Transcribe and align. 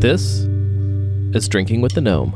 This 0.00 0.46
is 1.34 1.48
Drinking 1.48 1.80
with 1.80 1.94
the 1.94 2.00
Gnome. 2.00 2.32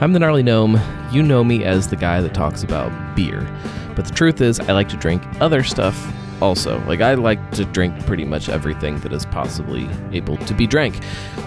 I'm 0.00 0.12
the 0.12 0.20
Gnarly 0.20 0.44
Gnome. 0.44 0.80
You 1.10 1.20
know 1.20 1.42
me 1.42 1.64
as 1.64 1.88
the 1.88 1.96
guy 1.96 2.20
that 2.20 2.32
talks 2.32 2.62
about 2.62 3.16
beer. 3.16 3.40
But 3.96 4.04
the 4.04 4.14
truth 4.14 4.40
is, 4.40 4.60
I 4.60 4.70
like 4.70 4.88
to 4.90 4.96
drink 4.96 5.24
other 5.40 5.64
stuff 5.64 6.00
also. 6.40 6.78
Like, 6.86 7.00
I 7.00 7.14
like 7.14 7.50
to 7.54 7.64
drink 7.64 8.06
pretty 8.06 8.24
much 8.24 8.48
everything 8.48 9.00
that 9.00 9.12
is 9.12 9.26
possibly 9.26 9.88
able 10.12 10.36
to 10.36 10.54
be 10.54 10.64
drank. 10.64 11.00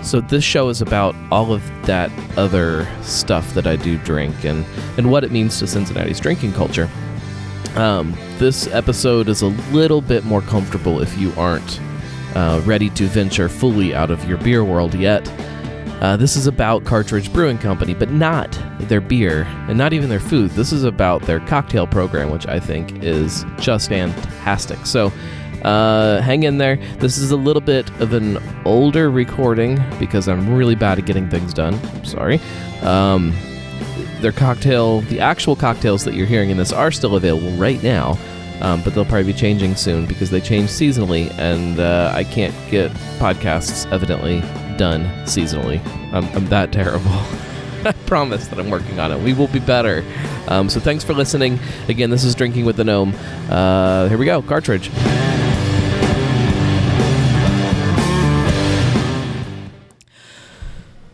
So, 0.04 0.20
this 0.20 0.44
show 0.44 0.68
is 0.68 0.82
about 0.82 1.16
all 1.32 1.54
of 1.54 1.64
that 1.86 2.12
other 2.38 2.86
stuff 3.02 3.54
that 3.54 3.66
I 3.66 3.78
do 3.78 3.98
drink 4.00 4.44
and, 4.44 4.66
and 4.98 5.10
what 5.10 5.24
it 5.24 5.32
means 5.32 5.58
to 5.60 5.68
Cincinnati's 5.68 6.20
drinking 6.20 6.52
culture. 6.52 6.90
Um, 7.78 8.14
this 8.40 8.68
episode 8.68 9.30
is 9.30 9.42
a 9.42 9.48
little 9.72 10.02
bit 10.02 10.26
more 10.26 10.42
comfortable 10.42 11.02
if 11.02 11.18
you 11.18 11.32
aren't 11.38 11.80
uh, 12.38 12.62
ready 12.66 12.88
to 12.92 13.08
venture 13.08 13.50
fully 13.50 13.96
out 13.96 14.12
of 14.12 14.24
your 14.30 14.38
beer 14.38 14.64
world 14.64 14.94
yet. 14.94 15.28
Uh, 16.02 16.16
this 16.16 16.36
is 16.36 16.46
about 16.46 16.86
Cartridge 16.86 17.34
Brewing 17.34 17.58
Company, 17.58 17.96
but 17.96 18.12
not 18.12 18.52
their 18.82 19.02
beer 19.02 19.42
and 19.68 19.76
not 19.76 19.92
even 19.92 20.08
their 20.08 20.20
food. 20.20 20.52
This 20.52 20.72
is 20.72 20.84
about 20.84 21.24
their 21.24 21.40
cocktail 21.40 21.88
program, 21.88 22.30
which 22.30 22.46
I 22.46 22.60
think 22.60 23.04
is 23.04 23.44
just 23.58 23.90
fantastic. 23.90 24.86
So 24.86 25.12
uh, 25.64 26.22
hang 26.22 26.44
in 26.44 26.60
there. 26.60 26.76
This 27.00 27.18
is 27.18 27.32
a 27.32 27.36
little 27.36 27.62
bit 27.62 27.90
of 28.00 28.14
an 28.14 28.38
older 28.66 29.10
recording 29.10 29.84
because 29.98 30.28
I'm 30.28 30.54
really 30.54 30.76
bad 30.76 31.00
at 31.00 31.08
getting 31.08 31.28
things 31.32 31.56
done. 31.56 31.74
I'm 31.74 32.06
sorry. 32.06 32.40
Um, 32.84 33.34
their 34.22 34.32
cocktail, 34.32 35.02
the 35.02 35.20
actual 35.20 35.56
cocktails 35.56 36.04
that 36.06 36.14
you're 36.14 36.28
hearing 36.28 36.52
in 36.52 36.58
this 36.58 36.72
are 36.72 36.92
still 36.92 37.16
available 37.16 37.52
right 37.54 37.82
now. 37.82 38.16
Um, 38.62 38.82
but 38.84 38.96
they'll 38.96 39.06
probably 39.06 39.32
be 39.32 39.34
changing 39.34 39.76
soon 39.76 40.06
because 40.06 40.30
they 40.30 40.42
change 40.42 40.70
seasonally, 40.70 41.32
and 41.38 41.80
uh, 41.80 42.12
I 42.14 42.24
can't 42.24 42.56
get 42.72 42.92
podcasts 43.20 43.90
evidently 43.92 44.42
done 44.78 45.04
seasonally. 45.26 45.86
I'm, 46.14 46.26
I'm 46.36 46.48
that 46.48 46.72
terrible. 46.72 47.12
I 47.86 47.94
promise 48.06 48.48
that 48.48 48.60
I'm 48.60 48.70
working 48.70 49.00
on 49.00 49.12
it. 49.12 49.20
We 49.20 49.34
will 49.34 49.48
be 49.48 49.60
better. 49.60 50.04
Um, 50.48 50.70
so 50.70 50.80
thanks 50.80 51.04
for 51.04 51.14
listening. 51.14 51.60
Again, 51.88 52.10
this 52.10 52.24
is 52.24 52.36
Drinking 52.36 52.66
with 52.66 52.78
the 52.78 52.84
Gnome. 52.84 53.14
Uh, 53.50 54.08
here 54.10 54.18
we 54.18 54.26
go, 54.26 54.42
cartridge. 54.42 54.90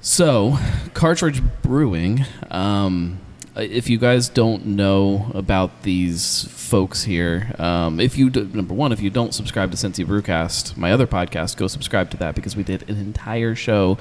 So, 0.01 0.59
Cartridge 0.93 1.41
Brewing. 1.63 2.25
Um, 2.51 3.19
if 3.55 3.89
you 3.89 3.97
guys 3.97 4.29
don't 4.29 4.65
know 4.65 5.31
about 5.33 5.83
these 5.83 6.45
folks 6.49 7.03
here, 7.03 7.55
um, 7.59 7.99
if 7.99 8.17
you 8.17 8.29
do, 8.29 8.45
number 8.45 8.73
one, 8.73 8.91
if 8.91 8.99
you 8.99 9.09
don't 9.09 9.33
subscribe 9.33 9.71
to 9.71 9.77
Cincy 9.77 10.05
Brewcast, 10.05 10.75
my 10.75 10.91
other 10.91 11.05
podcast, 11.05 11.57
go 11.57 11.67
subscribe 11.67 12.09
to 12.11 12.17
that 12.17 12.33
because 12.33 12.55
we 12.55 12.63
did 12.63 12.89
an 12.89 12.97
entire 12.97 13.53
show 13.53 13.97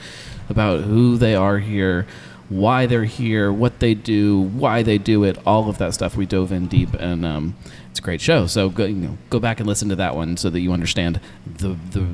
about 0.49 0.83
who 0.83 1.19
they 1.19 1.35
are 1.35 1.59
here, 1.59 2.07
why 2.49 2.87
they're 2.87 3.05
here, 3.05 3.53
what 3.53 3.81
they 3.81 3.95
do, 3.95 4.41
why 4.41 4.83
they 4.83 4.97
do 4.97 5.23
it, 5.25 5.39
all 5.47 5.69
of 5.69 5.79
that 5.79 5.93
stuff. 5.93 6.17
We 6.17 6.25
dove 6.25 6.51
in 6.51 6.67
deep, 6.67 6.95
and 6.95 7.25
um, 7.25 7.57
it's 7.91 7.99
a 7.99 8.03
great 8.03 8.23
show. 8.23 8.47
So 8.47 8.71
go, 8.71 8.87
you 8.87 8.95
know, 8.95 9.19
go 9.29 9.39
back 9.39 9.61
and 9.61 9.67
listen 9.67 9.91
to 9.91 9.97
that 9.97 10.15
one 10.15 10.37
so 10.39 10.49
that 10.51 10.61
you 10.61 10.73
understand 10.73 11.21
the 11.47 11.77
the. 11.91 12.07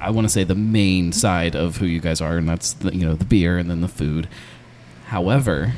I 0.00 0.10
want 0.10 0.26
to 0.26 0.28
say 0.28 0.44
the 0.44 0.54
main 0.54 1.12
side 1.12 1.56
of 1.56 1.78
who 1.78 1.86
you 1.86 2.00
guys 2.00 2.20
are, 2.20 2.36
and 2.36 2.48
that's 2.48 2.74
the, 2.74 2.94
you 2.94 3.06
know 3.06 3.14
the 3.14 3.24
beer 3.24 3.58
and 3.58 3.70
then 3.70 3.80
the 3.80 3.88
food. 3.88 4.28
However, 5.06 5.72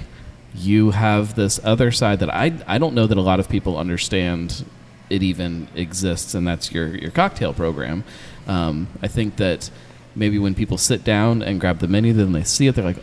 you 0.54 0.90
have 0.90 1.34
this 1.34 1.60
other 1.62 1.90
side 1.90 2.20
that 2.20 2.34
I 2.34 2.52
I 2.66 2.78
don't 2.78 2.94
know 2.94 3.06
that 3.06 3.16
a 3.16 3.22
lot 3.22 3.40
of 3.40 3.48
people 3.48 3.78
understand 3.78 4.64
it 5.08 5.22
even 5.22 5.68
exists, 5.74 6.34
and 6.34 6.46
that's 6.46 6.72
your 6.72 6.88
your 6.96 7.10
cocktail 7.10 7.52
program. 7.52 8.04
Um, 8.46 8.88
I 9.02 9.08
think 9.08 9.36
that 9.36 9.70
maybe 10.14 10.38
when 10.38 10.54
people 10.54 10.78
sit 10.78 11.04
down 11.04 11.42
and 11.42 11.60
grab 11.60 11.78
the 11.78 11.88
menu, 11.88 12.12
then 12.12 12.32
they 12.32 12.42
see 12.42 12.66
it, 12.66 12.74
they're 12.74 12.84
like, 12.84 13.02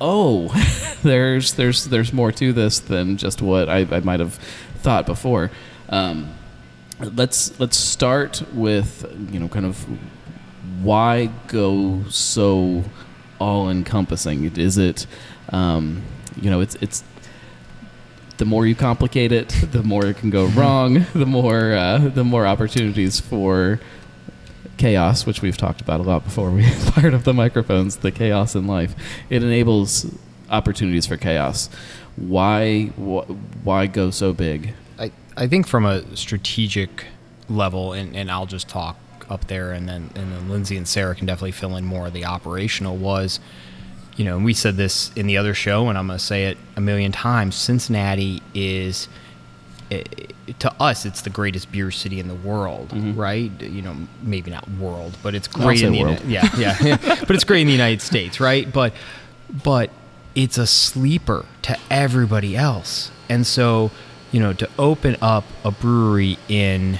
oh, 0.00 0.48
there's 1.02 1.54
there's 1.54 1.84
there's 1.86 2.12
more 2.12 2.32
to 2.32 2.52
this 2.52 2.78
than 2.80 3.16
just 3.16 3.42
what 3.42 3.68
I, 3.68 3.80
I 3.90 4.00
might 4.00 4.20
have 4.20 4.34
thought 4.76 5.06
before. 5.06 5.50
Um, 5.88 6.34
let's 7.00 7.58
let's 7.58 7.76
start 7.76 8.42
with 8.52 9.04
you 9.32 9.40
know 9.40 9.48
kind 9.48 9.66
of 9.66 9.84
why 10.82 11.26
go 11.48 12.04
so 12.08 12.84
all 13.38 13.70
encompassing? 13.70 14.56
Is 14.56 14.78
it 14.78 15.06
um, 15.50 16.02
you 16.40 16.50
know 16.50 16.60
it's 16.60 16.74
it's 16.76 17.04
the 18.36 18.44
more 18.44 18.66
you 18.66 18.74
complicate 18.74 19.32
it, 19.32 19.48
the 19.72 19.82
more 19.82 20.06
it 20.06 20.16
can 20.16 20.30
go 20.30 20.46
wrong. 20.46 21.06
The 21.14 21.26
more 21.26 21.72
uh, 21.74 21.98
the 21.98 22.24
more 22.24 22.46
opportunities 22.46 23.20
for 23.20 23.80
chaos, 24.76 25.24
which 25.24 25.40
we've 25.40 25.56
talked 25.56 25.80
about 25.80 26.00
a 26.00 26.02
lot 26.02 26.24
before 26.24 26.50
we 26.58 26.68
fired 26.68 27.14
up 27.14 27.22
the 27.24 27.34
microphones. 27.34 27.96
The 27.96 28.10
chaos 28.10 28.54
in 28.54 28.66
life 28.66 28.94
it 29.30 29.42
enables 29.42 30.06
opportunities 30.50 31.06
for 31.06 31.16
chaos. 31.16 31.68
Why 32.16 32.86
wh- 32.96 33.28
why 33.64 33.86
go 33.86 34.10
so 34.10 34.32
big? 34.32 34.74
I, 34.98 35.10
I 35.36 35.46
think 35.46 35.66
from 35.66 35.84
a 35.84 36.16
strategic 36.16 37.06
level, 37.48 37.92
and, 37.92 38.14
and 38.16 38.30
I'll 38.30 38.46
just 38.46 38.68
talk 38.68 38.96
up 39.30 39.46
there, 39.46 39.72
and 39.72 39.88
then 39.88 40.10
and 40.14 40.32
then 40.32 40.48
Lindsay 40.48 40.76
and 40.76 40.86
Sarah 40.86 41.14
can 41.14 41.26
definitely 41.26 41.52
fill 41.52 41.76
in 41.76 41.84
more 41.84 42.08
of 42.08 42.12
the 42.12 42.24
operational. 42.24 42.96
Was 42.96 43.40
you 44.16 44.24
know, 44.24 44.36
and 44.36 44.44
we 44.44 44.54
said 44.54 44.76
this 44.76 45.10
in 45.16 45.26
the 45.26 45.36
other 45.36 45.54
show, 45.54 45.88
and 45.88 45.98
I'm 45.98 46.06
going 46.06 46.18
to 46.18 46.24
say 46.24 46.44
it 46.46 46.58
a 46.76 46.80
million 46.80 47.10
times. 47.12 47.54
Cincinnati 47.56 48.42
is, 48.54 49.08
it, 49.90 50.32
to 50.60 50.72
us, 50.80 51.04
it's 51.04 51.22
the 51.22 51.30
greatest 51.30 51.72
beer 51.72 51.90
city 51.90 52.20
in 52.20 52.28
the 52.28 52.34
world, 52.34 52.90
Mm-hmm. 52.90 53.18
right? 53.18 53.50
You 53.60 53.82
know, 53.82 53.96
maybe 54.22 54.50
not 54.50 54.68
world, 54.72 55.16
but 55.22 55.34
it's 55.34 55.48
great 55.48 55.82
in 55.82 55.92
the 55.92 56.02
world. 56.02 56.20
Uni- 56.20 56.32
yeah, 56.32 56.48
yeah, 56.56 56.96
but 57.26 57.30
it's 57.32 57.44
great 57.44 57.62
in 57.62 57.66
the 57.66 57.72
United 57.72 58.02
States, 58.02 58.38
right? 58.40 58.72
But, 58.72 58.92
but 59.64 59.90
it's 60.34 60.58
a 60.58 60.66
sleeper 60.66 61.46
to 61.62 61.76
everybody 61.90 62.56
else, 62.56 63.10
and 63.28 63.46
so 63.46 63.90
you 64.32 64.40
know, 64.40 64.52
to 64.52 64.68
open 64.80 65.16
up 65.22 65.44
a 65.64 65.70
brewery 65.70 66.36
in 66.48 66.98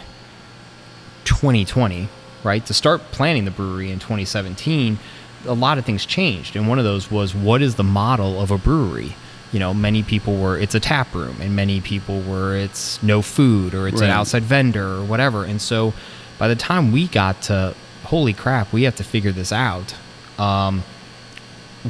2020, 1.25 2.09
right? 2.45 2.65
To 2.67 2.75
start 2.75 3.01
planning 3.11 3.45
the 3.45 3.51
brewery 3.51 3.91
in 3.91 3.99
2017, 3.99 4.99
a 5.47 5.53
lot 5.53 5.79
of 5.79 5.85
things 5.85 6.07
changed. 6.07 6.57
And 6.57 6.69
one 6.69 6.79
of 6.79 6.85
those 6.85 7.11
was 7.11 7.35
what 7.35 7.63
is 7.63 7.75
the 7.77 7.85
model 7.85 8.41
of 8.41 8.51
a 8.51 8.59
brewery? 8.59 9.15
You 9.53 9.61
know, 9.61 9.73
many 9.73 10.03
people 10.03 10.37
were 10.37 10.59
it's 10.59 10.75
a 10.75 10.81
tap 10.81 11.15
room, 11.15 11.37
and 11.41 11.55
many 11.55 11.81
people 11.81 12.21
were 12.23 12.57
it's 12.57 13.03
no 13.03 13.23
food 13.23 13.75
or 13.75 13.87
it's 13.87 14.01
an 14.01 14.11
outside 14.11 14.43
vendor 14.43 14.97
or 14.97 15.05
whatever. 15.05 15.45
And 15.45 15.61
so 15.63 15.95
by 16.39 16.49
the 16.49 16.57
time 16.57 16.91
we 16.91 17.07
got 17.07 17.43
to 17.43 17.75
holy 18.05 18.33
crap, 18.33 18.73
we 18.73 18.83
have 18.83 18.97
to 18.97 19.05
figure 19.05 19.33
this 19.33 19.53
out. 19.53 19.95
Um, 20.39 20.83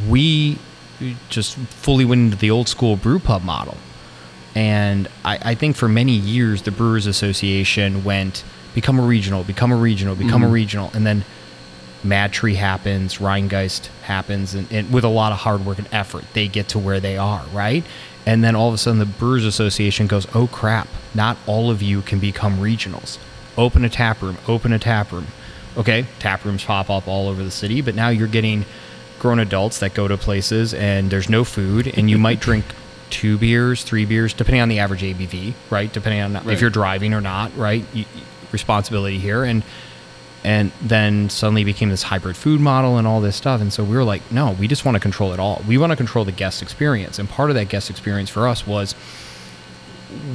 we 0.08 0.58
just 1.28 1.56
fully 1.56 2.04
went 2.04 2.20
into 2.20 2.36
the 2.36 2.50
old 2.50 2.68
school 2.68 2.96
brew 2.96 3.18
pub 3.18 3.42
model. 3.42 3.76
And 4.54 5.08
I, 5.24 5.38
I 5.42 5.54
think 5.54 5.76
for 5.76 5.88
many 5.88 6.12
years, 6.12 6.62
the 6.62 6.70
Brewers 6.70 7.06
Association 7.06 8.04
went 8.04 8.44
become 8.74 8.98
a 8.98 9.02
regional, 9.02 9.44
become 9.44 9.72
a 9.72 9.76
regional, 9.76 10.14
become 10.14 10.42
a 10.42 10.48
regional. 10.48 10.90
And 10.94 11.06
then 11.06 11.24
MadTree 12.04 12.54
happens, 12.56 13.18
Rhinegeist 13.18 13.86
happens, 14.02 14.54
and, 14.54 14.70
and 14.70 14.92
with 14.92 15.04
a 15.04 15.08
lot 15.08 15.32
of 15.32 15.38
hard 15.38 15.64
work 15.64 15.78
and 15.78 15.88
effort, 15.92 16.24
they 16.34 16.48
get 16.48 16.68
to 16.68 16.78
where 16.78 17.00
they 17.00 17.16
are, 17.16 17.44
right? 17.52 17.82
And 18.26 18.44
then 18.44 18.54
all 18.54 18.68
of 18.68 18.74
a 18.74 18.78
sudden, 18.78 18.98
the 18.98 19.06
Brewers 19.06 19.44
Association 19.44 20.06
goes, 20.06 20.26
oh 20.34 20.46
crap, 20.46 20.88
not 21.14 21.36
all 21.46 21.70
of 21.70 21.82
you 21.82 22.02
can 22.02 22.18
become 22.18 22.58
regionals. 22.58 23.18
Open 23.56 23.84
a 23.84 23.88
tap 23.88 24.20
room, 24.22 24.36
open 24.48 24.72
a 24.72 24.78
tap 24.78 25.12
room. 25.12 25.26
Okay, 25.76 26.06
tap 26.20 26.44
rooms 26.44 26.64
pop 26.64 26.88
up 26.90 27.08
all 27.08 27.28
over 27.28 27.42
the 27.42 27.50
city, 27.50 27.80
but 27.80 27.94
now 27.94 28.08
you're 28.08 28.28
getting 28.28 28.64
grown 29.18 29.38
adults 29.38 29.80
that 29.80 29.94
go 29.94 30.06
to 30.06 30.16
places 30.16 30.72
and 30.74 31.10
there's 31.10 31.28
no 31.28 31.42
food, 31.44 31.86
and 31.98 32.08
you 32.10 32.18
might 32.18 32.40
drink 32.40 32.64
two 33.10 33.38
beers, 33.38 33.82
three 33.82 34.04
beers, 34.04 34.32
depending 34.34 34.60
on 34.60 34.68
the 34.68 34.78
average 34.78 35.02
ABV, 35.02 35.54
right? 35.70 35.92
Depending 35.92 36.20
on 36.20 36.32
Right. 36.34 36.48
if 36.48 36.60
you're 36.60 36.70
driving 36.70 37.14
or 37.14 37.20
not, 37.20 37.56
right? 37.56 37.84
You, 37.92 38.04
responsibility 38.52 39.18
here, 39.18 39.42
and 39.44 39.62
and 40.44 40.70
then 40.82 41.30
suddenly 41.30 41.64
became 41.64 41.88
this 41.88 42.02
hybrid 42.04 42.36
food 42.36 42.60
model 42.60 42.98
and 42.98 43.06
all 43.06 43.20
this 43.20 43.34
stuff. 43.34 43.60
And 43.62 43.72
so 43.72 43.82
we 43.82 43.96
were 43.96 44.04
like, 44.04 44.20
no, 44.30 44.52
we 44.52 44.68
just 44.68 44.84
want 44.84 44.94
to 44.96 45.00
control 45.00 45.32
it 45.32 45.40
all. 45.40 45.62
We 45.66 45.78
want 45.78 45.90
to 45.90 45.96
control 45.96 46.24
the 46.24 46.32
guest 46.32 46.60
experience, 46.62 47.18
and 47.18 47.28
part 47.28 47.50
of 47.50 47.56
that 47.56 47.68
guest 47.68 47.88
experience 47.90 48.28
for 48.30 48.46
us 48.46 48.66
was 48.66 48.94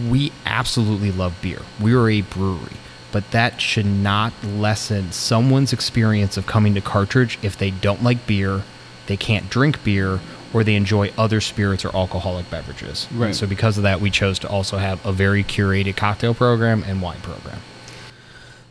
we 0.09 0.31
absolutely 0.45 1.11
love 1.11 1.37
beer. 1.41 1.59
We 1.79 1.93
are 1.93 2.09
a 2.09 2.21
brewery, 2.21 2.75
but 3.11 3.29
that 3.31 3.61
should 3.61 3.85
not 3.85 4.33
lessen 4.43 5.11
someone's 5.11 5.71
experience 5.73 6.37
of 6.37 6.45
coming 6.47 6.73
to 6.75 6.81
Cartridge 6.81 7.37
if 7.41 7.57
they 7.57 7.71
don't 7.71 8.03
like 8.03 8.25
beer, 8.27 8.63
they 9.07 9.17
can't 9.17 9.49
drink 9.49 9.83
beer, 9.83 10.19
or 10.51 10.63
they 10.63 10.75
enjoy 10.75 11.11
other 11.17 11.39
spirits 11.39 11.85
or 11.85 11.95
alcoholic 11.95 12.49
beverages. 12.49 13.07
And 13.11 13.19
Right. 13.21 13.35
so 13.35 13.45
because 13.45 13.77
of 13.77 13.83
that, 13.83 14.01
we 14.01 14.09
chose 14.09 14.39
to 14.39 14.49
also 14.49 14.79
have 14.79 15.03
a 15.05 15.11
very 15.11 15.43
curated 15.43 15.95
cocktail 15.95 16.33
program 16.33 16.83
and 16.87 17.01
wine 17.01 17.19
program. 17.21 17.59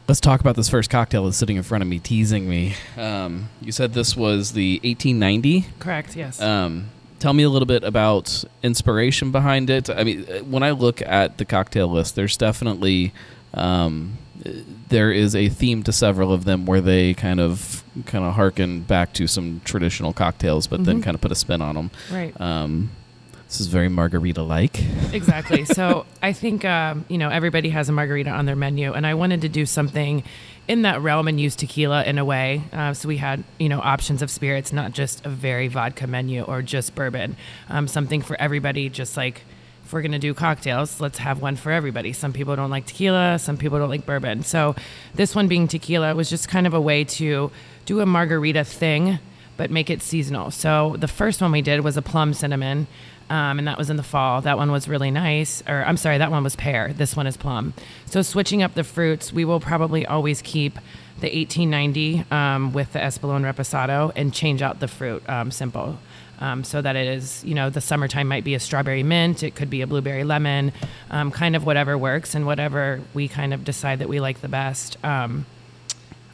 Let's 0.09 0.21
talk 0.21 0.41
about 0.41 0.57
this 0.57 0.71
first 0.71 0.89
cocktail 0.89 1.27
that's 1.27 1.37
sitting 1.37 1.57
in 1.57 1.63
front 1.63 1.83
of 1.83 1.89
me, 1.89 1.99
teasing 1.99 2.49
me. 2.49 2.75
Um, 2.97 3.51
you 3.61 3.73
said 3.73 3.93
this 3.93 4.17
was 4.17 4.53
the 4.53 4.77
1890. 4.83 5.67
Correct. 5.79 6.17
Yes. 6.17 6.41
Um, 6.41 6.89
tell 7.19 7.35
me 7.35 7.43
a 7.43 7.51
little 7.51 7.67
bit 7.67 7.85
about 7.85 8.43
inspiration 8.63 9.31
behind 9.33 9.69
it. 9.69 9.91
I 9.91 10.05
mean, 10.05 10.25
uh, 10.25 10.39
when 10.39 10.63
I 10.63 10.71
look 10.71 11.03
at 11.03 11.37
the 11.37 11.45
cocktail 11.45 11.89
list, 11.89 12.15
there's 12.17 12.39
definitely 12.39 13.13
um, 13.53 14.17
there 14.89 15.13
is 15.13 15.35
a 15.35 15.51
theme 15.51 15.83
to 15.83 15.93
several 15.93 16.33
of 16.33 16.47
them 16.47 16.65
where 16.65 16.81
they 16.81 17.13
kind 17.13 17.39
of 17.39 17.85
kind 18.07 18.25
of 18.25 18.35
harken 18.35 18.81
back 18.81 19.13
to 19.15 19.27
some 19.27 19.61
traditional 19.67 20.15
cocktails, 20.15 20.67
but 20.67 20.85
then 20.87 21.03
kind 21.03 21.15
of 21.15 21.21
put 21.21 21.33
a 21.33 21.35
spin 21.35 21.61
on 21.61 21.75
them. 21.75 21.91
Right. 22.11 22.41
Um, 22.41 22.91
this 23.49 23.61
is 23.61 23.67
very 23.69 23.89
margarita 23.89 24.43
like. 24.43 24.79
exactly. 25.15 25.65
So 25.65 26.05
I 26.23 26.35
think 26.35 26.67
um, 26.67 27.06
you 27.09 27.17
know 27.17 27.31
everybody 27.31 27.71
has 27.71 27.89
a 27.89 27.93
margarita 27.93 28.31
on 28.31 28.45
their 28.45 28.56
menu, 28.56 28.93
and 28.93 29.06
I 29.06 29.15
wanted 29.15 29.41
to 29.41 29.49
do 29.49 29.65
something 29.65 30.23
in 30.69 30.83
that 30.83 31.00
realm 31.00 31.29
and 31.29 31.41
use 31.41 31.56
tequila 31.56 32.05
in 32.05 32.19
a 32.19 32.25
way. 32.27 32.62
Uh, 32.75 32.93
so 32.93 33.09
we 33.09 33.17
had 33.17 33.43
you 33.59 33.71
know 33.71 33.81
options 33.81 34.21
of 34.21 34.31
spirits, 34.31 34.71
not 34.71 34.93
just 34.93 35.25
a 35.25 35.31
very 35.31 35.67
vodka 35.67 36.06
menu 36.06 36.43
or 36.43 36.61
just 36.61 36.95
bourbon. 36.95 37.37
Um, 37.71 37.89
something 37.89 38.23
for 38.23 38.41
everybody, 38.41 38.89
just 38.89 39.17
like. 39.17 39.43
If 39.85 39.95
we're 39.95 40.03
gonna 40.03 40.19
do 40.19 40.35
cocktails, 40.35 41.00
let's 41.00 41.17
have 41.17 41.41
one 41.41 41.56
for 41.56 41.73
everybody. 41.73 42.12
Some 42.12 42.35
people 42.35 42.55
don't 42.55 42.69
like 42.69 42.85
tequila, 42.85 43.39
some 43.39 43.56
people 43.56 43.79
don't 43.79 43.89
like 43.89 44.05
bourbon. 44.05 44.43
So, 44.43 44.77
this 45.15 45.35
one 45.35 45.49
being 45.49 45.67
tequila 45.67 46.15
was 46.15 46.29
just 46.29 46.47
kind 46.47 46.67
of 46.67 46.75
a 46.75 46.81
way 46.81 47.05
to 47.05 47.50
do 47.87 48.00
a 48.00 48.05
margarita 48.05 48.65
thing, 48.65 49.19
but 49.56 49.71
make 49.71 49.89
it 49.89 50.03
seasonal. 50.03 50.50
So 50.50 50.97
the 50.99 51.09
first 51.09 51.41
one 51.41 51.53
we 51.53 51.62
did 51.62 51.81
was 51.81 51.97
a 51.97 52.03
plum 52.03 52.35
cinnamon, 52.35 52.87
um, 53.31 53.59
and 53.59 53.69
that 53.69 53.77
was 53.79 53.91
in 53.91 53.97
the 53.97 54.03
fall. 54.03 54.41
That 54.41 54.57
one 54.57 54.73
was 54.73 54.89
really 54.89 55.11
nice. 55.11 55.63
Or 55.69 55.85
I'm 55.85 55.97
sorry, 55.97 56.19
that 56.19 56.31
one 56.31 56.43
was 56.43 56.57
pear. 56.57 56.93
This 56.93 57.15
one 57.15 57.27
is 57.27 57.37
plum. 57.37 57.75
So 58.07 58.23
switching 58.23 58.63
up 58.63 58.75
the 58.75 58.85
fruits, 58.85 59.33
we 59.33 59.45
will 59.45 59.61
probably 59.61 60.07
always 60.07 60.43
keep 60.43 60.75
the 61.21 61.27
1890 61.27 62.25
um, 62.31 62.73
with 62.73 62.93
the 62.93 63.01
Espolón 63.01 63.43
Reposado 63.43 64.13
and 64.15 64.33
change 64.33 64.63
out 64.63 64.81
the 64.81 64.89
fruit 64.89 65.29
um, 65.29 65.51
simple. 65.51 65.99
Um, 66.41 66.63
so 66.63 66.81
that 66.81 66.95
it 66.95 67.09
is, 67.09 67.43
you 67.45 67.55
know, 67.55 67.69
the 67.69 67.81
summertime 67.81 68.29
might 68.29 68.45
be 68.45 68.55
a 68.55 68.61
strawberry 68.61 69.03
mint, 69.03 69.43
it 69.43 69.57
could 69.57 69.69
be 69.69 69.83
a 69.83 69.89
blueberry 69.89 70.23
lemon, 70.23 70.73
um, 71.11 71.33
kind 71.33 71.57
of 71.57 71.67
whatever 71.67 71.99
works 71.99 72.37
and 72.37 72.47
whatever 72.47 73.01
we 73.13 73.27
kind 73.27 73.53
of 73.53 73.65
decide 73.65 73.99
that 73.99 74.09
we 74.09 74.21
like 74.21 74.41
the 74.41 74.49
best. 74.49 75.05
Um, 75.05 75.47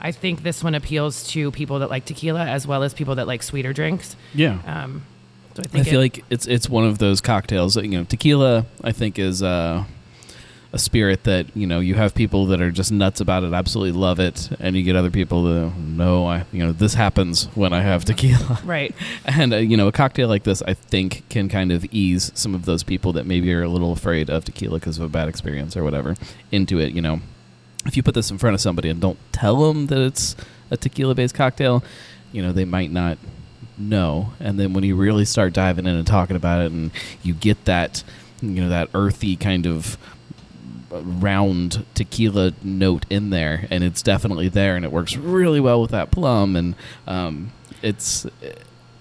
I 0.02 0.12
think 0.12 0.43
this 0.43 0.62
one 0.62 0.75
appeals 0.75 1.26
to 1.29 1.50
people 1.52 1.79
that 1.79 1.88
like 1.88 2.05
tequila 2.05 2.44
as 2.44 2.67
well 2.67 2.82
as 2.82 2.93
people 2.93 3.14
that 3.14 3.26
like 3.26 3.43
sweeter 3.43 3.73
drinks. 3.73 4.14
Yeah. 4.35 4.58
Um, 4.67 5.06
so 5.54 5.62
I 5.74 5.80
I 5.80 5.82
feel 5.82 6.00
it- 6.00 6.02
like 6.02 6.24
it's 6.30 6.46
it's 6.46 6.68
one 6.68 6.84
of 6.84 6.98
those 6.98 7.20
cocktails 7.20 7.74
that 7.74 7.84
you 7.84 7.92
know 7.98 8.04
tequila. 8.04 8.66
I 8.82 8.92
think 8.92 9.18
is 9.18 9.42
uh, 9.42 9.84
a 10.72 10.78
spirit 10.78 11.22
that 11.24 11.46
you 11.56 11.66
know 11.68 11.78
you 11.78 11.94
have 11.94 12.14
people 12.14 12.46
that 12.46 12.60
are 12.60 12.70
just 12.72 12.90
nuts 12.90 13.20
about 13.20 13.44
it, 13.44 13.52
absolutely 13.52 13.92
love 13.98 14.18
it, 14.18 14.50
and 14.58 14.74
you 14.76 14.82
get 14.82 14.96
other 14.96 15.10
people 15.10 15.44
that 15.44 15.72
no, 15.78 16.26
I 16.26 16.44
you 16.52 16.64
know 16.64 16.72
this 16.72 16.94
happens 16.94 17.46
when 17.54 17.72
I 17.72 17.80
have 17.82 18.04
tequila. 18.04 18.60
right. 18.64 18.94
And 19.26 19.52
uh, 19.54 19.56
you 19.58 19.76
know, 19.76 19.86
a 19.88 19.92
cocktail 19.92 20.28
like 20.28 20.42
this, 20.44 20.62
I 20.62 20.74
think, 20.74 21.28
can 21.28 21.48
kind 21.48 21.70
of 21.72 21.84
ease 21.92 22.30
some 22.34 22.54
of 22.54 22.64
those 22.64 22.82
people 22.82 23.12
that 23.14 23.24
maybe 23.26 23.52
are 23.54 23.62
a 23.62 23.68
little 23.68 23.92
afraid 23.92 24.28
of 24.30 24.44
tequila 24.44 24.78
because 24.80 24.98
of 24.98 25.04
a 25.04 25.08
bad 25.08 25.28
experience 25.28 25.76
or 25.76 25.84
whatever 25.84 26.16
into 26.52 26.78
it. 26.80 26.92
You 26.92 27.02
know, 27.02 27.20
if 27.86 27.96
you 27.96 28.02
put 28.02 28.14
this 28.14 28.30
in 28.30 28.38
front 28.38 28.54
of 28.54 28.60
somebody 28.60 28.88
and 28.88 29.00
don't 29.00 29.18
tell 29.32 29.56
them 29.72 29.86
that 29.86 29.98
it's 29.98 30.34
a 30.70 30.76
tequila-based 30.76 31.34
cocktail, 31.34 31.84
you 32.32 32.42
know, 32.42 32.50
they 32.52 32.64
might 32.64 32.90
not 32.90 33.18
know. 33.79 34.32
And 34.41 34.59
then 34.59 34.73
when 34.73 34.85
you 34.85 34.97
really 34.97 35.25
start 35.25 35.53
diving 35.53 35.87
in 35.87 35.94
and 35.94 36.06
talking 36.06 36.37
about 36.37 36.62
it, 36.62 36.73
and 36.73 36.91
you 37.23 37.35
get 37.35 37.65
that, 37.65 38.03
you 38.41 38.61
know, 38.61 38.69
that 38.69 38.88
earthy 38.94 39.37
kind 39.37 39.67
of 39.67 39.99
round 40.91 41.85
tequila 41.94 42.53
note 42.62 43.06
in 43.11 43.31
there, 43.31 43.67
and 43.71 43.85
it's 43.85 44.03
definitely 44.03 44.49
there, 44.49 44.76
and 44.76 44.85
it 44.85 44.93
works 44.93 45.17
really 45.17 45.61
well 45.61 45.81
with 45.81 45.91
that 45.91 46.11
plum, 46.11 46.56
and 46.56 46.75
um, 47.06 47.53
it's 47.82 48.26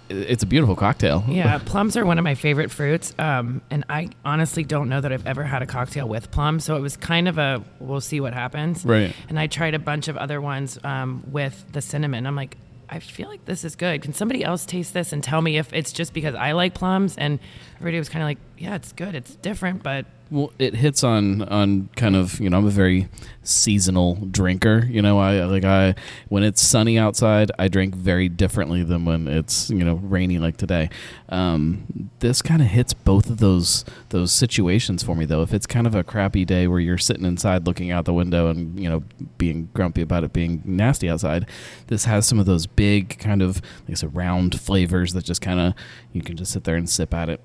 it's 0.09 0.43
a 0.43 0.45
beautiful 0.45 0.75
cocktail. 0.75 1.23
Yeah, 1.27 1.57
plums 1.65 1.97
are 1.97 2.05
one 2.05 2.17
of 2.17 2.23
my 2.23 2.35
favorite 2.35 2.71
fruits. 2.71 3.13
Um, 3.17 3.61
and 3.69 3.85
I 3.89 4.09
honestly 4.23 4.63
don't 4.63 4.89
know 4.89 5.01
that 5.01 5.11
I've 5.11 5.25
ever 5.25 5.43
had 5.43 5.61
a 5.61 5.65
cocktail 5.65 6.07
with 6.07 6.31
plum. 6.31 6.59
So 6.59 6.75
it 6.75 6.81
was 6.81 6.97
kind 6.97 7.27
of 7.27 7.37
a 7.37 7.63
we'll 7.79 8.01
see 8.01 8.19
what 8.19 8.33
happens. 8.33 8.85
Right. 8.85 9.15
And 9.29 9.39
I 9.39 9.47
tried 9.47 9.73
a 9.73 9.79
bunch 9.79 10.07
of 10.07 10.17
other 10.17 10.41
ones 10.41 10.77
um, 10.83 11.23
with 11.31 11.65
the 11.71 11.81
cinnamon. 11.81 12.25
I'm 12.27 12.35
like, 12.35 12.57
I 12.93 12.99
feel 12.99 13.27
like 13.27 13.45
this 13.45 13.63
is 13.63 13.75
good. 13.75 14.03
Can 14.03 14.13
somebody 14.13 14.43
else 14.43 14.67
taste 14.67 14.93
this 14.93 15.13
and 15.13 15.23
tell 15.23 15.41
me 15.41 15.57
if 15.57 15.73
it's 15.73 15.91
just 15.91 16.13
because 16.13 16.35
I 16.35 16.51
like 16.51 16.75
plums? 16.75 17.17
And 17.17 17.39
everybody 17.77 17.97
was 17.97 18.07
kind 18.07 18.21
of 18.21 18.27
like, 18.27 18.37
yeah, 18.57 18.75
it's 18.75 18.91
good. 18.93 19.15
It's 19.15 19.35
different, 19.35 19.83
but 19.83 20.05
Well, 20.29 20.51
it 20.57 20.75
hits 20.75 21.03
on 21.03 21.41
on 21.43 21.89
kind 21.95 22.15
of 22.15 22.39
you 22.39 22.49
know 22.49 22.57
I'm 22.57 22.65
a 22.65 22.69
very 22.71 23.09
seasonal 23.41 24.15
drinker. 24.31 24.85
You 24.85 25.01
know, 25.01 25.19
I 25.19 25.43
like 25.45 25.63
I 25.63 25.95
when 26.29 26.43
it's 26.43 26.61
sunny 26.61 26.97
outside, 26.97 27.51
I 27.57 27.67
drink 27.67 27.95
very 27.95 28.29
differently 28.29 28.83
than 28.83 29.05
when 29.05 29.27
it's 29.27 29.69
you 29.69 29.83
know 29.83 29.95
rainy 29.95 30.39
like 30.39 30.57
today. 30.57 30.89
Um, 31.29 32.09
this 32.19 32.41
kind 32.41 32.61
of 32.61 32.67
hits 32.67 32.93
both 32.93 33.29
of 33.29 33.39
those 33.39 33.85
those 34.09 34.31
situations 34.31 35.03
for 35.03 35.15
me 35.15 35.25
though. 35.25 35.41
If 35.41 35.53
it's 35.53 35.65
kind 35.65 35.87
of 35.87 35.95
a 35.95 36.03
crappy 36.03 36.45
day 36.45 36.67
where 36.67 36.79
you're 36.79 36.97
sitting 36.97 37.25
inside 37.25 37.65
looking 37.65 37.91
out 37.91 38.05
the 38.05 38.13
window 38.13 38.49
and 38.49 38.79
you 38.79 38.89
know 38.89 39.03
being 39.37 39.69
grumpy 39.73 40.01
about 40.01 40.23
it 40.23 40.31
being 40.31 40.61
nasty 40.63 41.09
outside, 41.09 41.49
this 41.87 42.05
has 42.05 42.27
some 42.27 42.39
of 42.39 42.45
those 42.45 42.67
big 42.67 43.17
kind 43.19 43.41
of 43.41 43.57
like 43.87 43.91
I 43.91 43.93
said 43.95 44.15
round 44.15 44.59
flavors 44.59 45.13
that 45.13 45.25
just 45.25 45.41
kind 45.41 45.59
of 45.59 45.73
you 46.11 46.21
can 46.21 46.37
just 46.37 46.51
sit 46.51 46.63
there 46.63 46.75
and 46.75 46.89
sip 46.89 47.13
at 47.13 47.29
it 47.29 47.41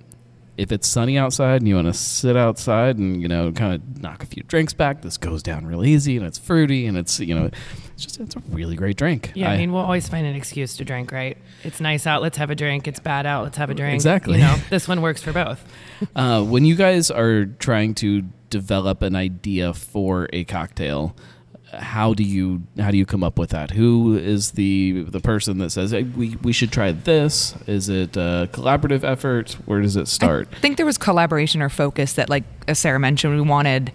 if 0.58 0.72
it's 0.72 0.88
sunny 0.88 1.16
outside 1.16 1.62
and 1.62 1.68
you 1.68 1.76
want 1.76 1.86
to 1.86 1.94
sit 1.94 2.36
outside 2.36 2.98
and 2.98 3.22
you 3.22 3.28
know 3.28 3.52
kind 3.52 3.74
of 3.74 4.02
knock 4.02 4.22
a 4.22 4.26
few 4.26 4.42
drinks 4.42 4.74
back, 4.74 5.00
this 5.02 5.16
goes 5.16 5.42
down 5.42 5.64
real 5.64 5.84
easy 5.84 6.16
and 6.16 6.26
it's 6.26 6.36
fruity 6.36 6.86
and 6.86 6.98
it's 6.98 7.20
you 7.20 7.34
know 7.34 7.48
it's 7.94 8.04
just 8.04 8.20
it's 8.20 8.36
a 8.36 8.40
really 8.50 8.76
great 8.76 8.96
drink. 8.96 9.32
yeah, 9.34 9.50
I, 9.50 9.56
mean, 9.56 9.72
we'll 9.72 9.82
always 9.82 10.08
find 10.08 10.26
an 10.26 10.34
excuse 10.34 10.76
to 10.76 10.84
drink, 10.84 11.12
right? 11.12 11.38
It's 11.62 11.80
nice 11.80 12.06
out, 12.06 12.22
let's 12.22 12.36
have 12.36 12.50
a 12.50 12.54
drink. 12.54 12.86
It's 12.86 13.00
bad 13.00 13.24
out, 13.24 13.44
let's 13.44 13.56
have 13.56 13.70
a 13.70 13.74
drink. 13.74 13.94
Exactly. 13.94 14.38
You 14.38 14.44
know, 14.44 14.56
this 14.68 14.86
one 14.86 15.00
works 15.00 15.22
for 15.22 15.32
both. 15.32 15.64
uh, 16.16 16.42
when 16.44 16.64
you 16.64 16.74
guys 16.74 17.10
are 17.10 17.46
trying 17.46 17.94
to 17.96 18.22
develop 18.50 19.02
an 19.02 19.14
idea 19.14 19.72
for 19.72 20.28
a 20.32 20.44
cocktail. 20.44 21.14
How 21.72 22.14
do 22.14 22.22
you 22.22 22.62
how 22.78 22.90
do 22.90 22.96
you 22.96 23.04
come 23.04 23.22
up 23.22 23.38
with 23.38 23.50
that? 23.50 23.72
Who 23.72 24.16
is 24.16 24.52
the 24.52 25.02
the 25.02 25.20
person 25.20 25.58
that 25.58 25.70
says 25.70 25.90
hey, 25.90 26.04
we 26.04 26.36
we 26.42 26.52
should 26.52 26.72
try 26.72 26.92
this? 26.92 27.54
Is 27.66 27.88
it 27.88 28.16
a 28.16 28.48
collaborative 28.52 29.04
effort? 29.04 29.52
Where 29.66 29.80
does 29.80 29.96
it 29.96 30.08
start? 30.08 30.48
I 30.52 30.60
think 30.60 30.76
there 30.76 30.86
was 30.86 30.98
collaboration 30.98 31.60
or 31.60 31.68
focus 31.68 32.14
that, 32.14 32.30
like 32.30 32.44
as 32.66 32.78
Sarah 32.78 32.98
mentioned, 32.98 33.34
we 33.34 33.42
wanted 33.42 33.92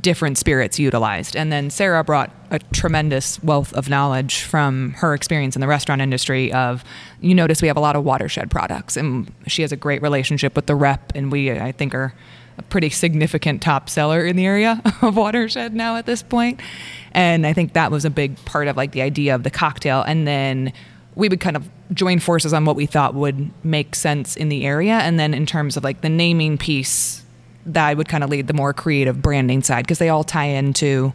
different 0.00 0.38
spirits 0.38 0.78
utilized. 0.78 1.36
And 1.36 1.52
then 1.52 1.68
Sarah 1.70 2.02
brought 2.02 2.30
a 2.50 2.58
tremendous 2.58 3.42
wealth 3.42 3.72
of 3.74 3.88
knowledge 3.88 4.40
from 4.40 4.92
her 4.94 5.12
experience 5.14 5.54
in 5.54 5.60
the 5.60 5.66
restaurant 5.66 6.00
industry 6.00 6.52
of 6.52 6.82
you 7.20 7.34
notice 7.34 7.60
we 7.60 7.68
have 7.68 7.76
a 7.76 7.80
lot 7.80 7.96
of 7.96 8.04
watershed 8.04 8.50
products 8.50 8.96
and 8.96 9.32
she 9.46 9.62
has 9.62 9.72
a 9.72 9.76
great 9.76 10.02
relationship 10.02 10.56
with 10.56 10.66
the 10.66 10.74
rep 10.74 11.12
and 11.14 11.30
we 11.30 11.50
I 11.50 11.72
think 11.72 11.94
are 11.94 12.14
a 12.58 12.62
pretty 12.62 12.90
significant 12.90 13.62
top 13.62 13.88
seller 13.88 14.24
in 14.24 14.36
the 14.36 14.46
area 14.46 14.80
of 15.02 15.16
watershed 15.16 15.74
now 15.74 15.96
at 15.96 16.06
this 16.06 16.22
point. 16.22 16.60
And 17.12 17.46
I 17.46 17.52
think 17.52 17.72
that 17.74 17.90
was 17.90 18.04
a 18.04 18.10
big 18.10 18.42
part 18.44 18.68
of 18.68 18.76
like 18.76 18.92
the 18.92 19.02
idea 19.02 19.34
of 19.34 19.42
the 19.42 19.50
cocktail 19.50 20.02
and 20.02 20.26
then 20.26 20.72
we 21.14 21.28
would 21.28 21.40
kind 21.40 21.56
of 21.56 21.68
join 21.92 22.18
forces 22.18 22.54
on 22.54 22.64
what 22.64 22.74
we 22.74 22.86
thought 22.86 23.14
would 23.14 23.50
make 23.64 23.94
sense 23.94 24.34
in 24.34 24.48
the 24.48 24.64
area 24.64 24.94
and 24.94 25.20
then 25.20 25.34
in 25.34 25.44
terms 25.44 25.76
of 25.76 25.84
like 25.84 26.00
the 26.00 26.08
naming 26.08 26.56
piece 26.56 27.22
that 27.66 27.86
I 27.86 27.94
would 27.94 28.08
kind 28.08 28.24
of 28.24 28.30
lead 28.30 28.46
the 28.46 28.54
more 28.54 28.72
creative 28.72 29.20
branding 29.20 29.62
side 29.62 29.84
because 29.84 29.98
they 29.98 30.08
all 30.08 30.24
tie 30.24 30.46
into 30.46 31.12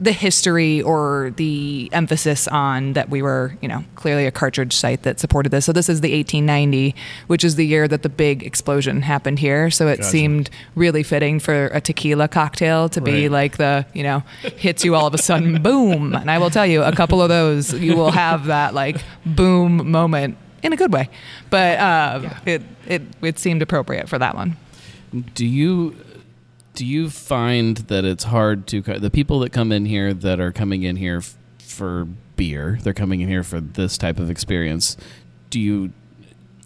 the 0.00 0.12
history 0.12 0.80
or 0.80 1.32
the 1.36 1.88
emphasis 1.92 2.46
on 2.48 2.92
that 2.92 3.10
we 3.10 3.20
were, 3.20 3.56
you 3.60 3.68
know, 3.68 3.84
clearly 3.96 4.26
a 4.26 4.30
cartridge 4.30 4.72
site 4.72 5.02
that 5.02 5.18
supported 5.18 5.50
this. 5.50 5.64
So 5.64 5.72
this 5.72 5.88
is 5.88 6.00
the 6.00 6.16
1890, 6.16 6.94
which 7.26 7.44
is 7.44 7.56
the 7.56 7.66
year 7.66 7.88
that 7.88 8.02
the 8.02 8.08
big 8.08 8.44
explosion 8.44 9.02
happened 9.02 9.40
here. 9.40 9.70
So 9.70 9.88
it 9.88 9.96
Gotcha. 9.96 10.08
seemed 10.08 10.50
really 10.74 11.02
fitting 11.02 11.40
for 11.40 11.66
a 11.66 11.80
tequila 11.80 12.28
cocktail 12.28 12.88
to 12.90 13.00
be 13.00 13.28
like 13.28 13.56
the, 13.56 13.86
you 13.92 14.02
know, 14.02 14.22
hits 14.56 14.84
you 14.84 14.94
all 14.94 15.06
of 15.06 15.14
a 15.14 15.18
sudden, 15.18 15.62
boom. 15.62 16.14
And 16.14 16.30
I 16.30 16.38
will 16.38 16.50
tell 16.50 16.66
you, 16.66 16.82
a 16.82 16.92
couple 16.92 17.20
of 17.20 17.28
those, 17.28 17.72
you 17.74 17.96
will 17.96 18.12
have 18.12 18.46
that 18.46 18.74
like 18.74 19.02
boom 19.26 19.90
moment 19.90 20.38
in 20.62 20.72
a 20.72 20.76
good 20.76 20.92
way. 20.92 21.08
But 21.50 21.78
uh, 21.78 22.30
it, 22.46 22.62
it 22.86 23.02
it 23.22 23.38
seemed 23.38 23.62
appropriate 23.62 24.08
for 24.08 24.18
that 24.18 24.34
one. 24.34 24.56
Do 25.34 25.46
you 25.46 25.96
do 26.78 26.86
you 26.86 27.10
find 27.10 27.78
that 27.88 28.04
it's 28.04 28.22
hard 28.22 28.68
to 28.68 28.80
the 28.80 29.10
people 29.10 29.40
that 29.40 29.50
come 29.50 29.72
in 29.72 29.84
here 29.84 30.14
that 30.14 30.38
are 30.38 30.52
coming 30.52 30.84
in 30.84 30.94
here 30.94 31.16
f- 31.16 31.36
for 31.58 32.06
beer, 32.36 32.78
they're 32.84 32.94
coming 32.94 33.20
in 33.20 33.26
here 33.26 33.42
for 33.42 33.60
this 33.60 33.98
type 33.98 34.20
of 34.20 34.30
experience. 34.30 34.96
Do 35.50 35.58
you 35.58 35.92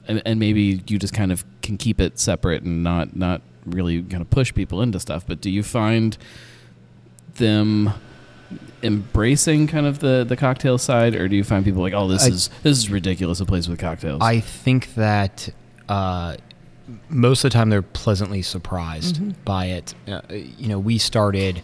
and, 0.06 0.20
and 0.26 0.38
maybe 0.38 0.82
you 0.86 0.98
just 0.98 1.14
kind 1.14 1.32
of 1.32 1.46
can 1.62 1.78
keep 1.78 1.98
it 1.98 2.18
separate 2.18 2.62
and 2.62 2.82
not 2.84 3.16
not 3.16 3.40
really 3.64 4.02
kind 4.02 4.20
of 4.20 4.28
push 4.28 4.52
people 4.52 4.82
into 4.82 5.00
stuff, 5.00 5.26
but 5.26 5.40
do 5.40 5.48
you 5.48 5.62
find 5.62 6.18
them 7.36 7.94
embracing 8.82 9.68
kind 9.68 9.86
of 9.86 10.00
the 10.00 10.26
the 10.28 10.36
cocktail 10.36 10.76
side 10.76 11.14
or 11.14 11.26
do 11.26 11.36
you 11.36 11.44
find 11.44 11.64
people 11.64 11.80
like 11.80 11.94
oh 11.94 12.06
this 12.06 12.24
I- 12.24 12.28
is 12.28 12.50
this 12.62 12.76
is 12.76 12.90
ridiculous 12.90 13.40
a 13.40 13.46
place 13.46 13.66
with 13.66 13.78
cocktails 13.78 14.20
I 14.20 14.40
think 14.40 14.92
that 14.96 15.48
uh, 15.88 16.36
most 17.08 17.44
of 17.44 17.50
the 17.50 17.54
time 17.58 17.70
they're 17.70 17.82
pleasantly 17.82 18.42
surprised 18.42 19.44
by 19.44 19.66
it. 19.66 19.94
Uh, 20.08 20.20
you 20.30 20.68
know, 20.68 20.78
we 20.78 20.98
started 20.98 21.62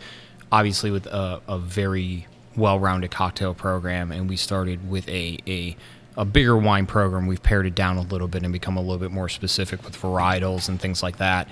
obviously 0.51 0.91
with 0.91 1.07
a, 1.07 1.41
a 1.49 1.59
very 1.59 2.27
well-rounded 2.57 3.11
cocktail 3.11 3.55
program, 3.55 4.11
and 4.13 4.29
we 4.29 4.37
started 4.37 4.89
with 4.91 5.09
a, 5.09 5.39
a 5.47 5.77
a 6.17 6.25
bigger 6.25 6.57
wine 6.57 6.85
program. 6.85 7.29
We've 7.29 7.43
pared 7.43 7.65
it 7.67 7.77
down 7.77 7.97
a 7.97 8.01
little 8.03 8.27
bit 8.27 8.43
and 8.43 8.53
become 8.53 8.77
a 8.77 8.81
little 8.81 8.99
bit 8.99 9.13
more 9.13 9.29
specific 9.29 9.85
with 9.85 9.97
varietals 9.97 10.69
and 10.69 10.81
things 10.81 11.01
like 11.01 11.19
that. 11.19 11.47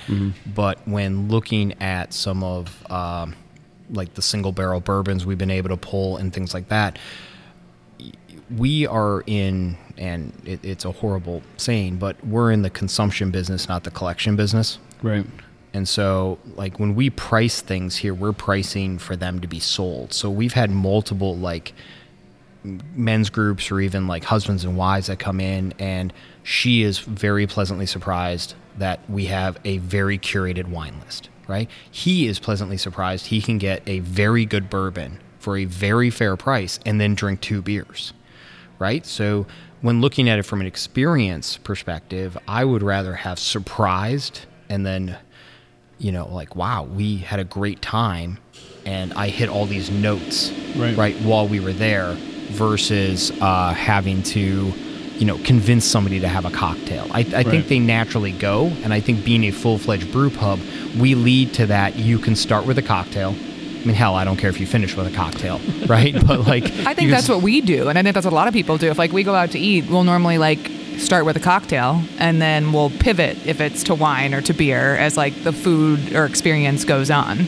But 0.54 0.78
when 0.88 1.28
looking 1.28 1.80
at 1.80 2.12
some 2.12 2.42
of 2.42 2.90
um, 2.90 3.36
like 3.90 4.14
the 4.14 4.22
single 4.22 4.50
barrel 4.50 4.80
bourbons 4.80 5.24
we've 5.24 5.38
been 5.38 5.52
able 5.52 5.68
to 5.68 5.76
pull 5.76 6.16
and 6.16 6.32
things 6.32 6.52
like 6.52 6.68
that, 6.70 6.98
we 8.56 8.86
are 8.88 9.22
in, 9.28 9.76
and 9.98 10.32
it, 10.44 10.64
it's 10.64 10.84
a 10.84 10.92
horrible 10.92 11.42
saying, 11.56 11.96
but 11.96 12.22
we're 12.24 12.52
in 12.52 12.62
the 12.62 12.70
consumption 12.70 13.30
business, 13.30 13.68
not 13.68 13.84
the 13.84 13.90
collection 13.90 14.36
business. 14.36 14.78
Right. 15.02 15.26
And 15.76 15.86
so, 15.86 16.38
like 16.54 16.80
when 16.80 16.94
we 16.94 17.10
price 17.10 17.60
things 17.60 17.96
here, 17.96 18.14
we're 18.14 18.32
pricing 18.32 18.98
for 18.98 19.14
them 19.14 19.40
to 19.40 19.46
be 19.46 19.60
sold. 19.60 20.14
So 20.14 20.30
we've 20.30 20.54
had 20.54 20.70
multiple 20.70 21.36
like 21.36 21.74
men's 22.64 23.30
groups 23.30 23.70
or 23.70 23.80
even 23.80 24.06
like 24.06 24.24
husbands 24.24 24.64
and 24.64 24.76
wives 24.76 25.08
that 25.08 25.18
come 25.18 25.38
in, 25.38 25.74
and 25.78 26.12
she 26.42 26.82
is 26.82 27.00
very 27.00 27.46
pleasantly 27.46 27.86
surprised 27.86 28.54
that 28.78 29.00
we 29.10 29.26
have 29.26 29.58
a 29.64 29.78
very 29.78 30.18
curated 30.18 30.68
wine 30.68 30.98
list. 31.04 31.28
Right? 31.46 31.70
He 31.90 32.26
is 32.26 32.38
pleasantly 32.38 32.78
surprised 32.78 33.26
he 33.26 33.42
can 33.42 33.58
get 33.58 33.82
a 33.86 34.00
very 34.00 34.46
good 34.46 34.70
bourbon 34.70 35.20
for 35.38 35.56
a 35.58 35.64
very 35.64 36.08
fair 36.10 36.36
price 36.36 36.80
and 36.84 37.00
then 37.00 37.14
drink 37.14 37.40
two 37.42 37.60
beers. 37.60 38.14
Right? 38.78 39.04
So 39.04 39.46
when 39.82 40.00
looking 40.00 40.28
at 40.28 40.38
it 40.38 40.42
from 40.44 40.60
an 40.60 40.66
experience 40.66 41.56
perspective, 41.58 42.36
I 42.48 42.64
would 42.64 42.82
rather 42.82 43.14
have 43.14 43.38
surprised 43.38 44.46
and 44.68 44.84
then 44.84 45.16
you 45.98 46.12
know, 46.12 46.28
like, 46.28 46.54
wow, 46.54 46.82
we 46.84 47.16
had 47.18 47.40
a 47.40 47.44
great 47.44 47.80
time 47.80 48.38
and 48.84 49.12
I 49.14 49.28
hit 49.28 49.48
all 49.48 49.64
these 49.64 49.90
notes 49.90 50.52
Right. 50.76 50.96
right 50.96 51.16
while 51.22 51.48
we 51.48 51.58
were 51.58 51.72
there 51.72 52.14
versus 52.50 53.32
uh, 53.40 53.72
having 53.72 54.22
to, 54.24 54.72
you 55.18 55.24
know, 55.24 55.38
convince 55.38 55.86
somebody 55.86 56.20
to 56.20 56.28
have 56.28 56.44
a 56.44 56.50
cocktail. 56.50 57.06
I, 57.10 57.20
I 57.20 57.22
Right. 57.22 57.46
think 57.46 57.68
they 57.68 57.78
naturally 57.78 58.32
go. 58.32 58.66
And 58.84 58.92
I 58.92 59.00
think 59.00 59.24
being 59.24 59.44
a 59.44 59.50
full 59.52 59.78
fledged 59.78 60.12
brew 60.12 60.28
pub, 60.30 60.60
we 60.98 61.14
lead 61.14 61.54
to 61.54 61.66
that. 61.66 61.96
You 61.96 62.18
can 62.18 62.36
start 62.36 62.66
with 62.66 62.76
a 62.76 62.82
cocktail. 62.82 63.34
I 63.86 63.88
mean, 63.88 63.94
hell, 63.94 64.16
I 64.16 64.24
don't 64.24 64.36
care 64.36 64.50
if 64.50 64.58
you 64.58 64.66
finish 64.66 64.96
with 64.96 65.06
a 65.06 65.14
cocktail, 65.16 65.60
right? 65.86 66.12
But 66.26 66.40
like, 66.40 66.64
I 66.84 66.92
think 66.92 67.08
that's 67.12 67.28
what 67.28 67.40
we 67.40 67.60
do, 67.60 67.88
and 67.88 67.96
I 67.96 68.02
think 68.02 68.14
that's 68.14 68.24
what 68.26 68.32
a 68.32 68.34
lot 68.34 68.48
of 68.48 68.52
people 68.52 68.78
do. 68.78 68.88
If 68.90 68.98
like 68.98 69.12
we 69.12 69.22
go 69.22 69.32
out 69.36 69.52
to 69.52 69.60
eat, 69.60 69.88
we'll 69.88 70.02
normally 70.02 70.38
like 70.38 70.58
start 70.98 71.24
with 71.24 71.36
a 71.36 71.40
cocktail, 71.40 72.02
and 72.18 72.42
then 72.42 72.72
we'll 72.72 72.90
pivot 72.90 73.46
if 73.46 73.60
it's 73.60 73.84
to 73.84 73.94
wine 73.94 74.34
or 74.34 74.42
to 74.42 74.52
beer 74.52 74.96
as 74.96 75.16
like 75.16 75.40
the 75.44 75.52
food 75.52 76.16
or 76.16 76.24
experience 76.24 76.84
goes 76.84 77.12
on. 77.12 77.46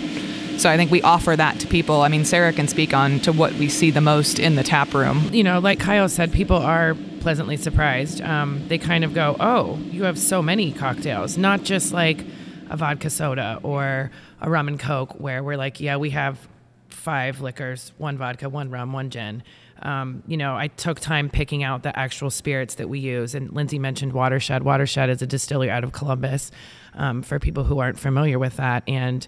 So 0.61 0.71
I 0.71 0.76
think 0.76 0.92
we 0.92 1.02
offer 1.02 1.35
that 1.35 1.59
to 1.59 1.66
people. 1.66 2.02
I 2.02 2.09
mean, 2.09 2.25
Sarah 2.25 2.52
can 2.52 2.68
speak 2.68 2.95
on 2.95 3.18
to 3.21 3.33
what 3.33 3.54
we 3.54 3.68
see 3.68 3.90
the 3.90 4.00
most 4.00 4.38
in 4.38 4.54
the 4.54 4.62
tap 4.62 4.95
room. 4.95 5.35
you 5.35 5.42
know, 5.42 5.59
like 5.59 5.80
Kyle 5.80 6.09
said, 6.09 6.33
people 6.33 6.57
are 6.57 6.95
pleasantly 7.18 7.57
surprised. 7.57 8.21
Um, 8.21 8.62
they 8.68 8.78
kind 8.78 9.02
of 9.02 9.12
go, 9.12 9.35
"Oh, 9.40 9.76
you 9.90 10.04
have 10.04 10.16
so 10.21 10.40
many 10.40 10.71
cocktails, 10.71 11.37
not 11.37 11.64
just 11.64 11.92
like 11.92 12.25
a 12.70 12.76
vodka 12.76 13.10
soda 13.10 13.60
or 13.62 14.10
a 14.40 14.50
rum 14.50 14.68
and 14.68 14.78
coke." 14.78 15.18
Where 15.20 15.42
we're 15.42 15.56
like, 15.56 15.80
"Yeah, 15.80 15.96
we 15.96 16.10
have 16.10 16.48
five 16.88 17.40
liquors, 17.40 17.92
one 17.98 18.18
vodka, 18.18 18.48
one 18.48 18.70
rum, 18.70 18.92
one 18.92 19.10
gin." 19.10 19.42
Um, 19.82 20.25
you 20.26 20.37
know, 20.37 20.56
I 20.56 20.68
took 20.68 20.98
time 20.98 21.30
picking 21.30 21.62
out 21.62 21.84
the 21.84 21.96
actual 21.96 22.30
spirits 22.30 22.75
that 22.76 22.88
we 22.88 22.98
use, 22.98 23.34
and 23.34 23.52
Lindsay 23.52 23.78
mentioned 23.78 24.12
Watershed. 24.12 24.64
Watershed 24.64 25.08
is 25.08 25.22
a 25.22 25.26
distillery 25.26 25.70
out 25.70 25.84
of 25.84 25.92
Columbus. 25.92 26.50
Um, 26.94 27.22
for 27.22 27.38
people 27.38 27.62
who 27.62 27.78
aren't 27.78 27.98
familiar 27.98 28.40
with 28.40 28.56
that, 28.56 28.82
and 28.88 29.25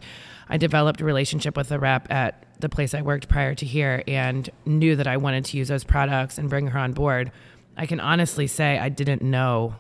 I 0.49 0.56
developed 0.56 1.00
a 1.00 1.04
relationship 1.04 1.56
with 1.56 1.70
a 1.70 1.78
rep 1.78 2.11
at 2.11 2.44
the 2.59 2.68
place 2.68 2.92
I 2.94 3.02
worked 3.02 3.28
prior 3.28 3.54
to 3.54 3.64
here 3.64 4.02
and 4.09 4.50
knew 4.66 4.97
that 4.97 5.06
I 5.06 5.16
wanted 5.16 5.44
to 5.47 5.56
use 5.56 5.68
those 5.68 5.85
products 5.85 6.38
and 6.38 6.50
bring 6.50 6.66
her 6.66 6.78
on 6.78 6.92
board. 6.92 7.30
I 7.76 7.87
can 7.87 8.00
honestly 8.00 8.49
say 8.49 8.78
I 8.78 8.88
didn't 8.88 9.23
know 9.23 9.76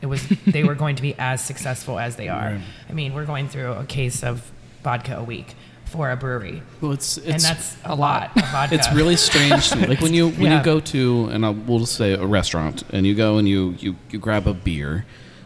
it 0.00 0.06
was 0.06 0.26
they 0.46 0.64
were 0.64 0.74
going 0.74 0.96
to 0.96 1.02
be 1.02 1.14
as 1.18 1.44
successful 1.44 1.98
as 1.98 2.16
they 2.16 2.28
are. 2.28 2.60
I 2.88 2.92
mean, 2.92 3.14
we're 3.14 3.26
going 3.26 3.48
through 3.48 3.72
a 3.72 3.84
case 3.84 4.22
of 4.22 4.50
vodka 4.82 5.16
a 5.18 5.22
week 5.24 5.54
for 5.86 6.10
a 6.10 6.16
brewery. 6.16 6.62
Well, 6.80 6.92
it's 6.92 7.16
it's 7.18 7.26
and 7.28 7.40
that's 7.40 7.76
a 7.84 7.94
lot 7.94 8.36
of 8.36 8.42
vodka. 8.52 8.74
it's 8.74 8.92
really 8.92 9.16
strange 9.16 9.70
to 9.70 9.76
me. 9.76 9.86
Like 9.86 10.00
when 10.00 10.14
you 10.14 10.28
when 10.40 10.50
Yeah. 10.50 10.58
you 10.58 10.64
go 10.64 10.80
to 10.80 11.28
and 11.32 11.44
I'll, 11.44 11.54
we'll 11.54 11.80
just 11.80 11.96
say 11.96 12.12
a 12.12 12.26
restaurant 12.26 12.82
and 12.90 13.06
you 13.06 13.14
go 13.14 13.38
and 13.38 13.48
you, 13.48 13.74
you 13.78 13.96
you 14.10 14.18
grab 14.18 14.46
a 14.46 14.54
beer, 14.54 15.04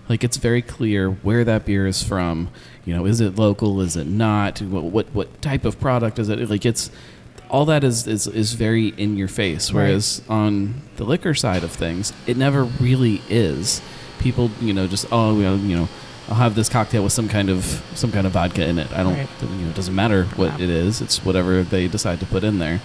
like 0.09 0.25
it's 0.25 0.37
very 0.37 0.63
clear 0.63 1.11
where 1.11 1.45
that 1.45 1.65
beer 1.65 1.87
is 1.87 2.03
from. 2.03 2.49
You 2.85 2.97
know, 2.97 3.07
is 3.07 3.21
it 3.21 3.37
local? 3.37 3.81
Is 3.81 3.97
it 3.97 4.07
not? 4.09 4.61
What 4.61 4.85
what, 4.85 5.07
what 5.15 5.41
type 5.41 5.65
of 5.65 5.79
product 5.81 6.19
is 6.19 6.29
it? 6.29 6.51
Like 6.51 6.67
it's 6.67 6.91
all 7.49 7.65
that 7.67 7.85
is, 7.85 8.07
is 8.09 8.27
is 8.27 8.55
very 8.55 8.89
in 8.89 9.17
your 9.17 9.29
face. 9.29 9.73
Whereas 9.73 10.23
on 10.29 10.83
the 10.97 11.05
liquor 11.05 11.35
side 11.35 11.63
of 11.63 11.71
things, 11.71 12.13
it 12.27 12.37
never 12.37 12.65
really 12.65 13.23
is. 13.29 13.81
People, 14.19 14.51
you 14.61 14.73
know, 14.73 14.87
just 14.87 15.07
oh, 15.13 15.35
well, 15.35 15.57
you 15.57 15.77
know, 15.77 15.89
I'll 16.29 16.37
have 16.37 16.55
this 16.55 16.69
cocktail 16.69 17.03
with 17.03 17.13
some 17.13 17.29
kind 17.29 17.51
of 17.51 17.65
some 17.95 18.13
kind 18.13 18.27
of 18.27 18.33
vodka 18.33 18.65
in 18.67 18.79
it. 18.79 18.91
I 18.93 19.03
don't, 19.03 19.15
Right. 19.15 19.29
you 19.43 19.49
know, 19.49 19.69
it 19.71 19.75
doesn't 19.75 19.95
matter 19.95 20.25
what 20.37 20.61
it 20.61 20.71
is. 20.71 21.01
It's 21.01 21.25
whatever 21.25 21.63
they 21.63 21.89
decide 21.89 22.21
to 22.21 22.27
put 22.27 22.45
in 22.45 22.59
there. 22.59 22.81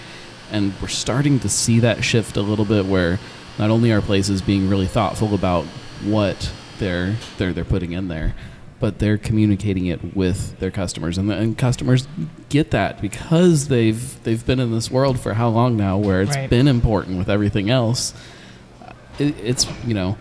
And 0.50 0.72
we're 0.80 0.88
starting 0.88 1.38
to 1.40 1.48
see 1.48 1.78
that 1.80 2.02
shift 2.02 2.36
a 2.36 2.42
little 2.42 2.64
bit 2.64 2.86
where 2.86 3.18
not 3.58 3.70
only 3.70 3.92
are 3.92 4.00
places 4.00 4.40
being 4.42 4.68
really 4.68 4.86
thoughtful 4.86 5.34
about 5.34 5.64
what 6.04 6.50
they're 6.78 7.16
they're 7.36 7.52
they're 7.52 7.64
putting 7.64 7.92
in 7.92 8.08
there, 8.08 8.34
but 8.80 8.98
they're 8.98 9.18
communicating 9.18 9.86
it 9.86 10.16
with 10.16 10.58
their 10.60 10.70
customers, 10.70 11.18
and, 11.18 11.28
the, 11.28 11.34
and 11.36 11.58
customers 11.58 12.06
get 12.48 12.70
that 12.70 13.00
because 13.02 13.68
they've 13.68 14.22
they've 14.24 14.44
been 14.46 14.58
in 14.60 14.70
this 14.72 14.90
world 14.90 15.18
for 15.20 15.34
how 15.34 15.48
long 15.48 15.76
now, 15.76 15.98
where 15.98 16.22
it's 16.22 16.34
Right. 16.36 16.48
been 16.48 16.66
important 16.68 17.18
with 17.18 17.28
everything 17.28 17.68
else. 17.70 18.14
It, 19.18 19.34
it's 19.42 19.66
you 19.86 19.94
know 19.94 20.16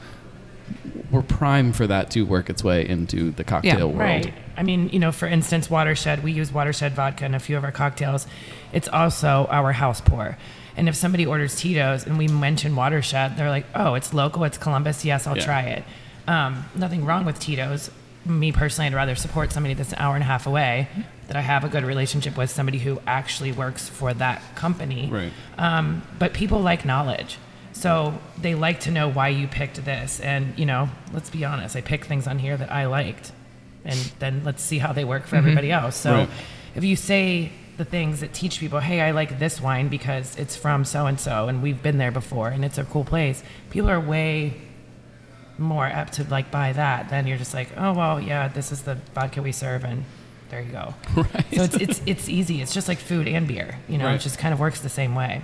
we're 1.17 1.23
prime 1.23 1.73
for 1.73 1.87
that 1.87 2.11
to 2.11 2.23
work 2.23 2.49
its 2.49 2.63
way 2.63 2.87
into 2.87 3.31
the 3.31 3.43
cocktail 3.43 3.87
world. 3.87 3.99
Right. 3.99 4.33
I 4.55 4.63
mean, 4.63 4.89
you 4.89 4.99
know, 4.99 5.11
for 5.11 5.27
instance, 5.27 5.69
Watershed, 5.69 6.23
we 6.23 6.31
use 6.31 6.51
Watershed 6.51 6.93
vodka 6.93 7.25
in 7.25 7.33
a 7.35 7.39
few 7.39 7.57
of 7.57 7.63
our 7.63 7.71
cocktails. 7.71 8.27
It's 8.73 8.87
also 8.87 9.47
our 9.49 9.71
house 9.73 10.01
pour. 10.01 10.37
And 10.75 10.87
if 10.87 10.95
somebody 10.95 11.25
orders 11.25 11.55
Tito's 11.55 12.05
and 12.05 12.17
we 12.17 12.27
mention 12.27 12.75
Watershed, 12.75 13.35
they're 13.37 13.49
like, 13.49 13.65
oh, 13.75 13.95
it's 13.95 14.13
local, 14.13 14.43
it's 14.43 14.57
Columbus. 14.57 15.03
Yes, 15.03 15.25
I'll 15.27 15.37
Yeah. 15.37 15.45
try 15.45 15.61
it. 15.61 15.83
Um, 16.27 16.65
nothing 16.75 17.05
wrong 17.05 17.25
with 17.25 17.39
Tito's. 17.39 17.89
Me 18.25 18.51
personally, 18.51 18.87
I'd 18.87 18.93
rather 18.93 19.15
support 19.15 19.51
somebody 19.53 19.73
that's 19.73 19.93
an 19.93 19.99
hour 19.99 20.15
and 20.15 20.23
a 20.23 20.27
half 20.27 20.45
away 20.45 20.87
that 21.27 21.35
I 21.35 21.41
have 21.41 21.63
a 21.63 21.69
good 21.69 21.83
relationship 21.83 22.37
with, 22.37 22.49
somebody 22.49 22.77
who 22.79 22.99
actually 23.07 23.51
works 23.51 23.87
for 23.89 24.13
that 24.13 24.41
company. 24.55 25.09
Right. 25.11 25.31
Um, 25.57 26.03
but 26.19 26.33
people 26.33 26.59
like 26.59 26.85
knowledge. 26.85 27.37
So 27.77 28.17
they 28.41 28.55
like 28.55 28.79
to 28.81 28.91
know 28.91 29.07
why 29.07 29.29
you 29.29 29.47
picked 29.47 29.85
this. 29.85 30.19
And, 30.19 30.57
you 30.57 30.65
know, 30.65 30.89
let's 31.13 31.29
be 31.29 31.45
honest, 31.45 31.75
I 31.75 31.81
picked 31.81 32.05
things 32.05 32.25
on 32.25 32.39
here 32.39 32.57
that 32.57 32.71
I 32.71 32.87
liked. 32.87 33.31
And 33.85 33.99
then 34.17 34.41
let's 34.43 34.63
see 34.63 34.79
how 34.79 34.93
they 34.93 35.05
work 35.05 35.23
for 35.27 35.35
mm-hmm. 35.35 35.45
everybody 35.45 35.71
else. 35.71 35.95
So 35.95 36.11
Right. 36.11 36.29
if 36.75 36.83
you 36.83 36.95
say 36.95 37.51
the 37.77 37.85
things 37.85 38.21
that 38.21 38.33
teach 38.33 38.59
people, 38.59 38.79
hey, 38.79 39.01
I 39.01 39.11
like 39.11 39.37
this 39.37 39.61
wine 39.61 39.89
because 39.89 40.35
it's 40.37 40.55
from 40.55 40.85
so 40.85 41.05
and 41.05 41.19
so 41.19 41.47
and 41.47 41.61
we've 41.61 41.81
been 41.83 41.99
there 41.99 42.11
before 42.11 42.47
and 42.47 42.65
it's 42.65 42.79
a 42.79 42.83
cool 42.83 43.03
place, 43.03 43.43
people 43.69 43.91
are 43.91 43.99
way 43.99 44.55
more 45.59 45.85
apt 45.85 46.13
to 46.13 46.23
like 46.23 46.49
buy 46.49 46.73
that 46.73 47.09
than 47.09 47.27
you're 47.27 47.37
just 47.37 47.53
like, 47.53 47.69
oh, 47.77 47.93
well, 47.93 48.19
yeah, 48.19 48.47
this 48.47 48.71
is 48.71 48.81
the 48.81 48.95
vodka 49.13 49.43
we 49.43 49.51
serve 49.51 49.83
and 49.83 50.03
there 50.49 50.61
you 50.61 50.71
go. 50.71 50.95
Right. 51.15 51.45
So 51.53 51.63
it's, 51.63 51.75
it's, 51.75 52.01
it's 52.07 52.29
easy. 52.29 52.61
It's 52.61 52.73
just 52.73 52.87
like 52.87 52.97
food 52.97 53.27
and 53.27 53.47
beer, 53.47 53.77
you 53.87 53.99
know, 53.99 54.05
Right. 54.05 54.15
it 54.15 54.21
just 54.21 54.39
kind 54.39 54.53
of 54.53 54.59
works 54.59 54.81
the 54.81 54.89
same 54.89 55.13
way. 55.13 55.43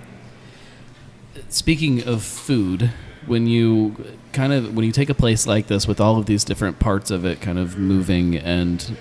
Speaking 1.48 2.06
of 2.06 2.22
food, 2.22 2.92
when 3.26 3.46
you 3.46 3.96
kind 4.32 4.52
of 4.52 4.74
when 4.74 4.84
you 4.84 4.92
take 4.92 5.10
a 5.10 5.14
place 5.14 5.46
like 5.46 5.66
this 5.66 5.86
with 5.86 6.00
all 6.00 6.18
of 6.18 6.26
these 6.26 6.44
different 6.44 6.78
parts 6.78 7.10
of 7.10 7.24
it 7.24 7.40
kind 7.40 7.58
of 7.58 7.78
moving 7.78 8.36
and 8.36 8.96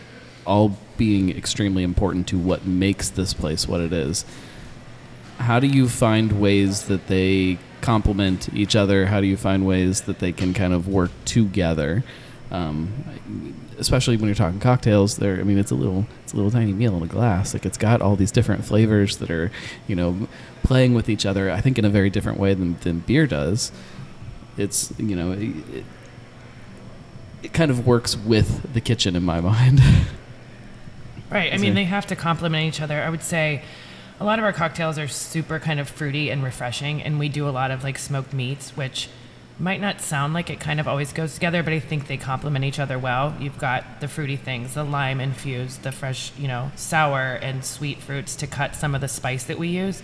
all 0.45 0.77
being 0.97 1.35
extremely 1.35 1.83
important 1.83 2.27
to 2.27 2.37
what 2.37 2.65
makes 2.65 3.09
this 3.09 3.33
place 3.33 3.67
what 3.67 3.81
it 3.81 3.93
is, 3.93 4.25
how 5.39 5.59
do 5.59 5.67
you 5.67 5.89
find 5.89 6.39
ways 6.39 6.87
that 6.87 7.07
they 7.07 7.57
complement 7.81 8.53
each 8.53 8.75
other? 8.75 9.07
How 9.07 9.19
do 9.19 9.27
you 9.27 9.37
find 9.37 9.65
ways 9.65 10.01
that 10.01 10.19
they 10.19 10.31
can 10.31 10.53
kind 10.53 10.73
of 10.73 10.87
work 10.87 11.11
together? 11.25 12.03
Um, 12.53 13.55
especially 13.79 14.15
when 14.15 14.27
you're 14.27 14.35
talking 14.35 14.59
cocktails, 14.59 15.17
there. 15.17 15.39
I 15.39 15.43
mean, 15.43 15.57
it's 15.57 15.71
a 15.71 15.75
little, 15.75 16.05
it's 16.23 16.33
a 16.33 16.35
little 16.35 16.51
tiny 16.51 16.71
meal 16.71 16.95
in 16.95 17.03
a 17.03 17.07
glass. 17.07 17.53
Like 17.53 17.65
it's 17.65 17.77
got 17.77 18.01
all 18.01 18.15
these 18.15 18.31
different 18.31 18.63
flavors 18.63 19.17
that 19.17 19.31
are, 19.31 19.51
you 19.87 19.95
know, 19.95 20.27
playing 20.61 20.93
with 20.93 21.09
each 21.09 21.25
other. 21.25 21.49
I 21.51 21.59
think 21.59 21.79
in 21.79 21.85
a 21.85 21.89
very 21.89 22.09
different 22.11 22.39
way 22.39 22.53
than, 22.53 22.77
than 22.81 22.99
beer 22.99 23.25
does. 23.27 23.71
It's 24.55 24.93
you 24.99 25.15
know, 25.15 25.31
it, 25.31 25.49
it, 25.73 25.85
it 27.41 27.53
kind 27.53 27.71
of 27.71 27.87
works 27.87 28.15
with 28.15 28.71
the 28.73 28.81
kitchen 28.81 29.15
in 29.15 29.23
my 29.23 29.41
mind. 29.41 29.81
Right. 31.33 31.51
I 31.51 31.57
mean, 31.57 31.73
they 31.73 31.85
have 31.85 32.05
to 32.07 32.15
complement 32.15 32.67
each 32.67 32.79
other. 32.79 33.01
I 33.01 33.09
would 33.09 33.23
say 33.23 33.63
a 34.19 34.23
lot 34.23 34.37
of 34.37 34.45
our 34.45 34.53
cocktails 34.53 34.99
are 34.99 35.07
super 35.07 35.59
kind 35.59 35.79
of 35.79 35.89
fruity 35.89 36.29
and 36.29 36.43
refreshing, 36.43 37.01
and 37.01 37.17
we 37.17 37.27
do 37.27 37.49
a 37.49 37.51
lot 37.51 37.71
of 37.71 37.83
like 37.83 37.97
smoked 37.97 38.33
meats, 38.33 38.77
which 38.77 39.09
might 39.59 39.79
not 39.79 40.01
sound 40.01 40.33
like 40.33 40.49
it 40.49 40.59
kind 40.59 40.79
of 40.79 40.87
always 40.87 41.13
goes 41.13 41.35
together, 41.35 41.61
but 41.63 41.73
I 41.73 41.79
think 41.79 42.07
they 42.07 42.17
complement 42.17 42.65
each 42.65 42.79
other 42.79 42.97
well. 42.97 43.35
You've 43.39 43.57
got 43.59 44.01
the 44.01 44.07
fruity 44.07 44.35
things, 44.35 44.73
the 44.73 44.83
lime 44.83 45.21
infused, 45.21 45.83
the 45.83 45.91
fresh, 45.91 46.31
you 46.37 46.47
know, 46.47 46.71
sour 46.75 47.33
and 47.41 47.63
sweet 47.63 47.99
fruits 47.99 48.35
to 48.37 48.47
cut 48.47 48.75
some 48.75 48.95
of 48.95 49.01
the 49.01 49.07
spice 49.07 49.43
that 49.45 49.59
we 49.59 49.69
use. 49.69 50.01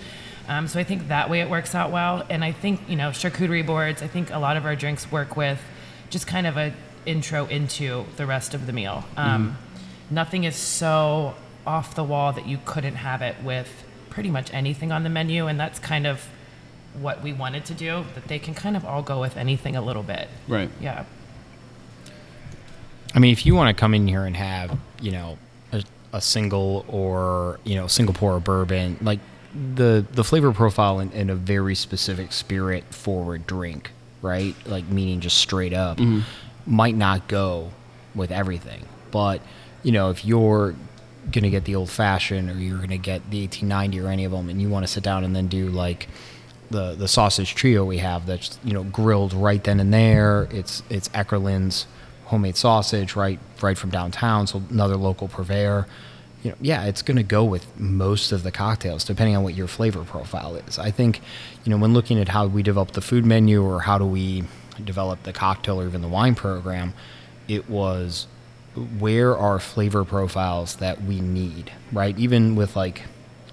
Um, 0.48 0.68
so 0.68 0.80
I 0.80 0.84
think 0.84 1.08
that 1.08 1.30
way 1.30 1.42
it 1.42 1.50
works 1.50 1.76
out 1.76 1.92
well. 1.92 2.26
And 2.30 2.44
I 2.44 2.52
think, 2.52 2.82
you 2.88 2.96
know, 2.96 3.10
charcuterie 3.10 3.66
boards, 3.66 4.02
I 4.02 4.08
think 4.08 4.32
a 4.32 4.40
lot 4.40 4.58
of 4.58 4.66
our 4.66 4.76
drinks 4.76 5.12
work 5.12 5.36
with 5.36 5.60
just 6.10 6.28
kind 6.28 6.48
of 6.48 6.58
a 6.58 6.74
intro 7.06 7.46
into 7.48 8.06
the 8.18 8.26
rest 8.26 8.54
of 8.54 8.66
the 8.66 8.74
meal. 8.74 9.04
Um, 9.18 9.58
Nothing 10.10 10.44
is 10.44 10.56
so 10.56 11.36
off 11.68 11.94
the 11.94 12.04
wall 12.04 12.34
that 12.34 12.48
you 12.48 12.60
couldn't 12.66 12.96
have 12.96 13.22
it 13.22 13.36
with 13.44 13.84
pretty 14.10 14.32
much 14.32 14.52
anything 14.54 14.92
on 14.92 15.04
the 15.04 15.10
menu, 15.10 15.46
and 15.46 15.60
that's 15.60 15.78
kind 15.78 16.08
of 16.08 16.28
what 16.94 17.22
we 17.22 17.34
wanted 17.34 17.66
to 17.66 17.74
do, 17.74 18.06
that 18.16 18.28
they 18.28 18.40
can 18.40 18.54
kind 18.54 18.76
of 18.76 18.86
all 18.86 19.02
go 19.02 19.20
with 19.20 19.38
anything 19.38 19.76
a 19.76 19.82
little 19.82 20.04
bit. 20.04 20.28
Right. 20.48 20.70
Yeah. 20.80 21.06
I 23.14 23.20
mean, 23.20 23.32
if 23.32 23.46
you 23.46 23.56
want 23.56 23.76
to 23.76 23.80
come 23.80 23.94
in 23.94 24.08
here 24.08 24.26
and 24.26 24.36
have, 24.36 24.78
you 25.02 25.12
know, 25.12 25.38
a, 25.72 25.84
a 26.14 26.22
single 26.22 26.86
or 26.88 27.60
you 27.64 27.76
know 27.76 27.88
single 27.88 28.14
pour 28.14 28.36
or 28.36 28.40
bourbon, 28.40 28.98
like 29.02 29.20
the 29.76 30.06
the 30.12 30.24
flavor 30.24 30.52
profile 30.52 31.00
in, 31.00 31.12
in 31.12 31.30
a 31.30 31.36
very 31.36 31.76
specific 31.76 32.32
spirit 32.32 32.84
forward 32.94 33.48
drink, 33.48 33.92
right? 34.22 34.56
Like 34.66 34.88
meaning 34.88 35.22
just 35.22 35.38
straight 35.38 35.74
up, 35.74 35.98
mm-hmm. 35.98 36.22
might 36.66 36.96
not 36.96 37.28
go 37.28 37.72
with 38.14 38.32
everything. 38.32 38.86
But 39.12 39.42
you 39.82 39.92
know, 39.92 40.12
if 40.12 40.24
you're 40.24 40.76
gonna 41.32 41.50
get 41.50 41.66
the 41.66 41.76
old 41.76 41.90
fashioned 41.90 42.50
or 42.50 42.54
you're 42.54 42.80
gonna 42.80 42.98
get 42.98 43.30
the 43.32 43.42
1890 43.42 44.00
or 44.00 44.08
any 44.08 44.26
of 44.26 44.32
them, 44.32 44.50
and 44.50 44.62
you 44.62 44.70
want 44.70 44.86
to 44.86 44.92
sit 44.92 45.04
down 45.04 45.24
and 45.24 45.36
then 45.36 45.48
do 45.48 45.70
like 45.70 46.08
the 46.70 46.96
the 46.96 47.08
sausage 47.08 47.56
trio 47.56 47.84
we 47.84 47.98
have 47.98 48.26
that's 48.26 48.60
you 48.64 48.74
know 48.74 48.84
grilled 48.84 49.34
right 49.34 49.64
then 49.64 49.80
and 49.80 49.94
there. 49.94 50.48
It's 50.52 50.84
it's 50.90 51.10
Eckerlin's 51.10 51.88
homemade 52.26 52.58
sausage 52.58 53.16
right 53.16 53.40
right 53.62 53.78
from 53.78 53.90
downtown, 53.90 54.48
so 54.48 54.62
another 54.70 54.96
local 54.96 55.28
purveyor. 55.28 55.88
You 56.44 56.52
know, 56.52 56.58
yeah, 56.62 56.86
it's 56.86 57.02
going 57.02 57.18
to 57.18 57.24
go 57.24 57.44
with 57.44 57.78
most 57.78 58.32
of 58.32 58.44
the 58.44 58.52
cocktails 58.52 59.04
depending 59.04 59.36
on 59.36 59.44
what 59.44 59.56
your 59.56 59.68
flavor 59.68 60.06
profile 60.06 60.56
is. 60.56 60.80
I 60.80 60.90
think, 60.90 61.20
you 61.66 61.70
know, 61.70 61.78
when 61.78 61.94
looking 61.94 62.18
at 62.18 62.30
how 62.30 62.48
we 62.48 62.64
develop 62.64 62.92
the 62.92 63.02
food 63.02 63.26
menu 63.26 63.62
or 63.62 63.82
how 63.82 63.98
do 63.98 64.06
we 64.06 64.44
develop 64.82 65.24
the 65.24 65.34
cocktail 65.34 65.82
or 65.82 65.86
even 65.86 66.02
the 66.02 66.08
wine 66.08 66.36
program, 66.36 66.94
it 67.50 67.70
was 67.70 68.28
where 69.00 69.38
are 69.38 69.60
flavor 69.60 70.06
profiles 70.06 70.78
that 70.78 71.04
we 71.04 71.20
need, 71.20 71.72
right? 71.92 72.18
Even 72.18 72.56
with 72.56 72.76
like 72.76 73.02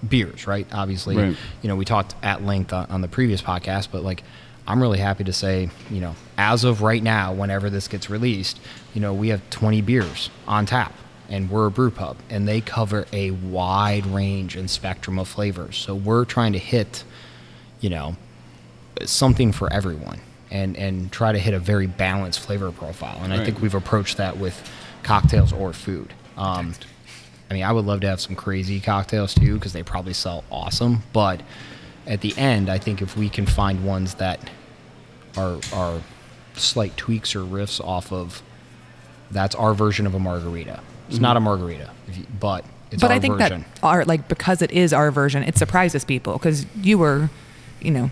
beers, 0.06 0.46
right? 0.46 0.66
Obviously, 0.72 1.16
Right. 1.16 1.36
you 1.62 1.68
know, 1.68 1.76
we 1.76 1.84
talked 1.84 2.14
at 2.22 2.44
length 2.44 2.72
on, 2.72 2.86
on 2.86 3.00
the 3.00 3.08
previous 3.08 3.42
podcast, 3.42 3.88
but 3.92 4.02
like, 4.02 4.22
I'm 4.68 4.80
really 4.82 4.98
happy 4.98 5.22
to 5.24 5.32
say, 5.32 5.70
you 5.90 6.00
know, 6.00 6.16
as 6.36 6.64
of 6.64 6.82
right 6.82 7.02
now, 7.02 7.32
whenever 7.32 7.70
this 7.70 7.86
gets 7.88 8.10
released, 8.10 8.58
you 8.94 9.00
know, 9.00 9.14
we 9.14 9.28
have 9.28 9.48
20 9.50 9.80
beers 9.82 10.28
on 10.48 10.66
tap 10.66 10.92
and 11.28 11.48
we're 11.50 11.66
a 11.66 11.70
brew 11.70 11.90
pub 11.90 12.16
and 12.30 12.48
they 12.48 12.60
cover 12.60 13.06
a 13.12 13.30
wide 13.30 14.06
range 14.06 14.56
and 14.56 14.68
spectrum 14.68 15.18
of 15.18 15.28
flavors. 15.28 15.76
So 15.76 15.94
we're 15.94 16.24
trying 16.24 16.52
to 16.52 16.58
hit, 16.58 17.04
you 17.80 17.90
know, 17.90 18.16
something 19.04 19.52
for 19.52 19.72
everyone 19.72 20.20
and 20.50 20.76
and 20.76 21.10
try 21.12 21.32
to 21.32 21.38
hit 21.38 21.54
a 21.54 21.58
very 21.58 21.86
balanced 21.86 22.40
flavor 22.40 22.70
profile. 22.72 23.20
And 23.22 23.32
I 23.32 23.44
think 23.44 23.60
we've 23.60 23.74
approached 23.74 24.16
that 24.16 24.36
with 24.38 24.68
cocktails 25.02 25.52
or 25.52 25.72
food. 25.72 26.12
Um, 26.36 26.74
I 27.50 27.54
mean, 27.54 27.62
I 27.62 27.72
would 27.72 27.84
love 27.84 28.00
to 28.00 28.08
have 28.08 28.20
some 28.20 28.34
crazy 28.34 28.80
cocktails 28.80 29.34
too 29.34 29.54
because 29.54 29.72
they 29.72 29.82
probably 29.82 30.12
sell 30.12 30.44
awesome. 30.50 31.02
But 31.12 31.42
at 32.06 32.20
the 32.20 32.36
end, 32.36 32.68
I 32.68 32.78
think 32.78 33.02
if 33.02 33.16
we 33.16 33.28
can 33.28 33.46
find 33.46 33.84
ones 33.84 34.14
that 34.14 34.40
are 35.36 35.58
are 35.72 36.00
slight 36.54 36.96
tweaks 36.96 37.36
or 37.36 37.40
riffs 37.40 37.80
off 37.80 38.12
of 38.12 38.42
that's 39.30 39.54
our 39.54 39.74
version 39.74 40.06
of 40.06 40.14
a 40.14 40.18
margarita. 40.18 40.80
It's 41.08 41.18
not 41.18 41.36
a 41.36 41.38
mm-hmm. 41.38 41.44
margarita, 41.44 41.90
if 42.08 42.18
you, 42.18 42.26
but 42.40 42.64
it's 42.90 43.02
but 43.02 43.10
our 43.10 43.16
I 43.16 43.20
think 43.20 43.38
version. 43.38 43.64
that 43.74 43.84
our 43.84 44.04
like 44.04 44.28
because 44.28 44.62
it 44.62 44.70
is 44.70 44.92
our 44.92 45.10
version, 45.10 45.42
it 45.42 45.56
surprises 45.56 46.04
people 46.04 46.34
because 46.34 46.66
you 46.76 46.98
were, 46.98 47.30
you 47.80 47.90
know, 47.90 48.10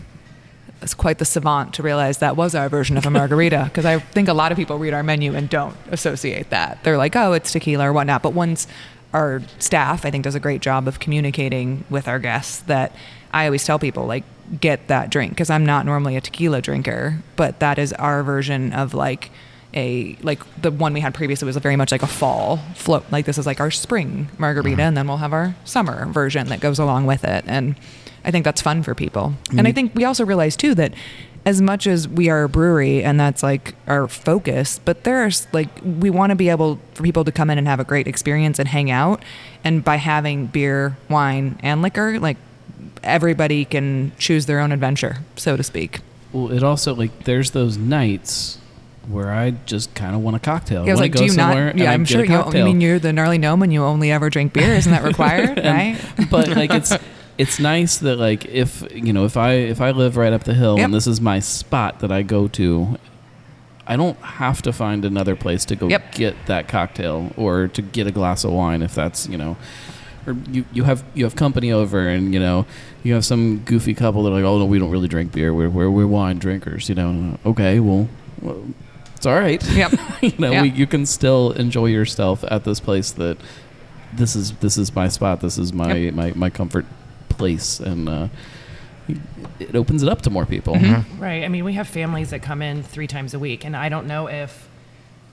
it's 0.82 0.94
quite 0.94 1.18
the 1.18 1.24
savant 1.24 1.74
to 1.74 1.82
realize 1.82 2.18
that 2.18 2.36
was 2.36 2.54
our 2.54 2.68
version 2.68 2.96
of 2.96 3.06
a 3.06 3.10
margarita. 3.10 3.64
Because 3.74 3.84
I 3.84 3.98
think 3.98 4.28
a 4.28 4.34
lot 4.34 4.52
of 4.52 4.58
people 4.58 4.78
read 4.78 4.94
our 4.94 5.02
menu 5.02 5.34
and 5.34 5.48
don't 5.48 5.76
associate 5.90 6.50
that. 6.50 6.84
They're 6.84 6.98
like, 6.98 7.16
oh, 7.16 7.32
it's 7.32 7.50
tequila 7.50 7.88
or 7.88 7.92
whatnot. 7.92 8.22
But 8.22 8.34
once 8.34 8.66
our 9.14 9.40
staff, 9.61 10.04
I 10.04 10.11
think, 10.11 10.25
does 10.25 10.35
a 10.35 10.40
great 10.40 10.61
job 10.61 10.87
of 10.88 11.00
communicating 11.00 11.85
with 11.88 12.09
our 12.09 12.18
guests 12.18 12.59
that 12.62 12.92
I 13.33 13.47
always 13.47 13.64
tell 13.64 13.78
people 13.78 14.06
like 14.06 14.25
get 14.61 14.88
that 14.88 15.09
drink 15.09 15.33
because 15.33 15.49
I'm 15.49 15.64
not 15.64 15.87
normally 15.87 16.16
a 16.16 16.21
tequila 16.21 16.61
drinker, 16.61 17.21
but 17.37 17.61
that 17.61 17.78
is 17.78 17.92
our 17.94 18.23
version 18.23 18.72
of 18.72 18.92
like 18.92 19.31
a 19.72 20.16
like 20.20 20.40
the 20.61 20.70
one 20.70 20.92
we 20.92 21.00
had 21.00 21.14
previously 21.14 21.46
was 21.46 21.57
very 21.57 21.77
much 21.77 21.90
like 21.90 22.03
a 22.03 22.07
fall 22.07 22.59
float 22.74 23.05
like 23.11 23.27
this 23.27 23.38
is 23.38 23.44
like 23.44 23.59
our 23.59 23.72
spring 23.72 24.29
margarita 24.38 24.77
mm-hmm. 24.77 24.81
and 24.81 24.96
then 24.96 25.09
we'll 25.09 25.16
have 25.16 25.33
our 25.33 25.57
summer 25.64 26.07
version 26.12 26.46
that 26.48 26.61
goes 26.61 26.79
along 26.79 27.07
with 27.07 27.24
it 27.24 27.44
and 27.48 27.74
i 28.24 28.31
think 28.31 28.44
that's 28.44 28.62
fun 28.62 28.85
for 28.85 28.94
people. 28.94 29.35
And 29.50 29.66
i 29.66 29.72
mm. 29.72 29.74
think 29.74 29.94
we 29.96 30.05
also 30.05 30.24
realize 30.24 30.57
too 30.57 30.77
that 30.77 30.94
as 31.46 31.61
much 31.61 31.87
as 31.87 32.09
we 32.09 32.30
are 32.30 32.44
a 32.44 32.48
brewery 32.48 33.02
and 33.04 33.20
that's 33.20 33.42
like 33.42 33.74
our 33.87 34.09
focus 34.09 34.80
but 34.85 35.04
there's 35.04 35.46
like 35.52 35.68
we 35.85 36.09
want 36.09 36.30
to 36.30 36.37
be 36.37 36.48
able 36.48 36.78
for 36.94 37.02
people 37.02 37.24
to 37.24 37.30
come 37.33 37.50
in 37.50 37.59
and 37.59 37.66
have 37.68 37.80
a 37.80 37.85
great 37.85 38.07
experience 38.07 38.59
and 38.59 38.68
hang 38.68 38.90
out 38.90 39.22
and 39.62 39.85
by 39.85 39.96
having 39.96 40.46
beer 40.46 40.96
wine 41.11 41.59
and 41.62 41.83
liquor 41.83 42.18
like 42.18 42.37
everybody 43.02 43.64
can 43.64 44.12
choose 44.18 44.46
their 44.46 44.59
own 44.61 44.72
adventure 44.72 45.18
so 45.37 45.57
to 45.57 45.62
speak 45.62 46.00
Well, 46.33 46.50
it 46.50 46.62
also 46.62 46.94
like 46.94 47.24
there's 47.24 47.50
those 47.50 47.76
nights 47.76 48.59
where 49.07 49.30
I 49.30 49.50
just 49.66 49.94
kind 49.94 50.14
of 50.16 50.22
want 50.22 50.37
a 50.37 50.38
cocktail. 50.40 50.85
Yeah, 50.85 50.92
I 50.92 50.94
was 50.94 51.00
like, 51.00 51.12
go 51.12 51.18
do 51.18 51.26
you 51.26 51.37
not? 51.37 51.54
and 51.57 51.78
Yeah, 51.78 51.92
I'm 51.92 52.07
sure 52.07 52.24
you. 52.24 52.37
I 52.37 52.64
mean, 52.64 52.80
you're 52.80 52.98
the 52.98 53.12
gnarly 53.12 53.37
gnome, 53.37 53.62
and 53.62 53.70
you 53.70 53.85
only 53.85 54.11
ever 54.11 54.30
drink 54.30 54.54
beer. 54.54 54.72
Isn't 54.72 54.90
that 54.92 55.04
required? 55.12 55.59
right? 55.59 55.98
but 56.30 56.48
like 56.48 56.70
it's 56.72 56.90
it's 57.38 57.59
nice 57.59 57.99
that 57.99 58.16
like 58.16 58.44
if 58.47 58.85
you 58.94 59.12
know 59.12 59.25
if 59.25 59.37
I 59.37 59.53
if 59.55 59.81
I 59.81 59.90
live 59.90 60.16
right 60.16 60.33
up 60.33 60.44
the 60.44 60.55
hill 60.55 60.77
Yep. 60.79 60.85
and 60.85 60.94
this 60.94 61.07
is 61.07 61.20
my 61.20 61.40
spot 61.40 62.01
that 62.01 62.12
I 62.12 62.23
go 62.23 62.49
to, 62.49 62.99
I 63.87 63.97
don't 63.97 64.16
have 64.18 64.62
to 64.62 64.73
find 64.73 65.05
another 65.05 65.35
place 65.37 65.64
to 65.66 65.77
go 65.77 65.88
Yep. 65.88 66.14
get 66.14 66.37
that 66.47 66.68
cocktail 66.68 67.33
or 67.37 67.68
to 67.68 67.83
get 67.83 68.07
a 68.07 68.12
glass 68.12 68.44
of 68.44 68.53
wine 68.53 68.83
if 68.83 68.94
that's 68.94 69.29
you 69.29 69.37
know. 69.38 69.57
Or 70.27 70.35
you, 70.51 70.64
you 70.73 70.85
have 70.85 71.05
you 71.12 71.25
have 71.25 71.37
company 71.37 71.70
over 71.70 72.09
and 72.09 72.33
you 72.33 72.40
know 72.40 72.64
you 73.03 73.12
have 73.12 73.27
some 73.27 73.59
goofy 73.59 73.92
couple 73.92 74.23
that 74.23 74.31
are 74.31 74.35
like 74.37 74.44
oh 74.44 74.59
no 74.59 74.64
we 74.64 74.79
don't 74.79 74.90
really 74.90 75.07
drink 75.09 75.33
beer 75.33 75.53
we're 75.53 75.68
we're, 75.68 75.90
we're 75.90 76.07
wine 76.07 76.38
drinkers 76.38 76.88
you 76.88 76.94
know 76.94 77.38
okay 77.44 77.79
well, 77.79 78.09
well 78.40 78.64
it's 79.16 79.27
all 79.27 79.38
right 79.38 79.62
Yep. 79.70 79.92
you 80.23 80.33
know 80.38 80.51
Yeah. 80.51 80.62
we, 80.62 80.70
you 80.70 80.87
can 80.87 81.05
still 81.05 81.53
enjoy 81.53 81.87
yourself 81.87 82.42
at 82.49 82.64
this 82.64 82.81
place 82.81 83.11
that 83.12 83.37
this 84.14 84.35
is 84.35 84.53
this 84.61 84.79
is 84.79 84.94
my 84.94 85.09
spot 85.09 85.42
this 85.42 85.59
is 85.59 85.75
my 85.75 85.92
Yep. 85.94 86.14
my, 86.14 86.33
my 86.35 86.49
comfort 86.49 86.87
place 87.35 87.81
and 87.81 88.09
uh, 88.09 88.29
it 89.61 89.77
opens 89.77 90.03
it 90.03 90.09
up 90.09 90.23
to 90.23 90.31
more 90.31 90.47
people 90.47 90.75
Mm-hmm. 90.75 91.23
Right. 91.23 91.44
I 91.44 91.49
mean, 91.49 91.64
we 91.64 91.75
have 91.75 91.88
families 91.88 92.31
that 92.31 92.42
come 92.42 92.62
in 92.62 92.83
three 92.83 93.07
times 93.07 93.35
a 93.35 93.38
week, 93.38 93.64
and 93.64 93.77
I 93.77 93.88
don't 93.88 94.07
know 94.07 94.29
if 94.29 94.68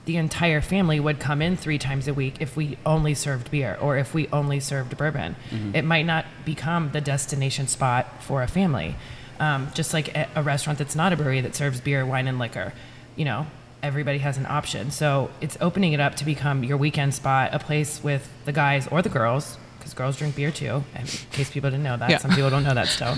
the 0.04 0.16
entire 0.16 0.60
family 0.60 0.98
would 0.98 1.20
come 1.20 1.40
in 1.40 1.56
three 1.56 1.78
times 1.78 2.08
a 2.08 2.14
week 2.14 2.34
if 2.40 2.56
we 2.56 2.76
only 2.84 3.14
served 3.14 3.50
beer 3.50 3.78
or 3.80 3.96
if 3.96 4.12
we 4.14 4.28
only 4.32 4.58
served 4.60 4.96
bourbon. 4.96 5.36
It 5.74 5.84
might 5.84 6.06
not 6.06 6.26
become 6.44 6.90
the 6.92 7.00
destination 7.00 7.66
spot 7.68 8.22
for 8.22 8.42
a 8.42 8.48
family. 8.48 8.96
Um, 9.38 9.70
just 9.74 9.92
like 9.92 10.14
a, 10.16 10.28
a 10.34 10.42
restaurant 10.42 10.78
that's 10.78 10.94
not 10.96 11.12
a 11.12 11.16
brewery 11.16 11.40
that 11.40 11.54
serves 11.54 11.80
beer, 11.80 12.04
wine, 12.04 12.26
and 12.28 12.38
liquor. 12.38 12.72
You 13.16 13.24
know, 13.24 13.46
everybody 13.82 14.18
has 14.18 14.36
an 14.38 14.46
option. 14.46 14.90
So 14.90 15.30
it's 15.40 15.56
opening 15.60 15.92
it 15.92 16.00
up 16.00 16.14
to 16.16 16.24
become 16.24 16.62
your 16.64 16.76
weekend 16.76 17.14
spot, 17.14 17.50
a 17.52 17.58
place 17.58 18.02
with 18.02 18.28
the 18.44 18.52
guys 18.52 18.86
or 18.88 19.02
the 19.02 19.08
girls, 19.08 19.56
because 19.82 19.94
girls 19.94 20.16
drink 20.16 20.36
beer 20.36 20.52
too, 20.52 20.84
in 20.96 21.06
case 21.32 21.50
people 21.50 21.68
didn't 21.68 21.82
know 21.82 21.96
that. 21.96 22.08
Yeah. 22.08 22.18
Some 22.18 22.30
people 22.30 22.50
don't 22.50 22.62
know 22.62 22.74
that 22.74 22.86
still. 22.86 23.16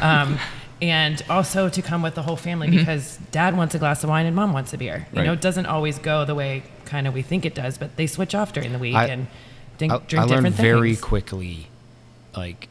Um, 0.00 0.38
and 0.80 1.22
also 1.28 1.68
to 1.68 1.82
come 1.82 2.00
with 2.00 2.14
the 2.14 2.22
whole 2.22 2.36
family 2.36 2.70
because 2.70 3.18
dad 3.32 3.54
wants 3.54 3.74
a 3.74 3.78
glass 3.78 4.02
of 4.02 4.08
wine 4.10 4.24
and 4.24 4.34
mom 4.34 4.52
wants 4.54 4.72
a 4.72 4.78
beer. 4.78 5.06
You 5.12 5.22
know, 5.24 5.32
it 5.34 5.40
doesn't 5.42 5.66
always 5.66 5.98
go 5.98 6.24
the 6.24 6.34
way 6.34 6.62
kind 6.86 7.06
of 7.06 7.12
we 7.12 7.20
think 7.22 7.44
it 7.44 7.54
does, 7.54 7.76
but 7.76 7.96
they 7.96 8.06
switch 8.06 8.34
off 8.34 8.52
during 8.54 8.72
the 8.72 8.78
week 8.78 8.94
I- 8.94 9.06
and 9.06 9.26
drink, 9.78 9.92
I, 9.92 9.98
drink 9.98 10.24
I 10.24 10.26
different 10.26 10.44
learned 10.44 10.54
very 10.54 10.96
quickly, 10.96 11.68
like, 12.34 12.68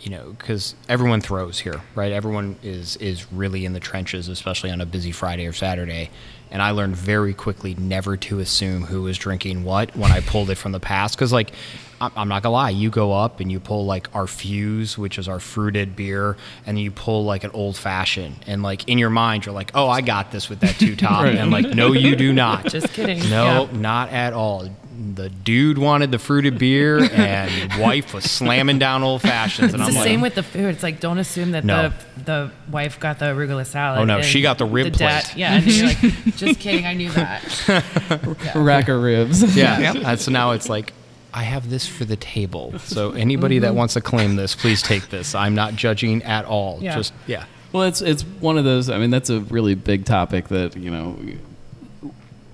you 0.00 0.10
know, 0.10 0.34
because 0.38 0.76
everyone 0.88 1.20
throws 1.20 1.58
here, 1.58 1.80
right? 1.96 2.12
Everyone 2.12 2.56
is 2.62 2.96
is 2.98 3.32
really 3.32 3.64
in 3.64 3.72
the 3.72 3.80
trenches, 3.80 4.28
especially 4.28 4.70
on 4.70 4.80
a 4.80 4.86
busy 4.86 5.10
Friday 5.10 5.46
or 5.46 5.52
Saturday. 5.52 6.10
And 6.50 6.62
I 6.62 6.70
learned 6.70 6.96
very 6.96 7.34
quickly 7.34 7.74
never 7.74 8.16
to 8.16 8.38
assume 8.38 8.84
who 8.84 9.02
was 9.02 9.18
drinking 9.18 9.64
what 9.64 9.94
when 9.96 10.10
I 10.12 10.20
pulled 10.20 10.50
it 10.50 10.54
from 10.56 10.72
the 10.72 10.80
past. 10.80 11.14
Because, 11.16 11.32
like, 11.32 11.52
I'm, 12.00 12.12
I'm 12.16 12.28
not 12.28 12.42
gonna 12.42 12.52
lie, 12.54 12.70
you 12.70 12.90
go 12.90 13.12
up 13.12 13.40
and 13.40 13.50
you 13.50 13.58
pull 13.60 13.84
like 13.84 14.08
our 14.14 14.26
Fuse, 14.26 14.96
which 14.96 15.18
is 15.18 15.26
our 15.28 15.40
fruited 15.40 15.96
beer, 15.96 16.36
and 16.64 16.78
you 16.78 16.90
pull 16.92 17.24
like 17.24 17.42
an 17.44 17.50
old 17.52 17.76
fashioned, 17.76 18.36
and 18.46 18.62
like 18.62 18.88
in 18.88 18.98
your 18.98 19.10
mind 19.10 19.44
you're 19.44 19.54
like, 19.54 19.72
oh, 19.74 19.88
I 19.88 20.00
got 20.00 20.30
this 20.30 20.48
with 20.48 20.60
that 20.60 20.76
two 20.76 20.94
top, 20.94 21.22
Right. 21.24 21.34
and 21.34 21.50
like, 21.50 21.66
no, 21.66 21.92
you 21.92 22.14
do 22.14 22.32
not. 22.32 22.66
Just 22.66 22.92
kidding. 22.92 23.18
No, 23.28 23.68
Yeah. 23.72 23.78
not 23.78 24.10
at 24.10 24.32
all. 24.32 24.68
The 25.14 25.28
dude 25.28 25.78
wanted 25.78 26.10
the 26.10 26.18
fruited 26.18 26.58
beer, 26.58 26.98
and 27.12 27.80
wife 27.80 28.12
was 28.12 28.24
slamming 28.24 28.78
down 28.78 29.02
old 29.04 29.22
fashions. 29.22 29.72
And 29.72 29.80
It's 29.80 29.88
I'm 29.88 29.94
the 29.94 30.00
like, 30.00 30.08
same 30.08 30.20
with 30.20 30.34
the 30.34 30.42
food. 30.42 30.74
It's 30.74 30.82
like 30.82 30.98
don't 30.98 31.18
assume 31.18 31.52
that 31.52 31.64
No. 31.64 31.90
the 32.16 32.22
the 32.24 32.50
wife 32.70 32.98
got 32.98 33.20
the 33.20 33.26
arugula 33.26 33.64
salad. 33.64 34.00
Oh, 34.00 34.04
no, 34.04 34.22
she 34.22 34.42
got 34.42 34.58
the 34.58 34.66
rib 34.66 34.92
dad- 34.94 35.24
plate. 35.24 35.36
Yeah, 35.36 35.54
and 35.54 35.66
you're 35.66 35.86
like, 35.86 36.00
just 36.36 36.58
kidding. 36.58 36.84
I 36.84 36.94
knew 36.94 37.10
that. 37.10 38.52
rack 38.54 38.88
of 38.88 39.02
ribs 39.02 39.56
yeah. 39.56 39.94
And 39.94 40.20
so 40.20 40.32
now 40.32 40.50
it's 40.50 40.68
like, 40.68 40.92
I 41.32 41.42
have 41.42 41.70
this 41.70 41.86
for 41.86 42.04
the 42.04 42.16
table. 42.16 42.78
So 42.80 43.12
anybody 43.12 43.60
that 43.60 43.68
mm-hmm. 43.68 43.76
wants 43.76 43.94
to 43.94 44.00
claim 44.00 44.36
this, 44.36 44.54
please 44.54 44.82
take 44.82 45.10
this. 45.10 45.34
I'm 45.34 45.54
not 45.54 45.76
judging 45.76 46.22
at 46.24 46.44
all. 46.44 46.78
Yeah. 46.80 46.96
Just 46.96 47.12
yeah. 47.26 47.44
Well, 47.72 47.84
it's 47.84 48.00
it's 48.00 48.22
one 48.22 48.56
of 48.56 48.64
those. 48.64 48.88
I 48.88 48.98
mean, 48.98 49.10
that's 49.10 49.30
a 49.30 49.40
really 49.40 49.74
big 49.74 50.04
topic 50.06 50.48
that 50.48 50.76
you 50.76 50.90
know, 50.90 51.18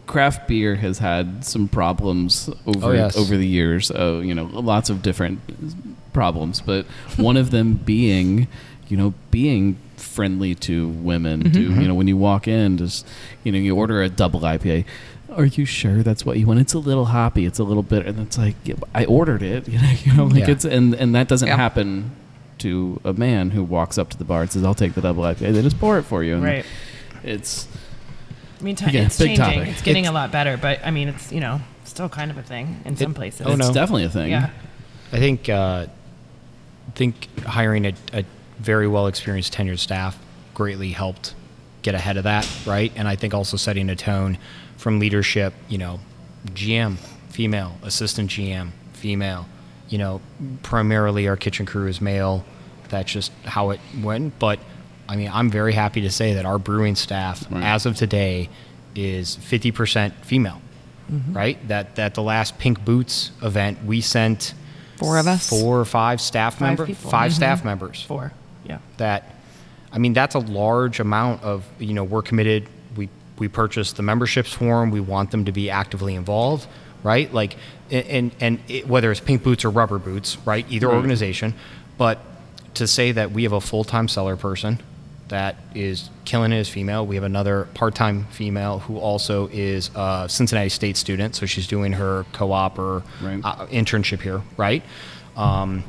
craft 0.06 0.46
beer 0.48 0.76
has 0.76 0.98
had 0.98 1.44
some 1.44 1.68
problems 1.68 2.50
over 2.66 2.86
Oh, 2.88 2.92
yes. 2.92 3.16
over 3.16 3.36
the 3.36 3.46
years. 3.46 3.90
Uh, 3.90 4.20
you 4.24 4.34
know, 4.34 4.44
lots 4.44 4.90
of 4.90 5.02
different 5.02 5.40
problems, 6.12 6.60
but 6.60 6.86
one 7.16 7.36
of 7.36 7.50
them 7.50 7.74
being, 7.84 8.46
you 8.88 8.96
know, 8.96 9.14
being 9.30 9.76
friendly 9.96 10.54
to 10.54 10.88
women. 10.88 11.42
Mm-hmm. 11.44 11.80
you 11.80 11.88
know, 11.88 11.94
when 11.94 12.06
you 12.08 12.16
walk 12.16 12.46
in, 12.48 12.76
just 12.78 13.06
you 13.42 13.52
know, 13.52 13.58
you 13.58 13.74
order 13.76 14.02
a 14.02 14.08
double 14.08 14.40
IPA. 14.40 14.84
Are 15.34 15.46
you 15.46 15.64
sure 15.64 16.02
that's 16.04 16.24
what 16.24 16.38
you 16.38 16.46
want? 16.46 16.60
It's 16.60 16.74
a 16.74 16.78
little 16.78 17.06
hoppy. 17.06 17.44
It's 17.44 17.58
a 17.58 17.64
little 17.64 17.82
bit, 17.82 18.06
and 18.06 18.20
it's 18.20 18.38
like 18.38 18.54
yeah, 18.64 18.74
I 18.94 19.04
ordered 19.06 19.42
it. 19.42 19.66
You 19.74 19.78
know, 19.80 19.90
you 20.04 20.12
know, 20.14 20.24
like 20.26 20.40
Yeah. 20.46 20.50
it's 20.50 20.64
and 20.64 20.94
and 20.94 21.14
that 21.14 21.26
doesn't 21.28 21.48
Yeah. 21.48 21.56
happen 21.56 22.12
to 22.58 23.00
a 23.04 23.12
man 23.12 23.50
who 23.50 23.64
walks 23.64 23.98
up 23.98 24.10
to 24.10 24.16
the 24.18 24.24
bar 24.24 24.42
and 24.42 24.50
says, 24.52 24.62
"I'll 24.64 24.74
take 24.74 24.94
the 24.94 25.00
double 25.00 25.24
IPA." 25.24 25.52
They 25.52 25.62
just 25.62 25.80
pour 25.80 25.98
it 25.98 26.04
for 26.04 26.22
you. 26.22 26.34
And 26.34 26.44
Right. 26.44 26.64
It's 27.24 27.66
I 28.60 28.62
mean, 28.62 28.76
ti 28.76 28.86
Again, 28.86 29.06
it's 29.06 29.18
big 29.18 29.36
changing. 29.36 29.44
topic. 29.44 29.68
It's 29.68 29.82
getting 29.82 30.04
It's- 30.04 30.10
a 30.10 30.14
lot 30.14 30.30
better, 30.32 30.56
but 30.56 30.80
I 30.84 30.90
mean, 30.90 31.08
it's 31.08 31.32
you 31.32 31.40
know 31.40 31.60
still 31.84 32.08
kind 32.08 32.30
of 32.30 32.38
a 32.38 32.42
thing 32.42 32.80
in 32.84 32.96
some 32.96 33.14
places. 33.14 33.46
Oh, 33.46 33.50
it's 33.52 33.58
no. 33.68 33.72
definitely 33.72 34.04
a 34.04 34.08
thing. 34.10 34.30
Yeah. 34.30 34.50
I 35.12 35.18
think 35.18 35.48
uh, 35.48 35.86
think 36.94 37.28
hiring 37.46 37.86
a, 37.86 37.92
a 38.12 38.24
very 38.58 38.88
well 38.88 39.06
experienced 39.06 39.52
tenured 39.54 39.78
staff 39.78 40.18
greatly 40.54 40.90
helped 40.90 41.34
get 41.82 41.94
ahead 41.94 42.16
of 42.16 42.24
that, 42.24 42.48
right? 42.66 42.92
And 42.96 43.06
I 43.08 43.16
think 43.16 43.34
also 43.34 43.56
setting 43.56 43.90
a 43.90 43.96
tone 43.96 44.38
from 44.76 44.98
leadership, 44.98 45.52
you 45.68 45.78
know, 45.78 46.00
GM, 46.48 46.96
female, 47.28 47.76
assistant 47.82 48.30
GM, 48.30 48.70
female, 48.92 49.46
you 49.88 49.98
know, 49.98 50.20
primarily 50.62 51.28
our 51.28 51.36
kitchen 51.36 51.66
crew 51.66 51.86
is 51.88 52.00
male. 52.00 52.44
That's 52.88 53.12
just 53.12 53.32
how 53.44 53.70
it 53.70 53.80
went. 54.02 54.38
But 54.38 54.58
I 55.08 55.16
mean, 55.16 55.30
I'm 55.32 55.50
very 55.50 55.72
happy 55.72 56.00
to 56.02 56.10
say 56.10 56.34
that 56.34 56.44
our 56.46 56.58
brewing 56.58 56.96
staff, 56.96 57.44
Right. 57.50 57.62
as 57.62 57.86
of 57.86 57.96
today, 57.96 58.48
is 58.94 59.36
50% 59.36 60.14
female. 60.22 60.60
Right? 61.32 61.58
That 61.68 61.96
that 61.96 62.14
the 62.14 62.22
last 62.22 62.58
Pink 62.58 62.82
Boots 62.84 63.30
event, 63.42 63.84
we 63.84 64.00
sent 64.00 64.54
Four 64.96 65.18
of 65.18 65.26
us? 65.26 65.46
four 65.48 65.78
or 65.78 65.84
five 65.84 66.18
staff 66.20 66.54
Five 66.54 66.60
members, 66.62 66.86
people. 66.88 67.10
5 67.10 67.30
Mhm. 67.30 67.34
staff 67.34 67.64
members. 67.64 68.02
Four. 68.02 68.32
Yeah. 68.64 68.78
That, 68.96 69.34
I 69.92 69.98
mean, 69.98 70.14
that's 70.14 70.34
a 70.34 70.38
large 70.38 71.00
amount 71.00 71.42
of 71.42 71.64
you 71.78 71.92
know 71.92 72.04
we're 72.04 72.22
committed. 72.22 72.68
We 72.96 73.10
we 73.38 73.48
purchased 73.48 73.96
the 73.96 74.02
memberships 74.02 74.52
for 74.54 74.80
them. 74.80 74.90
We 74.90 75.00
want 75.00 75.30
them 75.30 75.44
to 75.44 75.52
be 75.52 75.68
actively 75.68 76.14
involved, 76.14 76.66
right? 77.02 77.32
Like, 77.34 77.56
and 77.90 78.06
and, 78.06 78.30
and 78.40 78.58
it, 78.68 78.88
whether 78.88 79.10
it's 79.10 79.20
pink 79.20 79.42
boots 79.42 79.62
or 79.64 79.70
rubber 79.70 79.98
boots, 79.98 80.38
right? 80.46 80.64
Either 80.70 80.88
Right. 80.88 80.94
organization, 80.96 81.52
but 81.98 82.18
to 82.74 82.86
say 82.86 83.12
that 83.12 83.30
we 83.30 83.42
have 83.42 83.52
a 83.52 83.60
full 83.60 83.84
time 83.84 84.08
cellar 84.08 84.36
person 84.36 84.78
that 85.28 85.56
is 85.74 86.10
killing 86.24 86.52
it 86.52 86.58
as 86.58 86.68
female. 86.68 87.06
We 87.06 87.14
have 87.14 87.24
another 87.24 87.66
part 87.74 87.94
time 87.94 88.26
female 88.26 88.80
who 88.80 88.98
also 88.98 89.48
is 89.52 89.90
a 89.94 90.26
Cincinnati 90.28 90.68
State 90.68 90.96
student, 90.96 91.34
so 91.34 91.46
she's 91.46 91.66
doing 91.66 91.92
her 91.92 92.26
co 92.32 92.52
op 92.52 92.78
or 92.78 93.02
Right. 93.22 93.40
uh, 93.42 93.66
internship 93.66 94.20
here, 94.20 94.42
right? 94.56 94.82
Um, 95.36 95.84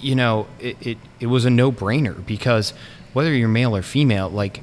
you 0.00 0.14
know, 0.14 0.46
it, 0.58 0.76
it, 0.80 0.98
it 1.20 1.26
was 1.26 1.44
a 1.44 1.50
no 1.50 1.70
brainer 1.70 2.24
because 2.26 2.72
whether 3.12 3.32
you're 3.32 3.48
male 3.48 3.76
or 3.76 3.82
female, 3.82 4.28
like 4.30 4.62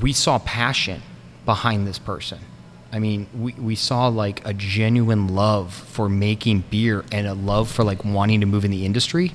we 0.00 0.12
saw 0.12 0.38
passion 0.38 1.02
behind 1.44 1.86
this 1.86 1.98
person. 1.98 2.38
I 2.94 2.98
mean, 2.98 3.26
we, 3.34 3.52
we 3.54 3.74
saw 3.74 4.08
like 4.08 4.46
a 4.46 4.52
genuine 4.52 5.28
love 5.28 5.72
for 5.72 6.08
making 6.10 6.64
beer 6.70 7.04
and 7.10 7.26
a 7.26 7.32
love 7.34 7.70
for 7.70 7.84
like 7.84 8.04
wanting 8.04 8.40
to 8.40 8.46
move 8.46 8.64
in 8.66 8.70
the 8.70 8.84
industry. 8.84 9.32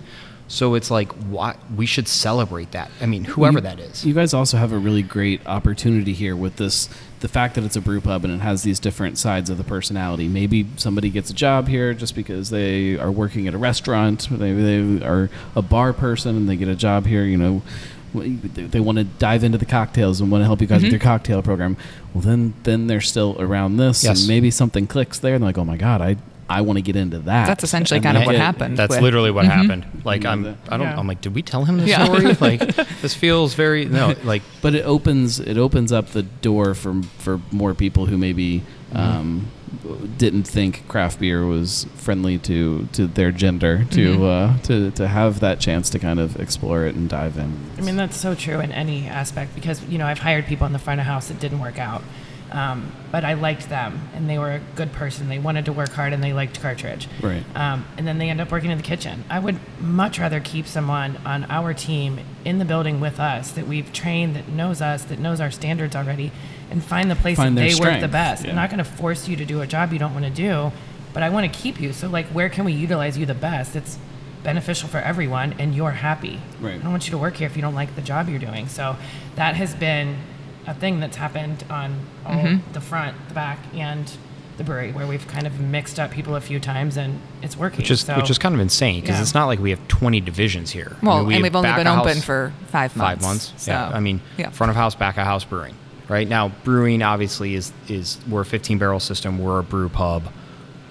So 0.50 0.76
it's 0.76 0.90
like, 0.90 1.12
why 1.30 1.56
we 1.76 1.86
should 1.86 2.08
celebrate 2.08 2.72
that. 2.72 2.90
I 3.02 3.06
mean, 3.06 3.26
whoever 3.26 3.58
You- 3.58 3.62
that 3.64 3.80
is. 3.80 4.06
You 4.06 4.14
guys 4.14 4.34
also 4.34 4.58
have 4.58 4.72
a 4.72 4.78
really 4.78 5.04
great 5.04 5.42
opportunity 5.46 6.14
here 6.14 6.36
with 6.36 6.56
this 6.56 6.88
the 7.20 7.28
fact 7.28 7.56
that 7.56 7.64
it's 7.64 7.76
a 7.76 7.82
brew 7.82 8.00
pub 8.00 8.24
and 8.24 8.32
it 8.34 8.42
has 8.42 8.62
these 8.62 8.80
different 8.80 9.18
sides 9.18 9.50
of 9.50 9.58
the 9.58 9.64
personality. 9.64 10.28
Maybe 10.28 10.68
somebody 10.78 11.10
gets 11.10 11.30
a 11.32 11.34
job 11.34 11.68
here 11.68 11.94
just 11.96 12.14
because 12.16 12.52
they 12.52 12.96
are 12.98 13.12
working 13.12 13.48
at 13.48 13.56
a 13.56 13.58
restaurant. 13.58 14.30
Maybe 14.30 14.62
they 14.62 15.04
are 15.06 15.30
a 15.56 15.64
bar 15.64 15.94
person 15.94 16.38
and 16.38 16.48
they 16.48 16.56
get 16.56 16.68
a 16.68 16.76
job 16.76 17.08
here, 17.08 17.24
you 17.24 17.38
know. 17.38 17.62
They 18.14 18.80
want 18.80 19.00
to 19.00 19.04
dive 19.04 19.44
into 19.44 19.58
the 19.58 19.66
cocktails 19.66 20.22
and 20.22 20.32
want 20.32 20.42
to 20.44 20.46
help 20.46 20.62
you 20.62 20.68
guys 20.68 20.78
Mm-hmm. 20.78 20.86
with 20.86 20.92
your 20.94 21.00
cocktail 21.02 21.42
program. 21.42 21.76
Well, 22.14 22.22
then, 22.22 22.54
then 22.64 22.88
they're 22.88 23.02
still 23.02 23.36
around 23.40 23.78
this, 23.78 24.04
Yes. 24.04 24.20
and 24.22 24.28
maybe 24.28 24.50
something 24.52 24.88
clicks 24.88 25.20
there, 25.20 25.34
and 25.36 25.44
they're 25.44 25.50
like, 25.50 25.58
"Oh 25.58 25.66
my 25.66 25.78
god, 25.78 26.02
I, 26.02 26.16
I 26.50 26.62
want 26.62 26.78
to 26.78 26.82
get 26.82 26.96
into 26.96 27.20
that." 27.20 27.48
That's 27.48 27.64
essentially 27.64 27.98
And 27.98 28.04
kind 28.06 28.18
of 28.18 28.26
what 28.26 28.34
get- 28.34 28.42
happened. 28.42 28.78
That's 28.78 28.92
with- 28.96 29.02
literally 29.02 29.32
what 29.32 29.46
happened. 29.46 29.86
Like 30.04 30.22
You 30.22 30.24
know 30.26 30.30
I'm, 30.32 30.44
that- 30.44 30.58
I 30.70 30.78
don't. 30.78 30.88
Yeah. 30.88 31.00
I'm 31.00 31.08
like, 31.08 31.22
did 31.22 31.34
we 31.36 31.42
tell 31.42 31.66
him 31.66 31.78
the 31.78 31.86
Yeah. 31.88 32.06
story? 32.06 32.34
Like 32.42 32.76
this 33.02 33.14
feels 33.14 33.54
very 33.54 33.86
no. 33.86 34.16
Like 34.24 34.42
but 34.62 34.76
it 34.76 34.84
opens 34.86 35.40
it 35.40 35.58
opens 35.58 35.92
up 35.92 36.08
the 36.10 36.24
door 36.24 36.74
for 36.74 37.02
for 37.18 37.40
more 37.52 37.74
people 37.74 38.06
who 38.08 38.18
maybe 38.18 38.64
um, 38.94 39.48
didn't 40.18 40.44
think 40.44 40.88
craft 40.88 41.20
beer 41.20 41.46
was 41.46 41.86
friendly 41.96 42.38
to 42.40 42.88
to 42.94 43.08
their 43.08 43.32
gender 43.32 43.84
to 43.92 44.26
uh, 44.26 44.58
to 44.60 44.92
to 44.92 45.08
have 45.08 45.40
that 45.42 45.60
chance 45.60 45.90
to 45.90 46.00
kind 46.00 46.20
of 46.20 46.40
explore 46.40 46.86
it 46.86 46.96
and 46.96 47.10
dive 47.10 47.38
in. 47.38 47.54
I 47.78 47.82
mean, 47.82 47.96
that's 47.98 48.18
so 48.18 48.34
true 48.36 48.60
in 48.62 48.72
any 48.72 49.08
aspect 49.08 49.54
because, 49.56 49.84
you 49.86 49.98
know, 49.98 50.06
I've 50.08 50.20
hired 50.20 50.46
people 50.46 50.66
in 50.68 50.74
the 50.74 50.80
front 50.80 51.00
of 51.02 51.06
house 51.06 51.28
that 51.28 51.40
didn't 51.40 51.60
work 51.60 51.80
out. 51.80 52.02
Um, 52.52 52.92
but 53.12 53.26
I 53.26 53.34
liked 53.34 53.70
them 53.70 54.10
and 54.16 54.30
they 54.30 54.38
were 54.38 54.52
a 54.52 54.60
good 54.76 54.92
person. 54.94 55.28
They 55.28 55.40
wanted 55.40 55.66
to 55.66 55.74
work 55.74 55.90
hard 55.90 56.14
and 56.14 56.24
they 56.24 56.34
liked 56.34 56.62
Cartridge. 56.62 57.08
Right. 57.22 57.44
Um, 57.56 57.86
and 57.98 58.08
then 58.08 58.18
they 58.18 58.30
end 58.30 58.40
up 58.40 58.52
working 58.52 58.72
in 58.72 58.78
the 58.78 58.84
kitchen. 58.84 59.26
I 59.30 59.40
would 59.40 59.60
much 59.82 60.18
rather 60.20 60.40
keep 60.40 60.66
someone 60.66 61.18
on 61.26 61.44
our 61.46 61.74
team 61.74 62.20
in 62.46 62.60
the 62.60 62.66
building 62.66 63.00
with 63.02 63.20
us 63.20 63.52
that 63.52 63.68
we've 63.68 63.92
trained, 63.92 64.36
that 64.36 64.48
knows 64.48 64.82
us, 64.82 65.04
that 65.06 65.20
knows 65.20 65.42
our 65.42 65.52
standards 65.52 65.96
already, 65.96 66.32
and 66.72 66.84
find 66.84 67.12
the 67.12 67.16
place 67.16 67.38
Find 67.38 67.58
that 67.58 67.62
they 67.62 67.76
work 67.76 68.00
the 68.00 68.08
best. 68.08 68.44
yeah. 68.44 68.52
I'm 68.52 68.56
not 68.56 68.70
going 68.70 68.80
to 68.80 68.84
force 68.90 69.28
you 69.28 69.36
to 69.38 69.46
do 69.46 69.62
a 69.62 69.68
job 69.68 69.92
you 69.92 70.00
don't 70.00 70.14
want 70.14 70.26
to 70.26 70.32
do, 70.32 70.72
but 71.14 71.24
I 71.24 71.30
want 71.30 71.52
to 71.52 71.60
keep 71.60 71.80
you. 71.82 71.94
So, 71.94 72.08
like, 72.10 72.28
where 72.28 72.50
can 72.50 72.66
we 72.66 72.74
utilize 72.74 73.18
you 73.18 73.26
the 73.26 73.34
best? 73.34 73.76
It's 73.76 73.98
beneficial 74.44 74.88
for 74.88 75.00
everyone 75.00 75.54
and 75.60 75.76
you're 75.76 75.92
happy. 75.92 76.40
Right. 76.62 76.76
I 76.76 76.78
don't 76.78 76.92
want 76.92 77.08
you 77.08 77.12
to 77.12 77.18
work 77.18 77.36
here 77.36 77.48
if 77.48 77.56
you 77.56 77.62
don't 77.62 77.76
like 77.76 77.96
the 77.96 78.02
job 78.02 78.30
you're 78.30 78.40
doing. 78.40 78.68
So, 78.68 78.96
that 79.36 79.56
has 79.56 79.76
been 79.76 80.18
a 80.68 80.74
thing 80.74 81.00
that's 81.00 81.16
happened 81.18 81.64
on 81.70 82.00
all 82.26 82.36
mm-hmm. 82.36 82.74
the 82.74 82.82
front, 82.82 83.16
the 83.30 83.34
back, 83.34 83.60
and 83.74 84.12
the 84.58 84.64
brewery, 84.64 84.92
where 84.92 85.06
we've 85.08 85.28
kind 85.28 85.46
of 85.48 85.60
mixed 85.60 86.00
up 86.00 86.10
people 86.12 86.36
a 86.36 86.42
few 86.42 86.60
times 86.60 86.98
and 86.98 87.20
it's 87.44 87.56
working. 87.56 87.78
which 87.78 87.92
is 87.92 88.02
so, 88.02 88.16
which 88.18 88.30
is 88.30 88.38
kind 88.40 88.56
of 88.56 88.60
insane 88.62 89.02
because 89.02 89.16
Yeah. 89.18 89.22
it's 89.22 89.34
not 89.36 89.46
like 89.46 89.60
we 89.60 89.70
have 89.70 89.88
20 89.88 90.20
divisions 90.22 90.72
here. 90.72 90.98
I 91.02 91.06
Well, 91.06 91.18
mean, 91.20 91.28
we 91.28 91.36
and 91.36 91.46
have 91.46 91.54
we've 91.54 91.56
only 91.56 91.74
been 91.84 91.88
of 91.88 92.00
open 92.00 92.22
for 92.22 92.52
five 92.68 92.96
months. 92.96 93.22
five 93.22 93.22
months. 93.22 93.54
So, 93.58 93.72
yeah, 93.72 93.90
I 93.90 94.00
mean, 94.00 94.20
yeah. 94.38 94.50
front 94.50 94.72
of 94.72 94.76
house, 94.76 94.96
back 94.96 95.18
of 95.18 95.26
house 95.26 95.44
brewing. 95.44 95.76
Right 96.10 96.28
now, 96.28 96.50
brewing 96.64 97.02
obviously 97.04 97.54
is 97.56 97.72
is 97.88 98.18
we're 98.30 98.42
a 98.42 98.46
15 98.46 98.78
barrel 98.80 99.00
system. 99.00 99.38
We're 99.40 99.60
a 99.60 99.64
brew 99.64 99.90
pub. 99.90 100.24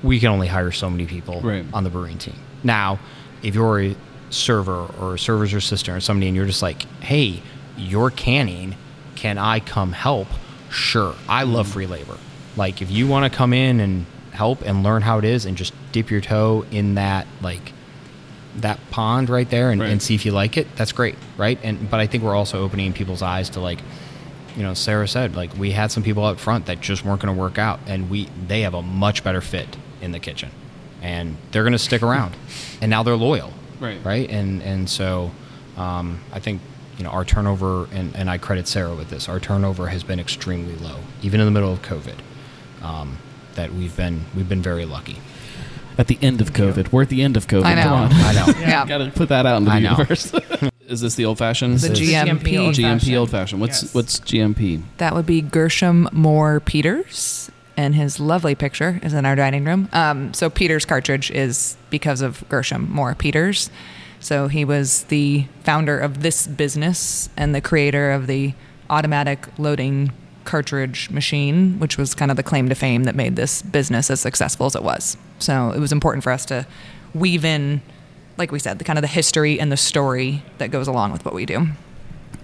We 0.02 0.20
can 0.20 0.28
only 0.28 0.46
hire 0.46 0.70
so 0.70 0.88
many 0.88 1.06
people 1.06 1.40
Right. 1.40 1.64
on 1.72 1.82
the 1.84 1.90
brewing 1.90 2.18
team. 2.18 2.36
Now, 2.62 2.98
if 3.42 3.54
you're 3.54 3.80
a 3.82 3.96
server 4.30 4.86
or 5.00 5.14
a 5.14 5.18
server's 5.18 5.52
assistant 5.54 5.96
or 5.96 6.00
somebody, 6.00 6.28
and 6.28 6.36
you're 6.36 6.46
just 6.46 6.62
like, 6.62 6.82
hey, 7.00 7.42
you're 7.76 8.10
canning, 8.10 8.76
can 9.16 9.38
I 9.38 9.61
come 9.61 9.92
help? 9.92 10.29
Sure, 10.70 11.14
I 11.29 11.42
love 11.44 11.68
free 11.68 11.87
labor. 11.87 12.16
Like 12.57 12.81
if 12.83 12.90
you 12.90 13.07
want 13.07 13.31
to 13.31 13.37
come 13.37 13.52
in 13.52 13.81
and 13.81 14.07
help 14.33 14.62
and 14.62 14.83
learn 14.83 15.02
how 15.02 15.18
it 15.18 15.24
is 15.24 15.46
and 15.46 15.57
just 15.57 15.72
dip 15.92 16.11
your 16.11 16.20
toe 16.20 16.64
in 16.70 16.94
that 16.96 17.26
like 17.40 17.72
that 18.59 18.79
pond 18.90 19.29
right 19.31 19.48
there 19.50 19.70
and, 19.70 19.81
Right. 19.81 19.90
and 19.90 20.02
see 20.02 20.14
if 20.14 20.24
you 20.26 20.33
like 20.33 20.57
it 20.59 20.66
that's 20.76 20.92
great 20.92 21.14
right 21.38 21.59
and 21.62 21.90
but 21.90 22.00
i 22.00 22.07
think 22.07 22.22
we're 22.22 22.35
also 22.35 22.62
opening 22.62 22.92
people's 22.92 23.20
eyes 23.22 23.50
to 23.50 23.61
like 23.61 23.79
you 24.57 24.62
know 24.62 24.72
sarah 24.74 25.09
said 25.09 25.37
like 25.37 25.55
we 25.57 25.70
had 25.70 25.90
some 25.90 26.02
people 26.02 26.24
up 26.24 26.38
front 26.38 26.66
that 26.66 26.81
just 26.83 27.02
weren't 27.05 27.20
going 27.22 27.35
to 27.35 27.38
work 27.40 27.59
out 27.59 27.81
and 27.87 28.09
we 28.11 28.29
they 28.46 28.61
have 28.62 28.74
a 28.74 28.83
much 28.83 29.22
better 29.24 29.40
fit 29.40 29.74
in 30.02 30.12
the 30.12 30.18
kitchen 30.18 30.50
and 31.02 31.37
they're 31.50 31.62
going 31.64 31.72
to 31.72 31.79
stick 31.79 32.02
around 32.02 32.35
and 32.83 32.90
now 32.90 33.02
they're 33.02 33.16
loyal 33.16 33.52
Right. 33.81 34.02
right 34.05 34.29
and 34.31 34.62
and 34.62 34.88
so 34.88 35.31
um, 35.79 36.20
i 36.33 36.40
think 36.40 36.61
you 36.98 37.04
know 37.04 37.11
our 37.11 37.24
turnover 37.24 37.87
and, 37.92 38.14
and 38.16 38.30
i 38.30 38.38
credit 38.38 38.66
sarah 38.68 38.94
with 38.94 39.11
this 39.11 39.28
our 39.28 39.38
turnover 39.40 39.88
has 39.88 40.02
been 40.02 40.18
extremely 40.20 40.74
low 40.76 40.96
even 41.22 41.40
in 41.40 41.46
the 41.46 41.52
middle 41.52 41.72
of 41.72 41.82
covid 41.82 42.16
um, 42.82 43.18
that 43.54 43.72
we've 43.72 43.96
been 43.96 44.24
we've 44.35 44.48
been 44.48 44.62
very 44.62 44.85
lucky 44.85 45.18
At 45.98 46.09
the 46.09 46.18
end 46.20 46.42
of 46.42 46.52
COVID, 46.52 46.92
we're 46.92 47.02
at 47.02 47.09
the 47.09 47.22
end 47.22 47.38
of 47.38 47.46
COVID. 47.46 47.64
I 47.64 47.74
know. 47.74 47.82
Come 47.85 47.92
on, 47.94 48.12
i 48.12 48.32
know 48.35 48.46
Yeah. 48.61 48.87
got 48.87 48.98
to 48.98 49.11
put 49.11 49.30
that 49.30 49.46
out 49.46 49.56
into 49.56 49.70
the 49.70 49.76
I 49.76 49.80
know. 49.80 49.92
universe. 49.92 50.30
Is 50.87 51.00
this 51.00 51.14
the 51.14 51.24
old 51.24 51.38
fashioned? 51.38 51.78
The 51.78 51.88
GMP. 51.88 52.61
old 52.61 52.74
GMP 52.74 53.18
old 53.18 53.30
fashioned. 53.30 53.62
What's 53.62 53.82
Yes. 53.82 53.94
what's 53.94 54.20
GMP? 54.20 54.82
That 54.98 55.14
would 55.14 55.24
be 55.24 55.40
Gershom 55.40 56.06
Moore 56.12 56.61
Peters, 56.61 57.50
and 57.78 57.94
his 57.94 58.20
lovely 58.20 58.54
picture 58.54 59.00
is 59.02 59.14
in 59.14 59.24
our 59.24 59.35
dining 59.37 59.64
room. 59.64 59.88
Um, 59.94 60.35
so 60.35 60.50
Peters 60.50 60.85
cartridge 60.85 61.30
is 61.30 61.78
because 61.88 62.20
of 62.20 62.46
Gershom 62.50 62.90
Moore 62.92 63.14
Peters. 63.14 63.70
So 64.20 64.48
he 64.48 64.64
was 64.64 65.05
the 65.05 65.46
founder 65.62 65.98
of 65.98 66.22
this 66.22 66.46
business 66.46 67.29
and 67.37 67.55
the 67.55 67.61
creator 67.61 68.11
of 68.12 68.26
the 68.26 68.55
automatic 68.90 69.46
loading 69.59 70.12
cartridge 70.44 71.11
machine, 71.11 71.79
which 71.79 71.98
was 71.98 72.14
kind 72.14 72.31
of 72.31 72.37
the 72.37 72.42
claim 72.42 72.68
to 72.68 72.74
fame 72.74 73.05
that 73.05 73.14
made 73.14 73.37
this 73.37 73.62
business 73.62 74.11
as 74.11 74.20
successful 74.20 74.66
as 74.66 74.74
it 74.74 74.83
was. 74.83 75.16
So 75.38 75.70
it 75.72 75.79
was 75.81 75.92
important 75.92 76.24
for 76.24 76.33
us 76.33 76.44
to 76.46 76.66
weave 77.14 77.44
in, 77.44 77.83
like 78.37 78.52
we 78.52 78.59
said, 78.59 78.79
the 78.79 78.85
kind 78.85 78.98
of 78.98 79.02
the 79.02 79.09
history 79.09 79.61
and 79.61 79.70
the 79.70 79.76
story 79.76 80.42
that 80.59 80.70
goes 80.70 80.88
along 80.88 81.12
with 81.12 81.24
what 81.24 81.35
we 81.35 81.46
do. 81.46 81.66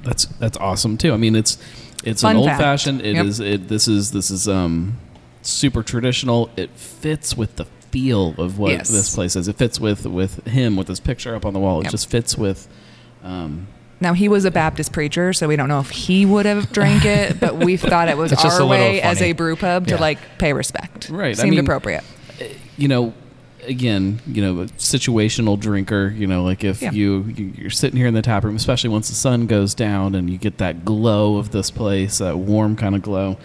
That's 0.03 0.27
that's 0.27 0.57
awesome 0.59 0.97
too. 0.99 1.13
I 1.13 1.17
mean, 1.17 1.37
it's 1.37 1.59
it's 2.05 2.23
Fun 2.23 2.33
an 2.33 2.37
old 2.39 2.47
fact. 2.49 2.61
fashioned. 2.61 3.03
It 3.03 3.17
is. 3.17 3.39
Yep. 3.39 3.49
It 3.49 3.69
this 3.69 3.87
is 3.87 4.11
this 4.11 4.31
is 4.31 4.49
um 4.49 4.99
super 5.43 5.83
traditional. 5.85 6.51
It 6.57 6.71
fits 6.71 7.37
with 7.37 7.57
the 7.57 7.67
feel 7.93 8.35
of 8.39 8.59
what 8.59 8.73
Yes. 8.73 8.89
this 8.89 9.15
place 9.15 9.37
is. 9.37 9.47
It 9.49 9.57
fits 9.57 9.79
with 9.79 10.07
with 10.07 10.45
him 10.47 10.77
with 10.77 10.89
his 10.89 10.99
picture 10.99 11.37
up 11.37 11.45
on 11.47 11.53
the 11.53 11.61
wall. 11.61 11.81
It 11.81 11.85
Yep. 11.85 11.91
just 11.93 12.11
fits 12.11 12.37
with 12.37 12.67
um 13.23 13.67
Now 14.01 14.15
he 14.15 14.29
was 14.29 14.45
a 14.45 14.51
Baptist 14.51 14.93
preacher, 14.93 15.33
so 15.33 15.47
we 15.47 15.55
don't 15.55 15.69
know 15.69 15.79
if 15.79 15.91
he 15.91 16.27
would 16.27 16.45
have 16.47 16.73
drank 16.73 17.05
it, 17.05 17.39
but 17.45 17.59
we 17.59 17.77
thought 17.77 18.09
it 18.09 18.17
was 18.17 18.33
It's 18.33 18.45
our 18.45 18.51
a 18.51 18.55
little 18.55 18.69
way 18.69 19.01
as 19.01 19.23
a 19.23 19.33
brew 19.33 19.55
pub 19.55 19.87
to 19.87 19.95
Yeah. 19.95 20.01
like 20.01 20.19
pay 20.39 20.53
respect. 20.53 21.09
Right, 21.11 21.39
I 21.39 21.43
Seemed 21.43 21.51
mean- 21.53 21.61
appropriate. 21.61 22.03
you 22.77 22.89
know, 22.89 23.13
again, 23.69 24.21
you 24.27 24.43
know, 24.43 24.63
a 24.63 24.67
situational 24.79 25.57
drinker. 25.61 26.13
You 26.17 26.27
know, 26.27 26.43
like 26.43 26.65
if 26.65 26.83
Yeah. 26.83 26.91
you 26.93 27.33
you- 27.37 27.53
you're 27.57 27.71
sitting 27.71 27.97
here 27.97 28.09
in 28.09 28.15
the 28.15 28.23
tap 28.23 28.43
room, 28.43 28.57
especially 28.57 28.91
once 28.91 29.09
the 29.09 29.15
sun 29.15 29.47
goes 29.47 29.73
down 29.75 30.15
and 30.17 30.29
you 30.29 30.37
get 30.39 30.59
that 30.59 30.85
glow 30.85 31.37
of 31.37 31.51
this 31.53 31.71
place, 31.71 32.19
that 32.19 32.39
warm 32.39 32.75
kind 32.75 32.97
of 32.97 33.03
glow. 33.03 33.37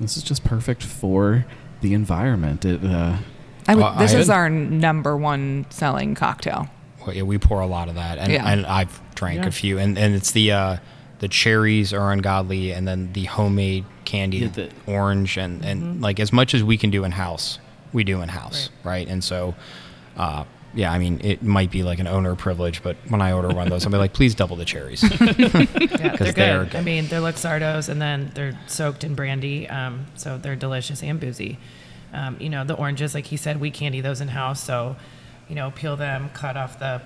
This 0.00 0.16
is 0.16 0.22
just 0.24 0.42
perfect 0.42 0.82
for 0.82 1.44
the 1.82 1.92
environment. 1.94 2.64
It. 2.64 2.82
Uh, 2.84 3.18
I 3.68 3.74
would, 3.74 3.82
Well, 3.82 3.94
this 3.98 4.14
I- 4.14 4.18
is 4.18 4.30
our 4.30 4.48
number 4.50 5.16
one 5.16 5.66
selling 5.70 6.14
cocktail. 6.14 6.68
Well, 7.06 7.14
yeah, 7.16 7.22
we 7.22 7.38
pour 7.38 7.60
a 7.60 7.66
lot 7.66 7.88
of 7.88 7.94
that, 7.94 8.18
and, 8.18 8.32
Yeah. 8.32 8.46
and 8.46 8.66
I've 8.66 9.00
drank 9.14 9.40
Yeah. 9.42 9.46
a 9.48 9.50
few, 9.50 9.78
and, 9.78 9.98
and 9.98 10.14
it's 10.14 10.30
the 10.32 10.52
uh, 10.52 10.76
the 11.20 11.28
cherries 11.28 11.92
are 11.92 12.12
ungodly, 12.12 12.72
and 12.72 12.86
then 12.88 13.12
the 13.12 13.24
homemade 13.24 13.84
candy, 14.04 14.38
Yeah, 14.38 14.48
the- 14.48 14.70
orange, 14.86 15.36
and 15.38 15.64
and 15.64 16.00
like 16.02 16.18
as 16.20 16.32
much 16.32 16.54
as 16.54 16.62
we 16.64 16.76
can 16.76 16.90
do 16.90 17.04
in 17.04 17.12
house, 17.12 17.58
we 17.92 18.04
do 18.04 18.20
in 18.22 18.28
house, 18.30 18.70
right. 18.84 19.06
And 19.08 19.22
so, 19.24 19.54
uh, 20.16 20.44
yeah, 20.74 20.92
I 20.92 20.98
mean, 20.98 21.20
it 21.24 21.42
might 21.42 21.70
be 21.70 21.82
like 21.82 21.98
an 22.00 22.06
owner 22.06 22.34
privilege, 22.36 22.82
but 22.82 22.96
when 23.08 23.20
I 23.20 23.32
order 23.32 23.48
one 23.48 23.66
of 23.66 23.70
those, 23.70 23.84
I'll 23.84 23.92
be 23.92 23.98
like, 23.98 24.12
please 24.12 24.34
double 24.34 24.56
the 24.56 24.64
cherries. 24.64 25.02
Yeah, 25.20 26.16
they're 26.16 26.32
they 26.32 26.50
are 26.50 26.64
good. 26.64 26.70
good. 26.72 26.76
I 26.76 26.82
mean, 26.82 27.08
they're 27.08 27.20
Luxardos, 27.20 27.88
and 27.88 28.00
then 28.00 28.30
they're 28.34 28.58
soaked 28.66 29.04
in 29.04 29.14
brandy, 29.14 29.68
um, 29.68 30.06
so 30.16 30.38
they're 30.38 30.54
delicious 30.56 31.02
and 31.02 31.18
boozy. 31.18 31.58
Um, 32.12 32.36
you 32.40 32.48
know, 32.48 32.64
the 32.64 32.74
oranges, 32.74 33.14
like 33.14 33.26
he 33.26 33.36
said, 33.36 33.60
we 33.60 33.70
candy 33.70 34.00
those 34.00 34.20
in 34.20 34.28
house. 34.28 34.62
So, 34.62 34.96
you 35.48 35.54
know, 35.54 35.70
peel 35.70 35.96
them, 35.96 36.30
cut 36.30 36.56
off 36.56 36.78
the 36.78 37.02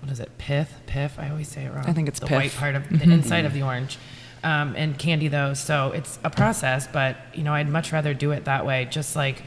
what 0.00 0.12
is 0.12 0.20
it, 0.20 0.30
pith, 0.38 0.72
piff? 0.86 1.18
I 1.18 1.30
always 1.30 1.48
say 1.48 1.64
it 1.64 1.72
wrong. 1.72 1.84
I 1.86 1.92
think 1.92 2.08
it's 2.08 2.20
the 2.20 2.26
pith. 2.26 2.36
white 2.36 2.52
part 2.52 2.76
of 2.76 2.88
the 2.88 3.02
inside 3.10 3.44
of 3.44 3.52
the 3.52 3.62
orange, 3.62 3.98
um, 4.44 4.74
and 4.76 4.96
candy 4.96 5.26
those. 5.28 5.58
So 5.58 5.90
it's 5.92 6.18
a 6.22 6.30
process, 6.30 6.86
but 6.86 7.16
you 7.34 7.42
know, 7.42 7.52
I'd 7.52 7.68
much 7.68 7.92
rather 7.92 8.14
do 8.14 8.30
it 8.30 8.44
that 8.44 8.64
way. 8.64 8.86
Just 8.90 9.16
like 9.16 9.42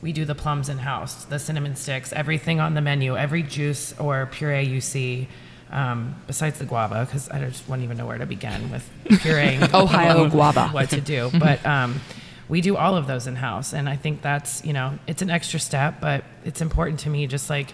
we 0.00 0.12
do 0.12 0.24
the 0.24 0.34
plums 0.34 0.68
in 0.68 0.78
house, 0.78 1.24
the 1.26 1.38
cinnamon 1.38 1.76
sticks, 1.76 2.12
everything 2.12 2.60
on 2.60 2.74
the 2.74 2.80
menu, 2.80 3.16
every 3.16 3.42
juice 3.42 3.98
or 3.98 4.26
puree 4.26 4.62
you 4.62 4.80
see. 4.80 5.28
Um, 5.72 6.16
besides 6.26 6.58
the 6.58 6.64
guava, 6.64 7.04
because 7.04 7.28
I 7.28 7.38
just 7.44 7.68
wouldn't 7.68 7.84
even 7.84 7.96
know 7.96 8.04
where 8.04 8.18
to 8.18 8.26
begin 8.26 8.72
with 8.72 8.90
pureeing 9.04 9.72
Ohio 9.72 10.28
guava. 10.28 10.68
what 10.72 10.90
to 10.90 11.00
do. 11.00 11.30
But 11.38 11.64
um, 11.64 12.00
we 12.50 12.60
do 12.60 12.76
all 12.76 12.96
of 12.96 13.06
those 13.06 13.26
in 13.28 13.36
house, 13.36 13.72
and 13.72 13.88
I 13.88 13.96
think 13.96 14.20
that's 14.20 14.62
you 14.64 14.72
know 14.72 14.98
it's 15.06 15.22
an 15.22 15.30
extra 15.30 15.60
step, 15.60 16.00
but 16.00 16.24
it's 16.44 16.60
important 16.60 16.98
to 17.00 17.08
me. 17.08 17.26
Just 17.26 17.48
like 17.48 17.72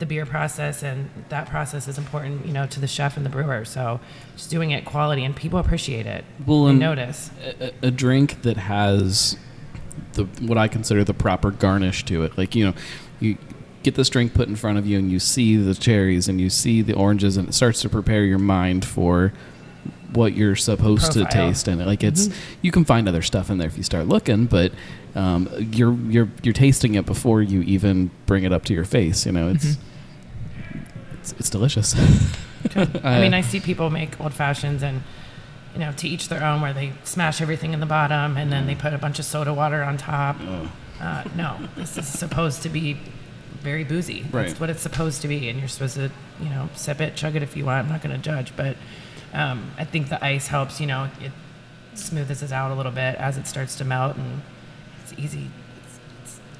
the 0.00 0.06
beer 0.06 0.26
process 0.26 0.82
and 0.82 1.08
that 1.28 1.48
process 1.48 1.86
is 1.86 1.96
important, 1.96 2.44
you 2.44 2.52
know, 2.52 2.66
to 2.66 2.80
the 2.80 2.88
chef 2.88 3.16
and 3.16 3.24
the 3.24 3.30
brewer. 3.30 3.64
So 3.64 4.00
just 4.36 4.50
doing 4.50 4.72
it 4.72 4.84
quality, 4.84 5.24
and 5.24 5.34
people 5.34 5.60
appreciate 5.60 6.06
it. 6.06 6.24
Well, 6.44 6.66
and- 6.66 6.78
notice. 6.78 7.30
a, 7.60 7.72
a 7.82 7.90
drink 7.90 8.42
that 8.42 8.56
has 8.56 9.38
the 10.14 10.24
what 10.42 10.58
I 10.58 10.66
consider 10.68 11.04
the 11.04 11.14
proper 11.14 11.52
garnish 11.52 12.04
to 12.06 12.24
it. 12.24 12.36
Like 12.36 12.54
you 12.56 12.66
know, 12.66 12.74
you 13.20 13.38
get 13.84 13.94
this 13.94 14.08
drink 14.08 14.34
put 14.34 14.48
in 14.48 14.56
front 14.56 14.76
of 14.76 14.86
you, 14.86 14.98
and 14.98 15.10
you 15.10 15.20
see 15.20 15.56
the 15.56 15.74
cherries 15.74 16.28
and 16.28 16.40
you 16.40 16.50
see 16.50 16.82
the 16.82 16.94
oranges, 16.94 17.36
and 17.36 17.48
it 17.48 17.52
starts 17.52 17.80
to 17.82 17.88
prepare 17.88 18.24
your 18.24 18.40
mind 18.40 18.84
for 18.84 19.32
what 20.14 20.34
you're 20.34 20.56
supposed 20.56 21.12
to 21.12 21.24
taste 21.26 21.68
in 21.68 21.80
it. 21.80 21.86
Like 21.86 22.02
it's 22.02 22.28
you 22.62 22.70
can 22.70 22.84
find 22.84 23.08
other 23.08 23.22
stuff 23.22 23.50
in 23.50 23.58
there 23.58 23.68
if 23.68 23.76
you 23.76 23.82
start 23.82 24.06
looking, 24.06 24.46
but 24.46 24.72
um, 25.14 25.48
you're 25.72 25.94
you're 26.08 26.28
you're 26.42 26.54
tasting 26.54 26.94
it 26.94 27.06
before 27.06 27.42
you 27.42 27.62
even 27.62 28.10
bring 28.26 28.44
it 28.44 28.52
up 28.52 28.64
to 28.66 28.74
your 28.74 28.84
face. 28.84 29.26
You 29.26 29.32
know, 29.32 29.48
it's 29.48 29.76
it's, 31.20 31.32
it's 31.38 31.50
delicious. 31.50 31.94
I 32.76 33.20
mean, 33.20 33.34
I 33.34 33.40
see 33.42 33.60
people 33.60 33.90
make 33.90 34.20
old 34.20 34.34
fashions 34.34 34.82
and, 34.82 35.02
you 35.74 35.80
know, 35.80 35.92
to 35.92 36.08
each 36.08 36.28
their 36.28 36.42
own, 36.42 36.60
where 36.60 36.72
they 36.72 36.92
smash 37.04 37.40
everything 37.40 37.72
in 37.72 37.80
the 37.80 37.86
bottom 37.86 38.36
and 38.36 38.50
then 38.52 38.66
they 38.66 38.74
put 38.74 38.92
a 38.94 38.98
bunch 38.98 39.18
of 39.18 39.24
soda 39.24 39.52
water 39.52 39.82
on 39.82 39.96
top. 39.96 40.36
Uh, 41.00 41.24
no, 41.36 41.58
this 41.76 41.96
is 41.98 42.06
supposed 42.06 42.62
to 42.62 42.68
be 42.68 42.98
very 43.60 43.84
boozy. 43.84 44.20
That's 44.30 44.60
what 44.60 44.70
it's 44.70 44.82
supposed 44.82 45.22
to 45.22 45.28
be, 45.28 45.48
and 45.48 45.58
you're 45.58 45.68
supposed 45.68 45.96
to, 45.96 46.10
you 46.40 46.48
know, 46.50 46.68
sip 46.74 47.00
it, 47.00 47.16
chug 47.16 47.36
it 47.36 47.42
if 47.42 47.56
you 47.56 47.64
want. 47.64 47.86
I'm 47.86 47.92
not 47.92 48.02
going 48.02 48.14
to 48.14 48.20
judge, 48.20 48.54
but 48.56 48.76
um, 49.34 49.70
I 49.76 49.84
think 49.84 50.08
the 50.08 50.24
ice 50.24 50.46
helps. 50.46 50.80
You 50.80 50.86
know, 50.86 51.08
it 51.20 51.32
smoothes 51.94 52.42
it 52.42 52.52
out 52.52 52.70
a 52.70 52.74
little 52.74 52.92
bit 52.92 53.16
as 53.16 53.36
it 53.36 53.46
starts 53.46 53.76
to 53.76 53.84
melt, 53.84 54.16
and 54.16 54.42
it's 55.02 55.12
easy. 55.18 55.50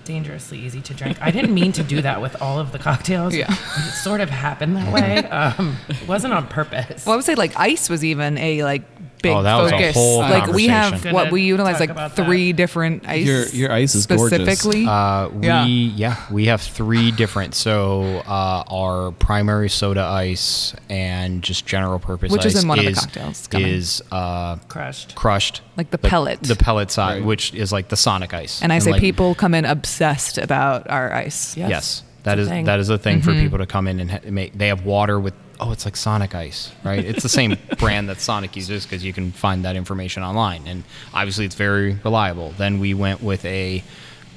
It's, 0.05 0.11
it's 0.11 0.17
dangerously 0.17 0.59
easy 0.61 0.81
to 0.83 0.95
drink. 0.95 1.19
I 1.21 1.31
didn't 1.31 1.55
mean 1.55 1.73
to 1.73 1.83
do 1.83 2.03
that 2.03 2.21
with 2.21 2.41
all 2.43 2.59
of 2.59 2.73
the 2.73 2.79
cocktails. 2.79 3.35
Yeah. 3.35 3.51
It 3.53 3.93
sort 4.03 4.21
of 4.21 4.31
happened 4.31 4.77
that 4.77 4.93
way. 4.93 5.19
Um, 5.35 5.77
it 5.89 6.07
wasn't 6.09 6.33
on 6.35 6.47
purpose. 6.47 7.07
Well, 7.07 7.15
I 7.15 7.17
would 7.17 7.25
say 7.25 7.35
like 7.35 7.59
ice 7.59 7.89
was 7.89 8.05
even 8.05 8.39
a 8.39 8.63
like 8.65 8.83
big 9.23 9.33
Oh, 9.35 9.43
that 9.43 9.57
was 9.63 9.73
a 9.73 9.75
focus. 9.77 9.95
whole 9.95 10.19
like 10.21 10.47
we 10.49 10.67
have 10.69 11.05
what 11.07 11.13
Gonna 11.25 11.31
we 11.33 11.43
utilize 11.43 11.75
talk 11.75 11.81
like 11.81 11.91
about 11.91 12.15
that. 12.17 12.25
three 12.27 12.53
different 12.53 13.09
ice. 13.09 13.27
Your- 13.27 13.47
your 13.49 13.73
ice 13.73 13.95
is 13.95 14.07
gorgeous. 14.07 14.39
specifically. 14.43 14.87
Uh, 14.87 15.29
we 15.31 15.47
Yeah. 15.47 15.65
yeah. 15.67 16.17
we 16.31 16.47
have 16.47 16.61
three 16.61 17.11
different. 17.11 17.55
So 17.55 18.03
uh, 18.27 18.65
our 18.71 19.13
primary 19.13 19.69
soda 19.71 20.03
ice 20.03 20.75
and 20.91 21.43
just 21.43 21.67
general 21.67 21.99
purpose 21.99 22.31
Which 22.31 22.45
is 22.45 22.63
in 22.63 22.69
one 22.69 22.79
of 22.79 22.85
the 22.85 22.93
cocktails 22.93 23.47
coming. 23.47 23.69
is 23.69 24.03
uh, 24.13 24.57
Crushed. 24.69 25.15
crushed, 25.15 25.63
Like 25.77 25.91
the 25.91 25.99
pellet. 25.99 26.41
the 26.43 26.55
pellet 26.57 26.91
side, 26.91 27.17
Right. 27.19 27.25
which 27.25 27.53
is 27.55 27.73
like 27.73 27.89
the 27.89 27.97
Sonic 27.97 28.33
ice. 28.35 28.63
and 28.63 28.73
I 28.73 28.79
say 28.79 28.93
like, 28.93 29.01
people 29.01 29.35
come 29.35 29.55
in 29.55 29.65
obsessed 29.65 30.39
about 30.39 30.89
our 30.89 31.13
ice. 31.13 31.57
Yes. 31.57 31.71
Yes, 31.71 32.03
that 32.23 32.39
It's 32.39 32.39
a 32.39 32.43
is 32.43 32.49
thing. 32.49 32.65
that 32.67 32.79
is 32.81 32.89
a 32.91 32.99
thing 32.99 33.19
Mm-hmm. 33.21 33.31
for 33.31 33.35
people 33.43 33.59
to 33.59 33.67
come 33.67 33.89
in 33.89 34.01
and 34.01 34.11
ha- 34.11 34.21
make. 34.31 34.57
They 34.57 34.69
have 34.69 34.85
water 34.85 35.19
with. 35.19 35.35
Oh, 35.61 35.71
it's 35.71 35.85
like 35.85 35.97
Sonic 35.97 36.35
Ice, 36.35 36.73
right? 36.83 37.05
It's 37.05 37.23
the 37.23 37.29
same 37.29 37.57
brand 37.79 38.09
that 38.09 38.21
Sonic 38.21 38.57
uses 38.57 38.85
because 38.85 39.05
you 39.05 39.13
can 39.13 39.31
find 39.31 39.65
that 39.65 39.77
information 39.77 40.23
online, 40.25 40.67
and 40.67 40.83
obviously 41.15 41.45
it's 41.45 41.55
very 41.55 41.95
reliable. 42.05 42.51
Then 42.59 42.81
we 42.81 42.93
went 42.95 43.23
with 43.23 43.45
a 43.45 43.83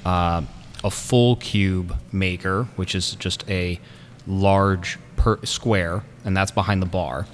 uh, 0.06 0.42
a 0.84 0.92
full 0.92 1.36
cube 1.38 1.96
maker, 2.12 2.68
which 2.78 2.94
is 2.96 3.14
just 3.16 3.44
a 3.50 3.80
large 4.28 4.98
per 5.16 5.40
square, 5.44 6.04
and 6.26 6.36
that's 6.38 6.52
behind 6.52 6.82
the 6.82 6.86
bar. 6.88 7.26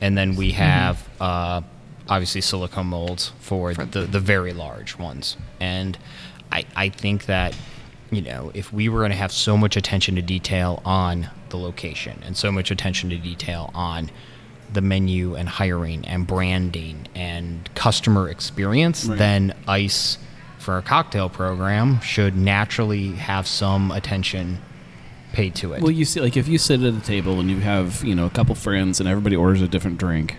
And 0.00 0.16
then 0.16 0.30
Mm-hmm. 0.30 0.38
we 0.38 0.50
have 0.52 1.08
uh, 1.20 1.60
obviously 2.08 2.40
silicone 2.40 2.86
molds 2.86 3.32
for, 3.40 3.74
the, 3.74 4.02
the 4.02 4.20
very 4.20 4.52
large 4.52 4.96
ones. 4.98 5.36
And 5.60 5.98
I, 6.52 6.64
I 6.76 6.88
think 6.88 7.26
that, 7.26 7.56
you 8.10 8.22
know, 8.22 8.50
if 8.54 8.72
we 8.72 8.88
were 8.88 9.00
going 9.00 9.10
to 9.10 9.16
have 9.16 9.32
so 9.32 9.56
much 9.56 9.76
attention 9.76 10.14
to 10.16 10.22
detail 10.22 10.80
on 10.84 11.28
the 11.48 11.56
location 11.56 12.22
and 12.24 12.36
so 12.36 12.52
much 12.52 12.70
attention 12.70 13.10
to 13.10 13.16
detail 13.16 13.70
on 13.74 14.10
the 14.72 14.80
menu 14.80 15.34
and 15.34 15.48
hiring 15.48 16.06
and 16.06 16.26
branding 16.26 17.08
and 17.14 17.68
customer 17.74 18.28
experience, 18.28 19.04
Right. 19.06 19.18
then 19.18 19.54
ICE 19.68 20.18
for 20.58 20.78
a 20.78 20.82
cocktail 20.82 21.28
program 21.28 22.00
should 22.00 22.36
naturally 22.36 23.12
have 23.12 23.46
some 23.46 23.90
attention 23.92 24.58
paid 25.32 25.54
to 25.56 25.72
it. 25.72 25.82
Well, 25.82 25.90
you 25.92 26.04
see, 26.04 26.20
like 26.20 26.36
if 26.36 26.48
you 26.48 26.58
sit 26.58 26.82
at 26.82 26.94
a 26.94 27.00
table 27.00 27.38
and 27.40 27.48
you 27.50 27.60
have 27.60 28.02
you 28.02 28.14
know 28.14 28.26
a 28.26 28.30
couple 28.30 28.54
friends 28.54 28.98
and 29.00 29.08
everybody 29.08 29.36
orders 29.36 29.60
a 29.62 29.68
different 29.68 29.98
drink, 29.98 30.36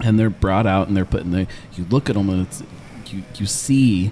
and 0.00 0.18
they're 0.18 0.30
brought 0.30 0.66
out 0.66 0.88
and 0.88 0.96
they're 0.96 1.04
put 1.04 1.22
in 1.22 1.30
the, 1.30 1.46
you 1.74 1.84
look 1.90 2.08
at 2.08 2.16
them 2.16 2.28
and 2.30 2.46
it's, 2.46 2.62
you 3.12 3.22
you 3.36 3.46
see, 3.46 4.10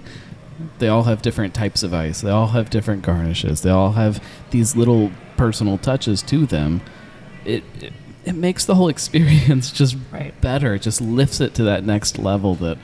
they 0.79 0.87
all 0.87 1.03
have 1.03 1.21
different 1.23 1.53
types 1.55 1.81
of 1.81 1.93
ice. 1.93 2.21
They 2.21 2.29
all 2.29 2.47
have 2.49 2.69
different 2.69 3.01
garnishes. 3.01 3.61
They 3.61 3.71
all 3.71 3.93
have 3.93 4.23
these 4.51 4.75
little 4.75 5.11
personal 5.37 5.77
touches 5.79 6.21
to 6.23 6.45
them. 6.45 6.81
It 7.45 7.63
it, 7.79 7.93
it 8.25 8.35
makes 8.35 8.65
the 8.65 8.75
whole 8.75 8.87
experience 8.95 9.71
just 9.71 9.97
Right. 10.11 10.39
better. 10.41 10.75
It 10.75 10.83
just 10.83 11.01
lifts 11.01 11.41
it 11.41 11.55
to 11.55 11.63
that 11.63 11.83
next 11.83 12.19
level 12.19 12.53
that, 12.55 12.77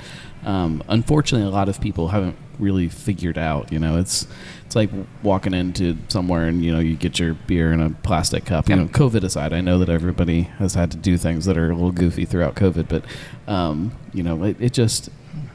um, 0.44 0.84
unfortunately, 0.88 1.48
a 1.48 1.52
lot 1.52 1.70
of 1.70 1.80
people 1.80 2.08
haven't 2.08 2.36
really 2.60 2.90
figured 2.90 3.38
out. 3.38 3.72
You 3.72 3.80
know, 3.80 3.98
it's 3.98 4.28
it's 4.66 4.76
like 4.76 4.90
walking 5.24 5.54
into 5.54 5.98
somewhere 6.10 6.46
and 6.46 6.64
you 6.64 6.72
know 6.72 6.80
you 6.80 6.96
get 6.96 7.20
your 7.20 7.34
beer 7.34 7.72
in 7.74 7.80
a 7.82 7.90
plastic 7.90 8.46
cup. 8.46 8.70
You 8.70 8.76
know, 8.76 8.86
COVID 8.88 9.24
aside, 9.24 9.54
I 9.54 9.62
know 9.62 9.80
that 9.80 9.90
everybody 9.90 10.42
has 10.60 10.74
had 10.74 10.92
to 10.92 10.98
do 10.98 11.18
things 11.18 11.46
that 11.46 11.58
are 11.58 11.70
a 11.72 11.74
little 11.76 11.92
goofy 11.92 12.26
throughout 12.26 12.56
COVID, 12.56 12.88
but 12.88 13.04
um, 13.52 13.92
you 14.14 14.24
know, 14.24 14.44
it, 14.44 14.58
it 14.60 14.74
just 14.74 15.10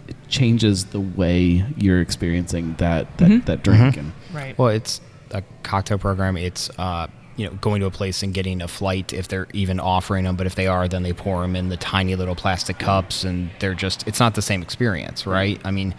it 0.09 0.17
changes 0.29 0.87
the 0.87 1.01
way 1.01 1.65
you're 1.77 2.01
experiencing 2.01 2.75
that 2.79 3.19
that, 3.19 3.29
Mhm. 3.31 3.45
that 3.47 3.63
drink. 3.63 3.95
Mhm. 3.95 3.99
And 3.99 4.13
Right. 4.33 4.59
Well, 4.59 4.69
it's 4.69 5.01
a 5.31 5.43
cocktail 5.63 5.99
program. 5.99 6.37
It's 6.37 6.71
uh, 6.79 7.07
you 7.43 7.49
know 7.51 7.55
going 7.61 7.81
to 7.81 7.87
a 7.87 7.91
place 7.91 8.23
and 8.23 8.33
getting 8.33 8.63
a 8.63 8.69
flight 8.69 9.13
if 9.13 9.27
they're 9.29 9.49
even 9.53 9.81
offering 9.81 10.25
them. 10.25 10.37
But 10.37 10.47
if 10.47 10.55
they 10.55 10.67
are, 10.69 10.87
then 10.89 11.03
they 11.03 11.13
pour 11.13 11.43
them 11.43 11.57
in 11.57 11.69
the 11.69 11.77
tiny 11.77 12.15
little 12.15 12.37
plastic 12.37 12.79
cups, 12.79 13.25
and 13.25 13.51
they're 13.59 13.75
just 13.75 14.07
it's 14.07 14.21
not 14.21 14.35
the 14.35 14.43
same 14.43 14.63
experience, 14.63 15.27
right? 15.27 15.61
I 15.65 15.71
mean, 15.73 15.95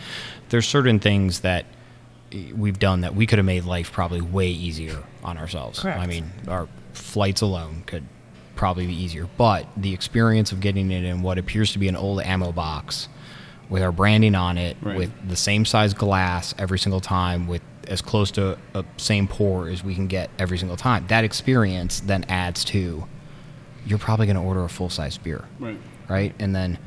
there's 0.49 0.67
certain 0.67 0.99
things 0.99 1.41
that 1.41 1.65
eh, 2.32 2.51
we've 2.56 2.79
done 2.79 3.01
that 3.01 3.13
we 3.15 3.25
could 3.27 3.39
have 3.39 3.45
made 3.45 3.65
life 3.65 3.91
probably 3.91 4.21
way 4.21 4.47
easier 4.47 5.03
on 5.23 5.38
ourselves. 5.38 5.79
Correct. 5.79 5.99
I 5.99 6.08
mean, 6.08 6.32
our 6.47 6.67
flights 6.93 7.41
alone 7.41 7.84
could 7.86 8.06
probably 8.56 8.88
be 8.88 8.93
easier, 8.95 9.27
but 9.38 9.67
the 9.75 9.93
experience 9.93 10.51
of 10.53 10.62
getting 10.62 10.91
it 10.91 11.03
in 11.03 11.21
what 11.23 11.38
appears 11.38 11.73
to 11.73 11.79
be 11.79 11.88
an 11.89 11.95
old 11.95 12.21
ammo 12.21 12.51
box 12.51 13.10
with 13.69 13.82
our 13.84 13.91
branding 13.91 14.36
on 14.36 14.58
it, 14.58 14.77
Right. 14.82 14.95
with 14.97 15.12
the 15.27 15.36
same 15.36 15.65
size 15.65 15.93
glass 15.93 16.53
every 16.60 16.77
single 16.79 16.99
time, 17.01 17.47
with 17.47 17.62
as 17.87 18.01
close 18.01 18.31
to 18.31 18.57
a 18.73 18.83
same 18.97 19.27
pour 19.27 19.67
as 19.69 19.83
we 19.83 19.95
can 19.95 20.07
get 20.07 20.29
every 20.39 20.57
single 20.57 20.77
time. 20.77 21.05
That 21.07 21.23
experience 21.23 21.99
then 22.01 22.23
adds 22.29 22.63
to 22.65 23.05
you're 23.85 23.99
probably 23.99 24.25
going 24.25 24.37
to 24.37 24.41
order 24.41 24.63
a 24.63 24.69
full 24.69 24.89
size 24.89 25.17
beer, 25.17 25.43
Right. 25.59 25.77
right? 26.07 26.33
And 26.39 26.55
then, 26.55 26.77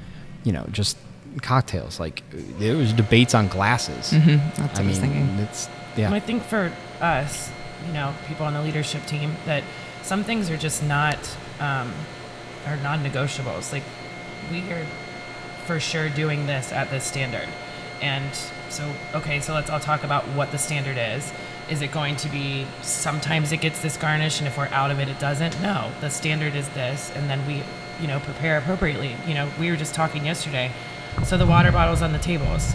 you 0.44 0.52
know, 0.52 0.66
just 0.72 0.96
cocktails. 1.42 2.00
Like 2.00 2.22
there 2.58 2.76
was 2.76 2.92
debates 2.92 3.34
on 3.34 3.48
glasses. 3.48 4.12
Mhm, 4.12 4.38
that's 4.56 4.72
what 4.72 4.80
I 4.80 4.82
I 4.82 4.86
was 4.86 4.98
thinking. 4.98 5.26
it's 5.40 5.68
yeah. 5.96 6.06
And 6.06 6.14
I 6.14 6.20
think 6.20 6.42
for 6.44 6.72
us, 7.00 7.50
you 7.86 7.92
know, 7.92 8.14
people 8.26 8.46
on 8.46 8.54
the 8.54 8.62
leadership 8.62 9.04
team, 9.06 9.34
that 9.44 9.62
some 10.02 10.24
things 10.24 10.50
are 10.50 10.56
just 10.56 10.82
not 10.82 11.18
um, 11.60 11.92
are 12.66 12.76
non-negotiables. 12.78 13.72
Like 13.72 13.82
we 14.50 14.60
are 14.72 14.86
for 15.66 15.78
sure 15.80 16.08
doing 16.08 16.46
this 16.46 16.72
at 16.72 16.90
this 16.90 17.04
standard, 17.04 17.48
and 18.00 18.30
so 18.68 18.90
okay, 19.14 19.40
so 19.40 19.54
let's 19.54 19.70
all 19.70 19.80
talk 19.80 20.04
about 20.04 20.24
what 20.28 20.52
the 20.52 20.58
standard 20.58 20.96
is. 20.98 21.32
Is 21.68 21.82
it 21.82 21.90
going 21.90 22.16
to 22.16 22.28
be 22.28 22.66
sometimes 22.82 23.52
it 23.52 23.60
gets 23.60 23.80
this 23.82 23.96
garnish, 23.96 24.38
and 24.38 24.46
if 24.46 24.56
we're 24.56 24.68
out 24.68 24.90
of 24.90 25.00
it, 25.00 25.08
it 25.08 25.18
doesn't? 25.18 25.60
No, 25.60 25.90
the 26.00 26.10
standard 26.10 26.54
is 26.54 26.68
this, 26.70 27.10
and 27.14 27.28
then 27.28 27.44
we, 27.46 27.62
you 28.00 28.06
know, 28.06 28.20
prepare 28.20 28.58
appropriately. 28.58 29.16
You 29.26 29.34
know, 29.34 29.50
we 29.58 29.70
were 29.70 29.76
just 29.76 29.94
talking 29.94 30.24
yesterday. 30.24 30.70
So 31.24 31.38
the 31.38 31.46
water 31.46 31.72
bottles 31.72 32.02
on 32.02 32.12
the 32.12 32.18
tables 32.18 32.74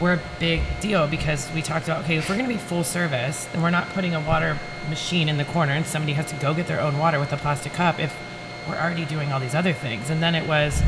we're 0.00 0.14
a 0.14 0.20
big 0.38 0.62
deal 0.80 1.08
because 1.08 1.50
we 1.52 1.62
talked 1.62 1.86
about 1.86 2.04
okay 2.04 2.16
if 2.16 2.28
we're 2.28 2.36
going 2.36 2.48
to 2.48 2.54
be 2.54 2.58
full 2.58 2.84
service 2.84 3.46
then 3.46 3.62
we're 3.62 3.70
not 3.70 3.88
putting 3.90 4.14
a 4.14 4.20
water 4.20 4.58
machine 4.88 5.28
in 5.28 5.36
the 5.36 5.44
corner 5.46 5.72
and 5.72 5.86
somebody 5.86 6.12
has 6.12 6.26
to 6.26 6.36
go 6.36 6.54
get 6.54 6.66
their 6.66 6.80
own 6.80 6.98
water 6.98 7.18
with 7.18 7.32
a 7.32 7.36
plastic 7.36 7.72
cup 7.72 7.98
if 7.98 8.16
we're 8.68 8.76
already 8.76 9.04
doing 9.04 9.32
all 9.32 9.40
these 9.40 9.54
other 9.54 9.72
things 9.72 10.10
and 10.10 10.22
then 10.22 10.34
it 10.34 10.46
was 10.46 10.82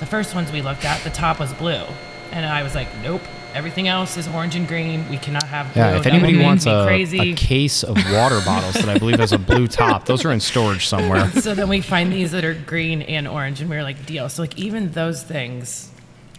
the 0.00 0.06
first 0.06 0.34
ones 0.34 0.50
we 0.50 0.60
looked 0.60 0.84
at 0.84 1.02
the 1.04 1.10
top 1.10 1.38
was 1.38 1.52
blue 1.54 1.84
and 2.32 2.44
i 2.46 2.62
was 2.62 2.74
like 2.74 2.88
nope 3.02 3.22
everything 3.54 3.88
else 3.88 4.16
is 4.16 4.28
orange 4.28 4.54
and 4.54 4.68
green. 4.68 5.08
We 5.08 5.18
cannot 5.18 5.44
have 5.44 5.72
blue. 5.72 5.82
Yeah, 5.82 5.96
if 5.96 6.04
That 6.04 6.12
anybody 6.12 6.34
make 6.34 6.46
wants 6.46 6.66
me 6.66 6.72
a, 6.72 6.84
crazy. 6.86 7.32
a 7.32 7.34
case 7.34 7.82
of 7.82 7.96
water 8.12 8.40
bottles 8.44 8.74
that 8.74 8.88
I 8.88 8.98
believe 8.98 9.18
has 9.18 9.32
a 9.32 9.38
blue 9.38 9.66
top, 9.80 10.04
those 10.04 10.24
are 10.24 10.32
in 10.32 10.40
storage 10.40 10.86
somewhere. 10.86 11.30
so 11.40 11.54
then 11.54 11.68
we 11.68 11.80
find 11.80 12.12
these 12.12 12.30
that 12.32 12.44
are 12.44 12.54
green 12.54 13.02
and 13.02 13.26
orange 13.26 13.60
and 13.60 13.68
we 13.70 13.76
are 13.76 13.82
like 13.82 14.06
deal. 14.06 14.28
So 14.28 14.42
like 14.42 14.56
even 14.58 14.92
those 14.92 15.22
things 15.22 15.90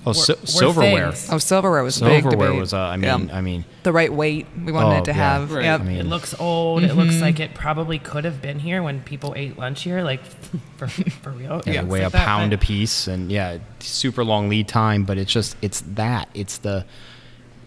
Oh, 0.05 0.11
were- 0.11 0.13
si- 0.13 0.33
were 0.33 0.45
silverware. 0.47 1.11
things. 1.11 1.29
Oh, 1.31 1.37
silverware 1.39 1.83
was 1.83 2.01
a 2.01 2.05
big 2.05 2.21
Silverware 2.23 2.47
debate. 2.47 2.59
was, 2.61 2.73
uh, 2.73 2.77
I 2.79 2.95
Yeah. 2.95 3.17
mean, 3.17 3.31
I 3.33 3.41
mean, 3.41 3.65
the 3.83 3.91
right 3.91 4.11
weight 4.11 4.47
we 4.65 4.71
wanted 4.71 4.95
Oh, 4.95 4.97
it 4.99 5.05
to 5.05 5.11
yeah. 5.11 5.17
have. 5.17 5.51
Right. 5.51 5.65
Yep. 5.65 5.81
I 5.81 5.83
mean- 5.83 5.97
it 5.97 6.05
looks 6.05 6.33
old. 6.39 6.83
It 6.83 6.95
looks 6.95 7.19
like 7.19 7.39
it 7.41 7.53
probably 7.53 7.99
could 7.99 8.23
have 8.23 8.41
been 8.41 8.59
here 8.59 8.81
when 8.81 9.01
people 9.01 9.33
ate 9.35 9.59
lunch 9.59 9.83
here, 9.83 10.01
like 10.01 10.21
for, 10.77 10.87
for 10.87 11.31
real. 11.31 11.49
yeah, 11.49 11.57
It 11.57 11.63
they 11.65 11.73
looks 11.79 11.87
weigh 11.91 11.99
like 12.05 12.07
a 12.07 12.11
that, 12.17 12.25
pound 12.25 12.51
but- 12.51 12.55
a 12.63 12.65
piece, 12.65 13.07
and 13.07 13.29
yeah, 13.31 13.57
super 13.79 14.23
long 14.23 14.47
lead 14.47 14.67
time. 14.69 15.03
But 15.03 15.17
it's 15.17 15.31
just, 15.33 15.57
it's 15.61 15.81
that, 15.81 16.29
it's 16.33 16.59
the, 16.59 16.85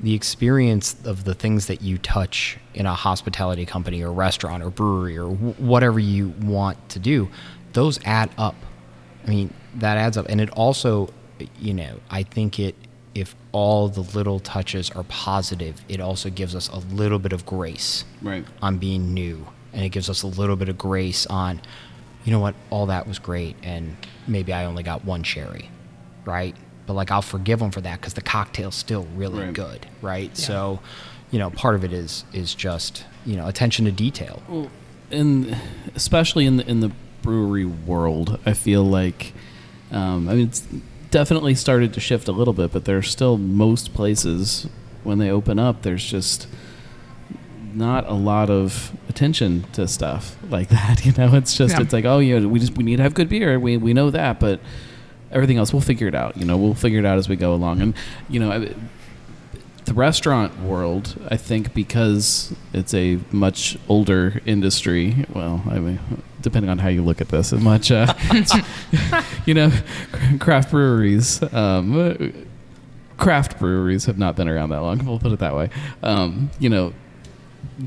the 0.01 0.15
experience 0.15 0.97
of 1.05 1.25
the 1.25 1.35
things 1.35 1.67
that 1.67 1.83
you 1.83 1.99
touch 1.99 2.57
in 2.75 2.87
a 2.87 2.95
hospitality 2.95 3.65
company 3.67 4.03
or 4.03 4.11
restaurant 4.11 4.63
or 4.63 4.71
brewery 4.71 5.17
or 5.19 5.29
w- 5.31 5.55
whatever 5.59 6.01
you 6.01 6.31
want 6.41 6.89
to 6.89 6.99
do. 6.99 7.29
Those 7.75 8.01
add 8.05 8.31
up. 8.39 8.57
I 9.27 9.31
mean, 9.31 9.53
that 9.77 9.99
adds 9.99 10.17
up, 10.17 10.27
and 10.29 10.41
it 10.41 10.51
also, 10.51 11.11
you 11.59 11.75
know, 11.75 12.01
I 12.11 12.23
think 12.23 12.59
it. 12.59 12.75
If 13.15 13.35
all 13.53 13.89
the 13.89 14.01
little 14.01 14.41
touches 14.41 14.89
are 14.93 15.03
positive, 15.03 15.83
it 15.87 16.01
also 16.01 16.31
gives 16.31 16.55
us 16.55 16.69
a 16.71 16.79
little 16.79 17.19
bit 17.19 17.35
of 17.35 17.45
grace 17.45 18.07
Right. 18.23 18.43
on 18.63 18.79
being 18.79 19.13
new 19.13 19.47
and 19.75 19.85
it 19.85 19.91
gives 19.91 20.09
us 20.09 20.23
a 20.23 20.27
little 20.27 20.57
bit 20.57 20.71
of 20.71 20.79
grace 20.79 21.27
on 21.27 21.61
you 22.25 22.33
know 22.33 22.41
what 22.41 22.55
all 22.71 22.87
that 22.87 23.07
was 23.07 23.19
great 23.19 23.55
and 23.63 23.97
maybe 24.27 24.51
i 24.53 24.65
only 24.65 24.83
got 24.83 25.05
one 25.05 25.23
cherry 25.23 25.69
right 26.25 26.55
but 26.87 26.93
like 26.95 27.11
i'll 27.11 27.21
forgive 27.21 27.59
them 27.59 27.71
for 27.71 27.81
that 27.83 28.01
because 28.01 28.15
the 28.15 28.23
cocktail's 28.23 28.75
still 28.75 29.07
really 29.15 29.45
Right. 29.45 29.53
good 29.53 29.87
right 30.01 30.35
so 30.37 30.81
you 31.31 31.39
know 31.39 31.51
part 31.51 31.75
of 31.75 31.85
it 31.85 31.93
is 31.93 32.25
is 32.33 32.55
just 32.55 33.05
you 33.27 33.37
know 33.37 33.47
attention 33.47 33.85
to 33.87 33.93
detail 33.93 34.43
Well, 34.49 34.71
in 35.11 35.55
especially 35.95 36.47
in 36.47 36.57
the 36.57 36.67
in 36.67 36.81
the 36.81 36.93
brewery 37.23 37.67
world, 37.67 38.39
I 38.47 38.53
feel 38.55 38.85
like, 38.85 39.33
um, 39.91 40.29
I 40.31 40.35
mean, 40.35 40.49
it's 40.49 40.67
definitely 41.13 41.55
started 41.55 41.95
to 41.95 42.01
shift 42.01 42.27
a 42.27 42.33
little 42.33 42.53
bit, 42.55 42.73
but 42.73 42.85
there's 42.87 43.09
still 43.09 43.39
most 43.39 43.95
places 43.95 44.67
when 45.05 45.19
they 45.19 45.31
open 45.31 45.59
up, 45.61 45.83
there's 45.83 46.05
just 46.05 46.49
not 47.75 48.07
a 48.09 48.13
lot 48.15 48.51
of 48.51 48.93
attention 49.09 49.65
to 49.73 49.87
stuff 49.89 50.37
like 50.51 50.69
that. 50.77 51.05
You 51.07 51.13
know, 51.13 51.35
it's 51.37 51.57
just 51.57 51.75
Yeah. 51.77 51.83
it's 51.83 51.93
like, 51.93 52.05
oh 52.05 52.19
yeah, 52.19 52.41
we 52.41 52.59
just 52.59 52.77
we 52.77 52.83
need 52.85 52.97
to 52.97 53.03
have 53.05 53.15
good 53.15 53.29
beer. 53.29 53.59
We 53.61 53.77
we 53.77 53.93
know 53.95 54.11
that, 54.11 54.41
but 54.41 54.61
everything 55.31 55.57
else 55.59 55.73
we'll 55.73 55.81
figure 55.83 56.09
it 56.09 56.15
out. 56.15 56.37
You 56.37 56.45
know, 56.45 56.57
we'll 56.57 56.75
figure 56.75 56.99
it 56.99 57.07
out 57.07 57.19
as 57.19 57.29
we 57.29 57.37
go 57.37 57.55
along. 57.55 57.81
And 57.81 57.95
you 58.29 58.41
know, 58.41 58.51
I- 58.53 58.75
the 59.93 59.99
restaurant 59.99 60.59
world, 60.61 61.21
I 61.29 61.37
think, 61.37 61.75
because 61.75 62.55
it's 62.73 62.95
a 62.95 63.19
much 63.31 63.77
older 63.89 64.41
industry. 64.47 65.27
Well, 65.35 65.63
I 65.69 65.79
mean, 65.79 66.01
depending 66.41 66.71
on 66.71 66.79
how 66.79 66.89
you 66.89 67.03
look 67.03 67.21
at 67.21 67.29
this, 67.29 67.53
a 67.53 67.59
much, 67.59 67.91
uh, 67.91 68.15
you 69.47 69.55
know, 69.55 69.71
craft 70.41 70.71
breweries, 70.71 71.43
um, 71.53 72.47
craft 73.19 73.59
breweries 73.59 74.07
have 74.07 74.19
not 74.19 74.35
been 74.35 74.49
around 74.49 74.71
that 74.71 74.81
long. 74.81 75.05
We'll 75.05 75.19
put 75.19 75.33
it 75.33 75.41
that 75.41 75.55
way. 75.55 75.69
Um, 76.03 76.51
you 76.59 76.71
know, 76.71 76.95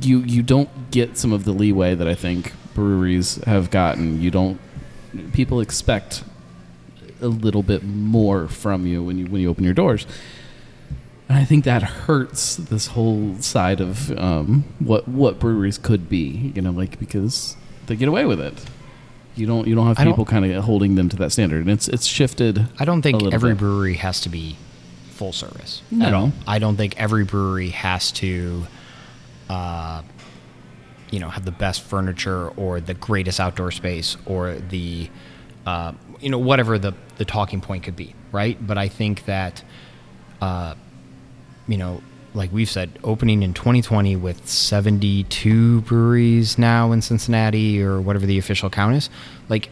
you 0.02 0.20
you 0.20 0.44
don't 0.44 0.92
get 0.92 1.18
some 1.18 1.34
of 1.34 1.44
the 1.44 1.52
leeway 1.52 1.96
that 1.96 2.08
I 2.08 2.16
think 2.16 2.54
breweries 2.76 3.44
have 3.46 3.72
gotten. 3.72 4.22
You 4.22 4.30
don't. 4.30 4.60
People 5.34 5.60
expect 5.60 6.24
a 7.22 7.28
little 7.28 7.64
bit 7.64 7.84
more 7.84 8.48
from 8.48 8.86
you 8.86 9.04
when 9.04 9.18
you 9.18 9.26
when 9.26 9.42
you 9.42 9.50
open 9.50 9.64
your 9.64 9.74
doors. 9.74 10.06
And 11.28 11.38
I 11.40 11.44
think 11.46 11.66
that 11.66 11.82
hurts 11.82 12.56
this 12.56 12.88
whole 12.88 13.36
side 13.42 13.82
of 13.82 14.12
um, 14.18 14.64
what 14.80 15.08
what 15.08 15.40
breweries 15.40 15.78
could 15.78 16.08
be, 16.08 16.52
you 16.56 16.62
know, 16.62 16.72
like 16.72 17.00
because 17.00 17.58
they 17.88 17.96
get 17.96 18.08
away 18.08 18.26
with 18.26 18.40
it. 18.40 18.54
You 19.36 19.48
don't 19.48 19.68
you 19.68 19.76
don't 19.76 19.88
have 19.88 20.00
I 20.00 20.06
people 20.06 20.24
kind 20.26 20.46
of 20.46 20.64
holding 20.64 20.96
them 20.96 21.10
to 21.10 21.18
that 21.18 21.32
standard, 21.32 21.62
and 21.62 21.70
it's 21.70 21.88
it's 21.88 22.06
shifted. 22.06 22.68
i 22.80 22.86
don't 22.86 23.02
think 23.02 23.22
every 23.34 23.52
bit. 23.52 23.60
brewery 23.60 23.96
has 23.96 24.22
to 24.22 24.30
be 24.30 24.56
full 25.10 25.34
service 25.34 25.82
No. 25.92 26.06
at 26.06 26.14
all 26.14 26.32
i 26.48 26.60
don't 26.60 26.76
think 26.78 26.98
every 26.98 27.24
brewery 27.26 27.70
has 27.70 28.12
to 28.14 28.66
uh, 29.50 30.02
you 31.12 31.20
know 31.20 31.30
have 31.30 31.46
the 31.46 31.52
best 31.52 31.82
furniture 31.82 32.50
or 32.50 32.80
the 32.82 32.94
greatest 32.94 33.40
outdoor 33.40 33.72
space 33.72 34.16
or 34.26 34.56
the 34.56 35.10
uh, 35.66 35.94
you 36.22 36.30
know 36.30 36.38
whatever 36.40 36.78
the 36.78 36.94
the 37.18 37.26
talking 37.26 37.62
point 37.62 37.84
could 37.84 37.96
be 37.96 38.14
right 38.32 38.58
but 38.66 38.78
i 38.78 38.88
think 38.88 39.26
that 39.26 39.64
uh, 40.42 40.76
you 41.68 41.78
know 41.78 42.02
like 42.34 42.52
we've 42.52 42.70
said 42.70 43.00
opening 43.04 43.44
in 43.44 43.54
2020 43.54 44.16
with 44.18 44.48
72 44.48 45.82
breweries 45.82 46.58
now 46.58 46.92
in 46.92 47.02
cincinnati 47.02 47.82
or 47.82 48.02
whatever 48.02 48.26
the 48.26 48.38
official 48.38 48.70
count 48.70 48.96
is 48.96 49.10
like 49.48 49.70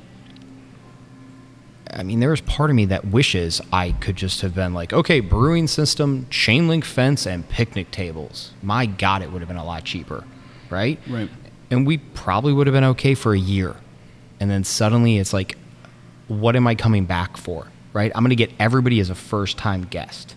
I 1.96 2.04
mean, 2.04 2.20
there's 2.20 2.42
part 2.42 2.70
of 2.70 2.76
me 2.76 2.86
that 2.86 3.06
wishes 3.06 3.62
I 3.72 3.92
could 3.92 4.16
just 4.16 4.42
have 4.42 4.56
been 4.56 4.74
like, 4.74 4.94
okay, 4.94 5.20
brewing 5.20 5.68
system, 5.68 6.28
chain 6.30 6.68
link 6.68 6.84
fence, 6.86 7.28
and 7.28 7.48
picnic 7.48 7.92
tables. 7.92 8.52
My 8.62 8.86
God, 8.86 9.22
it 9.22 9.32
would 9.32 9.42
have 9.42 9.48
been 9.48 9.58
a 9.58 9.66
lot 9.66 9.84
cheaper, 9.84 10.24
right? 10.70 11.00
Right. 11.08 11.30
And 11.70 11.86
we 11.86 12.00
probably 12.00 12.54
would 12.54 12.68
have 12.68 12.74
been 12.74 12.84
okay 12.84 13.14
for 13.14 13.34
a 13.34 13.40
year. 13.40 13.76
And 14.40 14.50
then 14.50 14.64
suddenly 14.64 15.18
it's 15.18 15.34
like, 15.34 15.58
what 16.28 16.56
am 16.56 16.68
I 16.68 16.76
coming 16.76 17.06
back 17.06 17.38
for, 17.38 17.68
right? 17.94 18.12
I'm 18.16 18.24
going 18.24 18.30
to 18.30 18.36
get 18.36 18.52
everybody 18.60 19.00
as 19.00 19.10
a 19.10 19.16
first 19.16 19.58
time 19.58 19.84
guest, 19.84 20.36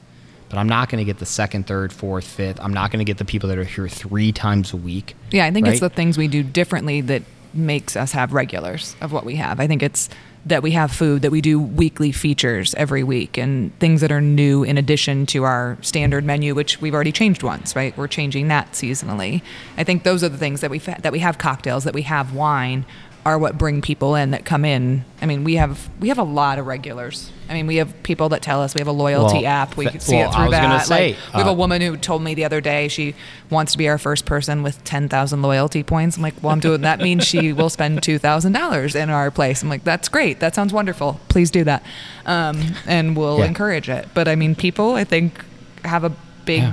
but 0.49 0.59
I'm 0.59 0.69
not 0.69 0.89
going 0.89 0.99
to 0.99 1.05
get 1.05 1.19
the 1.19 1.27
second, 1.27 1.67
third, 1.67 1.93
fourth, 1.93 2.25
fifth. 2.25 2.61
I'm 2.61 2.73
not 2.73 2.91
going 2.91 2.99
to 2.99 3.05
get 3.05 3.19
the 3.19 3.25
people 3.25 3.49
that 3.49 3.59
are 3.59 3.65
here 3.65 3.89
three 3.89 4.33
times 4.33 4.73
a 4.73 4.77
week. 4.77 5.17
Yeah, 5.31 5.45
I 5.45 5.51
think 5.51 5.67
it's 5.67 5.81
the 5.81 5.91
things 5.91 6.17
we 6.17 6.29
do 6.29 6.43
differently 6.43 7.01
that 7.03 7.23
makes 7.53 7.97
us 7.97 8.13
have 8.13 8.33
regulars 8.33 8.97
of 9.01 9.13
what 9.13 9.25
we 9.25 9.37
have. 9.37 9.61
I 9.61 9.67
think 9.67 9.83
it's 9.83 10.09
that 10.45 10.63
we 10.63 10.71
have 10.73 10.93
food, 10.93 11.23
that 11.23 11.33
we 11.33 11.41
do 11.41 11.59
weekly 11.59 12.13
features 12.13 12.73
every 12.77 13.03
week, 13.03 13.37
and 13.37 13.77
things 13.81 14.01
that 14.01 14.13
are 14.13 14.21
new 14.21 14.63
in 14.63 14.79
addition 14.79 15.27
to 15.27 15.43
our 15.43 15.77
standard 15.81 16.25
menu, 16.25 16.55
which 16.55 16.81
we've 16.81 16.95
already 16.95 17.11
changed 17.11 17.43
once, 17.43 17.75
right? 17.75 17.97
We're 17.97 18.07
changing 18.07 18.47
that 18.49 18.71
seasonally. 18.73 19.43
I 19.77 19.83
think 19.83 20.05
those 20.05 20.23
are 20.23 20.29
the 20.29 20.39
things 20.39 20.61
that 20.61 20.71
we 20.71 20.79
that 20.79 21.11
we 21.11 21.19
have 21.19 21.39
cocktails, 21.39 21.83
that 21.83 21.95
we 21.95 22.03
have 22.03 22.33
wine, 22.33 22.85
are 23.27 23.37
what 23.41 23.59
bring 23.59 23.83
people 23.83 24.15
in 24.15 24.31
that 24.31 24.45
come 24.45 24.65
in. 24.65 25.05
I 25.21 25.27
mean, 25.27 25.43
we 25.43 25.57
have 25.57 25.91
we 25.99 26.09
have 26.09 26.19
a 26.19 26.23
lot 26.23 26.61
of 26.61 26.67
regulars. 26.67 27.33
I 27.49 27.55
mean, 27.55 27.67
we 27.67 27.77
have 27.77 28.03
people 28.05 28.29
that 28.29 28.41
tell 28.41 28.63
us 28.63 28.73
we 28.73 28.79
have 28.81 28.87
a 28.87 28.93
loyalty 28.93 29.39
Well, 29.39 29.47
app. 29.47 29.77
We 29.77 29.85
th- 29.87 29.93
can 29.95 30.01
see 30.01 30.15
well, 30.15 30.31
it 30.31 30.37
I 30.39 30.43
through 30.45 30.51
that. 30.53 30.87
say, 30.87 31.09
like, 31.09 31.17
we 31.35 31.39
have 31.41 31.49
uh, 31.49 31.51
a 31.51 31.55
woman 31.55 31.81
who 31.83 31.97
told 31.97 32.23
me 32.23 32.35
the 32.35 32.45
other 32.45 32.61
day 32.61 32.87
she 32.87 33.17
wants 33.51 33.73
to 33.73 33.79
be 33.79 33.89
our 33.89 33.99
first 33.99 34.27
person 34.27 34.63
with 34.63 34.83
10,000 34.85 35.43
loyalty 35.43 35.83
points. 35.83 36.17
I'm 36.17 36.23
like, 36.23 36.41
well, 36.41 36.53
I'm 36.53 36.61
doing 36.61 36.83
that 36.83 37.01
means 37.01 37.25
she 37.27 37.53
will 37.53 37.69
spend 37.71 38.01
$2,000 38.03 38.95
in 38.95 39.11
our 39.11 39.31
place. 39.33 39.61
I'm 39.63 39.69
like, 39.69 39.83
that's 39.83 40.09
great. 40.09 40.39
That 40.39 40.55
sounds 40.55 40.73
wonderful. 40.73 41.19
Please 41.29 41.51
do 41.51 41.65
that. 41.65 41.83
Um, 42.27 42.61
and 42.87 43.17
we'll 43.17 43.39
Yeah. 43.41 43.47
encourage 43.47 43.89
it. 43.89 44.09
But 44.15 44.29
I 44.29 44.37
mean, 44.37 44.55
people, 44.55 44.95
I 44.95 45.03
think, 45.05 45.45
have 45.85 46.05
a 46.05 46.13
big 46.45 46.63
Yeah. 46.63 46.73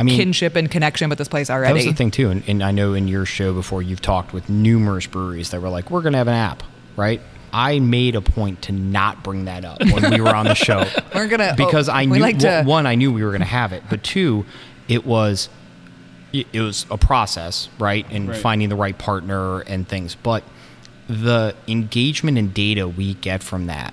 I 0.00 0.02
mean, 0.02 0.16
kinship 0.16 0.56
and 0.56 0.70
connection 0.70 1.08
with 1.10 1.18
this 1.18 1.28
place 1.28 1.50
already. 1.50 1.68
That 1.68 1.74
was 1.74 1.84
the 1.84 1.92
thing 1.94 2.10
too, 2.10 2.30
and, 2.30 2.42
and 2.48 2.62
I 2.62 2.70
know 2.72 2.94
in 2.94 3.06
your 3.06 3.26
show 3.26 3.52
before 3.52 3.82
you've 3.82 4.00
talked 4.00 4.32
with 4.32 4.48
numerous 4.48 5.06
breweries 5.06 5.50
that 5.50 5.60
were 5.60 5.68
like, 5.68 5.90
"We're 5.90 6.00
going 6.00 6.12
to 6.14 6.18
have 6.18 6.28
an 6.28 6.34
app," 6.34 6.62
right? 6.96 7.20
I 7.52 7.80
made 7.80 8.14
a 8.16 8.20
point 8.20 8.62
to 8.62 8.72
not 8.72 9.22
bring 9.22 9.44
that 9.44 9.64
up 9.64 9.80
when 9.80 10.10
we 10.10 10.20
were 10.20 10.34
on 10.34 10.46
the 10.46 10.54
show 10.54 10.86
We're 11.14 11.26
gonna- 11.26 11.54
because 11.56 11.88
oh, 11.88 11.92
I 11.92 12.04
knew 12.04 12.20
like 12.20 12.38
to- 12.38 12.62
one, 12.64 12.86
I 12.86 12.94
knew 12.94 13.12
we 13.12 13.24
were 13.24 13.30
going 13.30 13.40
to 13.40 13.46
have 13.46 13.72
it, 13.72 13.82
but 13.90 14.02
two, 14.02 14.46
it 14.88 15.04
was 15.04 15.48
it 16.32 16.46
it 16.52 16.60
was 16.60 16.86
a 16.90 16.96
process, 16.96 17.68
right, 17.78 18.06
and 18.10 18.28
Right. 18.28 18.38
finding 18.38 18.68
the 18.68 18.76
right 18.76 18.96
partner 18.96 19.60
and 19.60 19.86
things. 19.86 20.14
But 20.14 20.44
the 21.08 21.54
engagement 21.66 22.38
and 22.38 22.54
data 22.54 22.86
we 22.88 23.14
get 23.14 23.42
from 23.42 23.66
that 23.66 23.92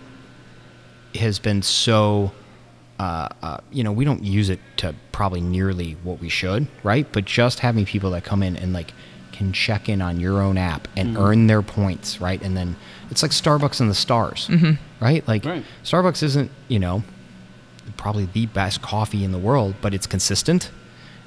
has 1.15 1.39
been 1.39 1.63
so 1.63 2.31
uh, 2.99 3.27
uh, 3.41 3.57
you 3.71 3.83
know 3.83 3.91
we 3.91 4.05
don't 4.05 4.23
use 4.23 4.49
it 4.49 4.59
to 4.77 4.93
probably 5.17 5.41
nearly 5.41 5.93
what 6.03 6.19
we 6.19 6.29
should 6.29 6.67
right 6.83 7.07
but 7.11 7.25
just 7.25 7.57
having 7.61 7.83
people 7.85 8.11
that 8.11 8.23
come 8.23 8.43
in 8.43 8.55
and 8.55 8.71
like 8.71 8.93
can 9.31 9.51
check 9.51 9.89
in 9.89 9.99
on 9.99 10.19
your 10.19 10.39
own 10.43 10.57
app 10.59 10.87
and 10.95 11.09
Mm-hmm. 11.09 11.17
earn 11.23 11.47
their 11.47 11.63
points 11.63 12.21
right 12.21 12.39
and 12.43 12.55
then 12.55 12.75
it's 13.09 13.23
like 13.23 13.31
starbucks 13.31 13.81
and 13.81 13.89
the 13.89 13.95
stars 13.95 14.47
right 15.01 15.27
like 15.27 15.43
Right. 15.43 15.63
starbucks 15.83 16.21
isn't 16.21 16.51
you 16.67 16.77
know 16.77 17.01
probably 17.97 18.25
the 18.25 18.45
best 18.45 18.83
coffee 18.83 19.23
in 19.23 19.31
the 19.31 19.39
world 19.39 19.73
but 19.81 19.91
it's 19.95 20.05
consistent 20.05 20.69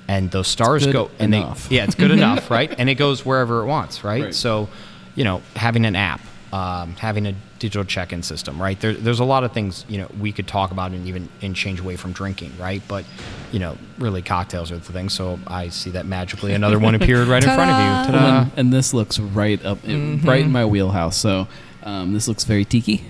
and 0.06 0.30
those 0.30 0.46
stars 0.46 0.86
go 0.86 1.10
and 1.18 1.34
enough. 1.34 1.68
they 1.68 1.76
yeah 1.76 1.82
it's 1.84 1.96
good 1.96 2.12
enough 2.12 2.48
right 2.58 2.72
and 2.78 2.88
it 2.88 2.94
goes 2.94 3.26
wherever 3.26 3.62
it 3.62 3.66
wants 3.66 4.04
right, 4.04 4.22
Right. 4.22 4.34
so 4.34 4.68
you 5.16 5.24
know 5.24 5.42
having 5.56 5.84
an 5.84 5.96
app 5.96 6.20
um, 6.52 6.94
having 6.96 7.26
a 7.26 7.34
digital 7.58 7.84
check-in 7.84 8.22
system 8.22 8.60
right 8.60 8.80
there, 8.80 8.92
there's 8.94 9.20
a 9.20 9.24
lot 9.24 9.44
of 9.44 9.52
things 9.52 9.84
you 9.88 9.98
know 9.98 10.08
we 10.18 10.32
could 10.32 10.48
talk 10.48 10.70
about 10.72 10.90
and 10.90 11.06
even 11.06 11.28
and 11.42 11.54
change 11.54 11.78
away 11.78 11.94
from 11.94 12.12
drinking 12.12 12.52
right 12.58 12.82
but 12.88 13.04
you 13.52 13.58
know 13.58 13.76
really 13.98 14.22
cocktails 14.22 14.72
are 14.72 14.78
the 14.78 14.92
thing 14.92 15.08
so 15.08 15.38
i 15.46 15.68
see 15.68 15.90
that 15.90 16.06
magically 16.06 16.52
another 16.52 16.78
one 16.78 16.94
appeared 16.94 17.28
right 17.28 17.44
in 17.44 17.50
front 17.54 17.70
of 17.70 17.76
you 17.78 17.90
Ta-da! 18.00 18.18
Ta-da. 18.18 18.42
and, 18.42 18.52
and 18.56 18.72
this 18.72 18.92
looks 18.94 19.18
right 19.18 19.64
up, 19.64 19.84
in 19.84 20.20
right 20.22 20.42
in 20.44 20.50
my 20.50 20.64
wheelhouse. 20.64 21.16
So 21.16 21.46
um, 21.82 22.12
this 22.12 22.28
looks 22.28 22.44
very 22.44 22.64
tiki. 22.64 23.04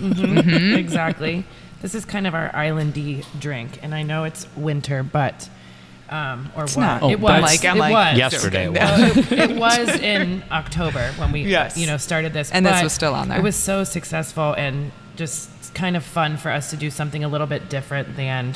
exactly. 0.00 1.44
This 1.82 1.94
is 1.94 2.04
kind 2.04 2.26
of 2.26 2.34
our 2.34 2.50
islandy 2.50 3.24
drink, 3.38 3.78
and 3.82 3.94
I 3.94 4.02
know 4.02 4.24
it's 4.24 4.46
winter, 4.56 5.02
but 5.02 5.48
um, 6.10 6.50
or 6.56 6.64
It's 6.64 6.76
what? 6.76 6.82
not. 6.82 7.02
Oh, 7.02 7.10
it 7.10 7.20
was. 7.20 7.42
Like- 7.42 7.64
I'm 7.64 7.76
it 7.76 7.80
like- 7.80 7.92
was. 7.92 8.18
yesterday 8.18 8.64
it 8.66 8.70
was. 8.70 8.78
Well, 8.78 9.18
it, 9.18 9.32
it 9.50 9.56
was 9.58 9.88
in 10.00 10.42
October 10.50 11.12
when 11.18 11.32
we, 11.32 11.42
Yes. 11.42 11.76
you 11.76 11.86
know, 11.86 11.96
started 11.96 12.32
this. 12.32 12.50
And 12.50 12.64
this 12.66 12.82
was 12.82 12.92
still 12.92 13.14
on 13.14 13.28
there. 13.28 13.38
It 13.38 13.42
was 13.42 13.56
so 13.56 13.84
successful 13.84 14.54
and 14.54 14.92
just 15.16 15.74
kind 15.74 15.96
of 15.96 16.04
fun 16.04 16.36
for 16.36 16.50
us 16.50 16.70
to 16.70 16.76
do 16.76 16.90
something 16.90 17.22
a 17.24 17.28
little 17.28 17.46
bit 17.46 17.68
different 17.68 18.16
than 18.16 18.54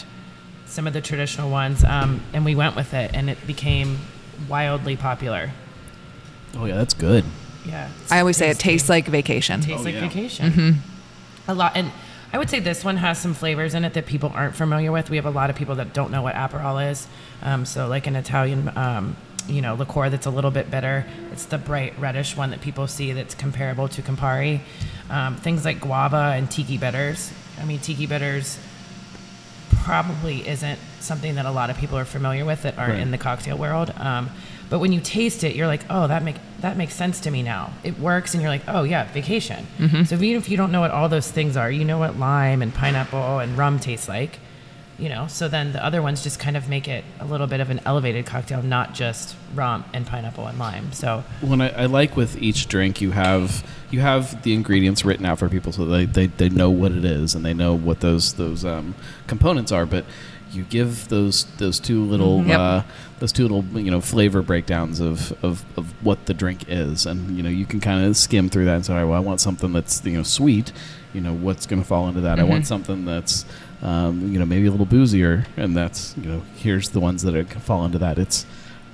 some 0.67 0.87
of 0.87 0.93
the 0.93 1.01
traditional 1.01 1.51
ones. 1.51 1.85
Um, 1.85 2.23
and 2.33 2.45
we 2.45 2.55
went 2.55 2.75
with 2.77 2.95
it, 2.95 3.11
and 3.15 3.29
it 3.29 3.47
became 3.47 3.99
wildly 4.49 4.97
popular. 4.97 5.51
Oh 6.57 6.65
yeah, 6.65 6.77
that's 6.77 6.95
good. 6.95 7.25
Yeah. 7.65 7.89
I 8.11 8.19
always 8.21 8.37
say 8.37 8.51
it 8.51 8.59
tastes 8.59 8.89
like 8.89 9.07
vacation. 9.07 9.61
tastes 9.61 9.81
Oh, 9.81 9.85
like 9.85 9.95
yeah. 9.95 10.01
vacation. 10.09 10.79
A 11.49 11.55
lot, 11.55 11.73
and 11.77 11.91
I 12.33 12.39
would 12.39 12.49
say 12.49 12.61
this 12.61 12.83
one 12.85 12.97
has 12.97 13.18
some 13.18 13.35
flavors 13.35 13.74
in 13.74 13.85
it 13.85 13.93
that 13.95 14.07
people 14.07 14.33
aren't 14.35 14.55
familiar 14.55 14.91
with. 14.91 15.11
We 15.11 15.16
have 15.16 15.26
a 15.26 15.30
lot 15.30 15.51
of 15.51 15.57
people 15.57 15.74
that 15.76 15.93
don't 15.93 16.11
know 16.11 16.22
what 16.22 16.35
Aperol 16.35 16.91
is. 16.91 17.07
Um, 17.43 17.66
so, 17.66 17.89
like 17.89 18.07
an 18.07 18.16
Italian, 18.16 18.72
um, 18.76 19.16
you 19.49 19.61
know, 19.61 19.74
liqueur 19.74 20.09
that's 20.09 20.24
a 20.26 20.30
little 20.30 20.51
bit 20.51 20.70
bitter. 20.70 21.05
It's 21.33 21.45
the 21.45 21.59
bright 21.59 21.93
reddish 21.99 22.37
one 22.37 22.51
that 22.51 22.61
people 22.62 22.87
see 22.87 23.12
that's 23.12 23.35
comparable 23.35 23.87
to 23.89 24.01
Campari. 24.03 24.61
Um, 25.11 25.37
things 25.37 25.64
like 25.64 25.80
guava 25.80 26.33
and 26.37 26.51
tiki 26.51 26.78
bitters. 26.78 27.30
I 27.61 27.66
mean, 27.66 27.80
tiki 27.80 28.07
bitters 28.07 28.59
probably 29.83 30.47
isn't 30.49 30.78
something 31.01 31.35
that 31.35 31.45
a 31.45 31.51
lot 31.51 31.68
of 31.70 31.76
people 31.76 31.99
are 31.99 32.05
familiar 32.05 32.45
with 32.45 32.62
that 32.62 32.78
aren't 32.78 32.93
Right. 32.95 33.01
in 33.03 33.11
the 33.11 33.18
cocktail 33.18 33.59
world. 33.59 33.93
Um, 33.99 34.30
but 34.70 34.78
when 34.78 34.93
you 34.93 35.01
taste 35.01 35.45
it, 35.45 35.55
you're 35.57 35.66
like, 35.66 35.83
oh, 35.91 36.07
that 36.07 36.22
make 36.22 36.37
that 36.63 36.77
makes 36.77 36.95
sense 36.95 37.21
to 37.21 37.31
me 37.31 37.43
now. 37.43 37.73
It 37.85 37.99
works, 37.99 38.35
and 38.35 38.43
you're 38.43 38.51
like, 38.51 38.63
oh 38.69 38.85
yeah, 38.85 39.05
vacation. 39.13 39.67
So 40.07 40.15
even 40.17 40.37
if 40.37 40.49
you 40.49 40.57
don't 40.57 40.73
know 40.73 40.81
what 40.81 40.91
all 40.91 41.09
those 41.09 41.31
things 41.31 41.57
are, 41.57 41.71
you 41.71 41.85
know 41.85 41.99
what 41.99 42.19
lime 42.19 42.63
and 42.63 42.73
pineapple 42.73 43.39
and 43.41 43.59
rum 43.59 43.79
tastes 43.79 44.09
like. 44.09 44.39
You 44.99 45.09
know, 45.09 45.27
so 45.27 45.49
then 45.49 45.73
the 45.73 45.85
other 45.85 46.01
ones 46.01 46.23
just 46.23 46.39
kind 46.39 46.57
of 46.57 46.69
make 46.69 46.87
it 46.87 47.05
a 47.19 47.25
little 47.25 47.49
bit 47.49 47.61
of 47.61 47.71
an 47.71 47.81
elevated 47.85 48.25
cocktail, 48.25 48.63
not 48.63 48.95
just 48.95 49.35
rum 49.55 49.85
and 49.93 50.07
pineapple 50.07 50.47
and 50.47 50.59
lime. 50.59 50.93
So 50.93 51.25
When 51.41 51.61
I, 51.61 51.71
I 51.71 51.87
like 51.87 52.17
with 52.17 52.41
each 52.41 52.69
drink, 52.69 53.01
you 53.01 53.11
have 53.11 53.67
you 53.91 54.01
have 54.01 54.43
the 54.43 54.55
ingredients 54.55 55.05
written 55.05 55.27
out 55.27 55.39
for 55.41 55.49
people, 55.49 55.73
so 55.73 55.85
they, 55.87 56.05
they, 56.05 56.27
they 56.27 56.49
know 56.49 56.71
what 56.71 56.93
it 56.93 57.05
is 57.05 57.35
and 57.35 57.45
they 57.45 57.55
know 57.55 57.75
what 57.75 58.01
those 58.01 58.35
those 58.35 58.65
um, 58.65 58.95
components 59.27 59.73
are. 59.73 59.87
But 59.87 60.05
you 60.53 60.65
give 60.65 61.09
those 61.09 61.45
those 61.59 61.81
two 61.81 62.05
little 62.05 62.45
Yep. 62.45 62.59
uh, 62.59 62.83
those 63.21 63.33
two 63.33 63.43
little 63.43 63.65
you 63.81 63.91
know 63.91 64.01
flavor 64.01 64.43
breakdowns 64.43 65.01
of, 65.01 65.33
of, 65.45 65.65
of 65.79 65.93
what 66.05 66.27
the 66.27 66.35
drink 66.35 66.65
is, 66.69 67.07
and 67.07 67.37
you 67.37 67.43
know 67.43 67.49
you 67.49 67.65
can 67.67 67.81
kind 67.81 68.05
of 68.05 68.17
skim 68.17 68.49
through 68.49 68.65
that 68.67 68.75
and 68.77 68.85
say, 68.87 68.93
all 68.93 68.99
right, 69.01 69.05
well, 69.05 69.17
I 69.17 69.21
want 69.21 69.41
something 69.41 69.73
that's 69.73 70.05
you 70.05 70.17
know 70.17 70.23
sweet. 70.23 70.73
You 71.15 71.21
know 71.21 71.33
what's 71.35 71.67
going 71.67 71.81
to 71.83 71.87
fall 71.87 72.09
into 72.09 72.21
that. 72.23 72.39
I 72.41 72.45
want 72.45 72.67
something 72.67 73.05
that's 73.05 73.45
um, 73.83 74.33
you 74.33 74.39
know 74.39 74.47
maybe 74.47 74.67
a 74.67 74.71
little 74.71 74.87
boozier, 74.87 75.47
and 75.57 75.77
that's 75.77 76.15
you 76.17 76.29
know 76.29 76.43
here's 76.57 76.91
the 76.91 77.01
ones 77.01 77.23
that 77.23 77.35
are, 77.37 77.45
fall 77.45 77.85
into 77.85 77.99
that. 77.99 78.19
It's 78.19 78.47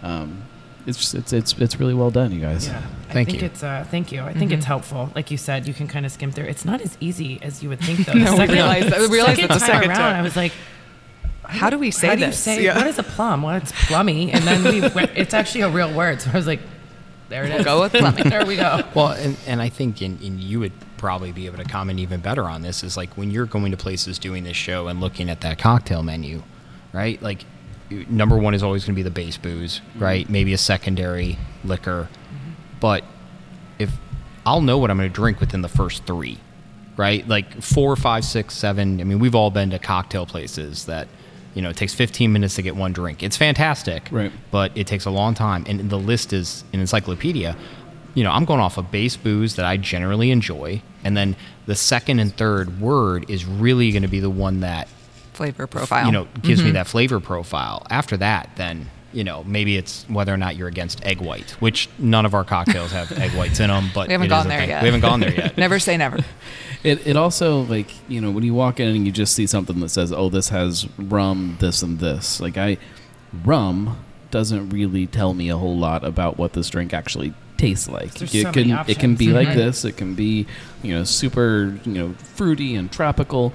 um, 0.03 0.43
it's 0.87 0.99
just, 0.99 1.15
it's 1.15 1.33
it's 1.33 1.53
it's 1.59 1.79
really 1.81 1.95
well 1.95 2.11
done, 2.11 2.33
you 2.33 2.41
guys. 2.41 2.67
Yeah, 2.69 2.81
Thank 3.09 3.29
I 3.29 3.31
think 3.31 3.41
you. 3.43 3.47
it's 3.47 3.63
uh, 3.63 3.87
thank 3.91 4.11
you. 4.13 4.23
I 4.23 4.33
think 4.35 4.53
it's 4.53 4.65
helpful. 4.65 5.11
Like 5.15 5.31
you 5.31 5.37
said, 5.37 5.67
you 5.69 5.75
can 5.75 5.87
kind 5.87 6.05
of 6.07 6.13
skim 6.13 6.33
through. 6.33 6.47
It's 6.47 6.65
not 6.65 6.81
as 6.81 6.97
easy 7.01 7.39
as 7.43 7.63
you 7.63 7.69
would 7.69 7.81
think, 7.81 8.05
though. 8.07 8.13
No, 8.15 8.37
we 8.39 8.47
realized 8.47 8.89
that- 8.89 9.01
we 9.01 9.07
realized 9.07 9.41
second 9.41 9.49
that 9.51 9.55
the 9.61 9.67
time 9.67 9.75
second 9.75 9.91
around, 9.91 9.99
time. 9.99 10.17
I 10.17 10.23
was 10.23 10.37
like, 10.37 10.53
How 11.49 11.71
do 11.71 11.79
we 11.79 11.91
say 11.91 12.09
how 12.09 12.15
do 12.15 12.21
you 12.21 12.27
this? 12.27 12.39
say 12.39 12.63
Yeah. 12.63 12.77
what 12.77 12.87
is 12.87 12.99
a 12.99 13.03
plum? 13.03 13.43
Well, 13.43 13.57
it's 13.57 13.73
plummy, 13.87 14.31
and 14.33 14.45
then 14.45 14.65
we 14.65 14.81
went, 14.95 15.11
it's 15.17 15.35
actually 15.35 15.63
a 15.63 15.71
real 15.71 15.93
word. 15.93 16.21
So 16.21 16.31
I 16.31 16.35
was 16.35 16.47
like, 16.47 16.61
there 17.29 17.45
it 17.45 17.51
is. 17.51 17.65
We'll 17.65 17.77
go 17.77 17.81
with 17.83 17.93
plummy. 17.93 18.23
there 18.29 18.45
we 18.45 18.57
go. 18.57 18.83
Well, 18.95 19.09
and, 19.09 19.37
and 19.47 19.61
I 19.61 19.69
think, 19.69 20.01
and, 20.01 20.21
and 20.21 20.41
you 20.41 20.61
would 20.61 20.73
probably 20.99 21.33
be 21.33 21.47
able 21.47 21.59
to 21.59 21.65
comment 21.65 21.99
even 22.01 22.21
better 22.21 22.45
on 22.45 22.63
this, 22.63 22.83
is 22.85 22.97
like 22.97 23.17
when 23.17 23.31
you're 23.31 23.47
going 23.47 23.71
to 23.71 23.77
places 23.77 24.19
doing 24.19 24.45
this 24.45 24.57
show 24.57 24.89
and 24.89 25.01
looking 25.01 25.31
at 25.31 25.41
that 25.41 25.59
cocktail 25.59 26.03
menu, 26.03 26.43
right? 26.93 27.21
Like, 27.23 27.45
number 27.91 28.37
one 28.37 28.55
is 28.55 28.63
always 28.63 28.85
going 28.85 28.95
to 28.95 28.99
be 28.99 29.03
the 29.03 29.11
base 29.11 29.39
booze, 29.39 29.81
mm-hmm. 29.81 30.03
right? 30.03 30.29
Maybe 30.29 30.53
a 30.53 30.59
secondary 30.59 31.39
liquor. 31.65 32.09
But 32.81 33.05
if 33.79 33.91
I'll 34.45 34.61
know 34.61 34.79
what 34.79 34.91
I'm 34.91 34.97
going 34.97 35.09
to 35.09 35.15
drink 35.15 35.41
within 35.41 35.63
the 35.63 35.69
first 35.69 36.05
three, 36.05 36.39
right? 36.97 37.27
Like 37.27 37.63
four, 37.63 37.95
five, 37.97 38.25
six, 38.25 38.55
seven. 38.55 39.01
I 39.01 39.05
mean, 39.05 39.19
we've 39.19 39.35
all 39.35 39.51
been 39.51 39.71
to 39.71 39.79
cocktail 39.79 40.27
places 40.27 40.87
that, 40.87 41.09
you 41.59 41.63
know, 41.63 41.71
it 41.71 41.77
takes 41.77 41.93
15 41.93 42.33
minutes 42.33 42.55
to 42.55 42.63
get 42.63 42.77
one 42.77 42.93
drink. 42.93 43.21
It's 43.21 43.37
fantastic, 43.37 44.07
Right. 44.13 44.31
but 44.53 44.71
it 44.77 44.87
takes 44.87 45.07
a 45.07 45.11
long 45.11 45.35
time. 45.35 45.65
And 45.67 45.91
the 45.91 45.99
list 45.99 46.33
is 46.33 46.63
an 46.73 46.79
encyclopedia. 46.79 47.57
You 48.15 48.23
know, 48.23 48.31
I'm 48.31 48.45
going 48.45 48.61
off 48.61 48.79
of 48.79 48.93
base 48.93 49.17
booze 49.17 49.57
that 49.57 49.67
I 49.67 49.77
generally 49.77 50.31
enjoy. 50.31 50.83
And 51.03 51.17
then 51.17 51.35
the 51.67 51.75
second 51.75 52.21
and 52.21 52.33
third 52.33 52.81
word 52.81 53.29
is 53.29 53.45
really 53.45 53.91
going 53.91 54.03
to 54.05 54.09
be 54.09 54.21
the 54.21 54.31
one 54.31 54.61
that, 54.61 54.87
Flavor 55.33 55.67
profile. 55.67 56.07
you 56.07 56.13
know, 56.13 56.29
gives 56.43 56.61
me 56.63 56.69
mm-hmm. 56.69 56.75
that 56.75 56.87
flavor 56.87 57.19
profile. 57.19 57.85
After 57.91 58.17
that, 58.19 58.51
then, 58.55 58.89
you 59.13 59.25
know, 59.25 59.43
maybe 59.43 59.77
it's 59.77 60.05
whether 60.09 60.33
or 60.33 60.37
not 60.37 60.55
you're 60.55 60.69
against 60.69 61.05
egg 61.05 61.21
white, 61.21 61.51
which 61.61 61.89
none 61.99 62.25
of 62.25 62.35
our 62.35 62.45
cocktails 62.45 62.93
have 62.93 63.11
egg 63.19 63.33
whites 63.33 63.59
in 63.59 63.67
them, 63.69 63.91
but 63.93 64.07
We 64.07 64.13
haven't 64.13 64.29
gone 64.29 64.47
there 64.47 64.61
thing. 64.61 64.69
yet. 64.69 64.83
We 64.83 64.87
haven't 64.87 65.01
gone 65.01 65.19
there 65.19 65.35
yet. 65.35 65.59
never 65.67 65.81
say 65.81 65.97
never. 65.97 66.19
It, 66.85 67.07
it 67.07 67.17
also 67.17 67.63
like 67.63 67.91
you 68.09 68.21
know 68.21 68.31
when 68.31 68.45
you 68.45 68.55
walk 68.55 68.79
in 68.79 68.89
and 68.89 69.05
you 69.05 69.13
just 69.13 69.35
see 69.35 69.47
something 69.47 69.81
that 69.81 69.89
says 69.89 70.13
oh 70.13 70.29
this 70.29 70.51
has 70.51 70.89
rum 70.97 71.57
this 71.59 71.83
and 71.83 71.99
this 71.99 72.41
like 72.41 72.57
I 72.57 72.79
rum 73.45 74.05
doesn't 74.31 74.71
really 74.71 75.07
tell 75.07 75.35
me 75.35 75.49
a 75.49 75.57
whole 75.57 75.77
lot 75.77 76.05
about 76.05 76.39
what 76.39 76.53
this 76.53 76.69
drink 76.69 76.93
actually 76.95 77.35
tastes 77.57 77.89
like. 77.89 78.15
There's 78.15 78.35
it 78.35 78.43
so 78.45 78.53
can 78.53 78.71
it 78.87 78.99
can 78.99 79.17
be 79.17 79.29
like 79.29 79.55
this. 79.55 79.85
It 79.85 79.97
can 79.97 80.15
be 80.15 80.47
you 80.83 80.95
know 80.95 81.05
super 81.05 81.79
you 81.85 81.93
know 81.93 82.15
fruity 82.15 82.75
and 82.75 82.91
tropical 82.91 83.53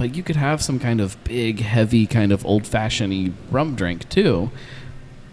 but 0.00 0.14
you 0.14 0.22
could 0.22 0.36
have 0.36 0.62
some 0.62 0.78
kind 0.78 0.98
of 0.98 1.22
big 1.24 1.60
heavy 1.60 2.06
kind 2.06 2.32
of 2.32 2.44
old 2.46 2.66
fashioned 2.66 3.36
rum 3.50 3.74
drink 3.74 4.08
too. 4.08 4.50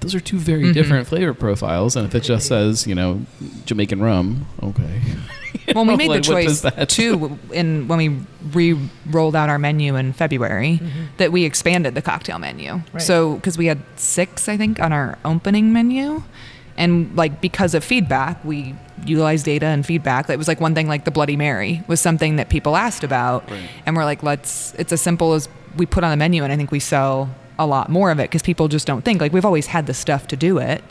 Those 0.02 0.14
are 0.14 0.20
two 0.20 0.38
very 0.38 0.64
mm-hmm. 0.64 0.74
different 0.74 1.08
flavor 1.08 1.34
profiles 1.34 1.96
and 1.96 2.06
if 2.06 2.14
it 2.14 2.24
just 2.24 2.48
says 2.48 2.86
you 2.86 2.94
know 2.94 3.26
Jamaican 3.66 4.02
rum 4.02 4.46
okay 4.62 5.02
Well, 5.76 5.86
we 5.86 5.96
made 5.98 6.12
the 6.12 6.22
choice 6.22 6.66
too 6.88 7.38
in 7.52 7.88
when 7.90 7.98
we 7.98 8.20
re 8.54 8.80
rolled 9.10 9.36
out 9.36 9.50
our 9.50 9.60
menu 9.60 9.96
in 9.96 10.14
February 10.14 10.80
that 11.18 11.32
we 11.32 11.44
expanded 11.44 11.94
the 11.94 12.02
cocktail 12.02 12.40
menu. 12.40 12.82
Right. 12.94 13.02
So 13.02 13.36
because 13.36 13.58
we 13.58 13.66
had 13.66 13.82
six, 13.98 14.48
I 14.48 14.56
think, 14.58 14.80
on 14.80 14.94
our 14.94 15.18
opening 15.26 15.74
menu, 15.74 16.24
and 16.78 17.16
like 17.18 17.42
because 17.42 17.74
of 17.74 17.84
feedback, 17.84 18.44
we 18.46 18.76
utilized 19.06 19.46
data 19.46 19.66
and 19.66 19.86
feedback. 19.86 20.30
It 20.30 20.38
was 20.38 20.48
like 20.48 20.62
one 20.62 20.74
thing, 20.74 20.88
like 20.88 21.04
the 21.06 21.12
Bloody 21.12 21.36
Mary 21.36 21.84
was 21.88 22.00
something 22.00 22.38
that 22.38 22.50
people 22.50 22.76
asked 22.78 23.04
about, 23.04 23.50
Right. 23.52 23.70
and 23.86 23.96
we're 23.96 24.06
like, 24.06 24.24
let's. 24.24 24.74
It's 24.76 24.94
as 24.94 25.02
simple 25.02 25.34
as 25.34 25.50
we 25.76 25.86
put 25.86 26.04
on 26.04 26.12
the 26.12 26.18
menu, 26.18 26.44
and 26.44 26.54
I 26.54 26.56
think 26.56 26.72
we 26.72 26.80
sell 26.80 27.30
a 27.60 27.66
lot 27.66 27.90
more 27.90 28.12
of 28.12 28.20
it 28.20 28.24
because 28.24 28.42
people 28.42 28.68
just 28.68 28.88
don't 28.88 29.04
think. 29.04 29.22
Like 29.22 29.34
we've 29.34 29.46
always 29.46 29.68
had 29.68 29.88
the 29.88 29.94
stuff 29.94 30.28
to 30.28 30.36
do 30.36 30.58
it. 30.58 30.84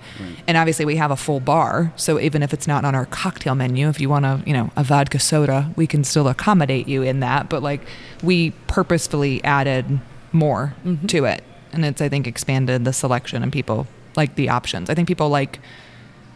And 0.46 0.56
obviously 0.56 0.84
we 0.84 0.96
have 0.96 1.10
a 1.10 1.16
full 1.16 1.40
bar 1.40 1.92
so 1.96 2.18
even 2.20 2.42
if 2.42 2.52
it's 2.52 2.66
not 2.66 2.84
on 2.84 2.94
our 2.94 3.06
cocktail 3.06 3.54
menu 3.54 3.88
if 3.88 4.00
you 4.00 4.08
want 4.08 4.24
to 4.24 4.42
you 4.46 4.52
know 4.52 4.70
a 4.76 4.84
vodka 4.84 5.18
soda 5.18 5.70
we 5.76 5.86
can 5.86 6.04
still 6.04 6.28
accommodate 6.28 6.88
you 6.88 7.02
in 7.02 7.20
that. 7.20 7.48
But 7.48 7.62
like 7.62 7.82
we 8.22 8.50
purposefully 8.66 9.42
added 9.44 10.00
more 10.32 10.74
mm-hmm. 10.84 11.06
to 11.06 11.24
it. 11.24 11.42
And 11.72 11.84
it's 11.84 12.00
i 12.00 12.08
think 12.08 12.26
expanded 12.26 12.84
the 12.84 12.92
selection 12.92 13.42
and 13.42 13.52
people 13.52 13.86
like 14.16 14.34
the 14.34 14.48
options. 14.48 14.88
I 14.90 14.94
think 14.94 15.08
people 15.08 15.28
like 15.28 15.60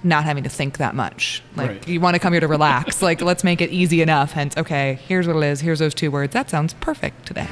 not 0.03 0.25
having 0.25 0.45
to 0.45 0.51
think 0.51 0.79
that 0.79 0.95
much. 0.95 1.43
Like 1.57 1.69
Right. 1.69 1.89
you 1.89 2.01
want 2.01 2.15
to 2.15 2.21
come 2.21 2.33
here 2.33 2.41
to 2.41 2.49
relax. 2.49 3.03
Like 3.11 3.21
let's 3.21 3.45
make 3.45 3.61
it 3.61 3.71
easy 3.71 4.03
enough. 4.03 4.33
Hence 4.33 4.57
okay 4.57 4.99
here's 5.07 5.27
what 5.27 5.37
it 5.37 5.43
is. 5.45 5.61
Here's 5.61 5.79
those 5.79 5.95
two 5.95 6.11
words. 6.11 6.33
That 6.33 6.51
sounds 6.51 6.75
perfect 6.75 7.27
today 7.27 7.49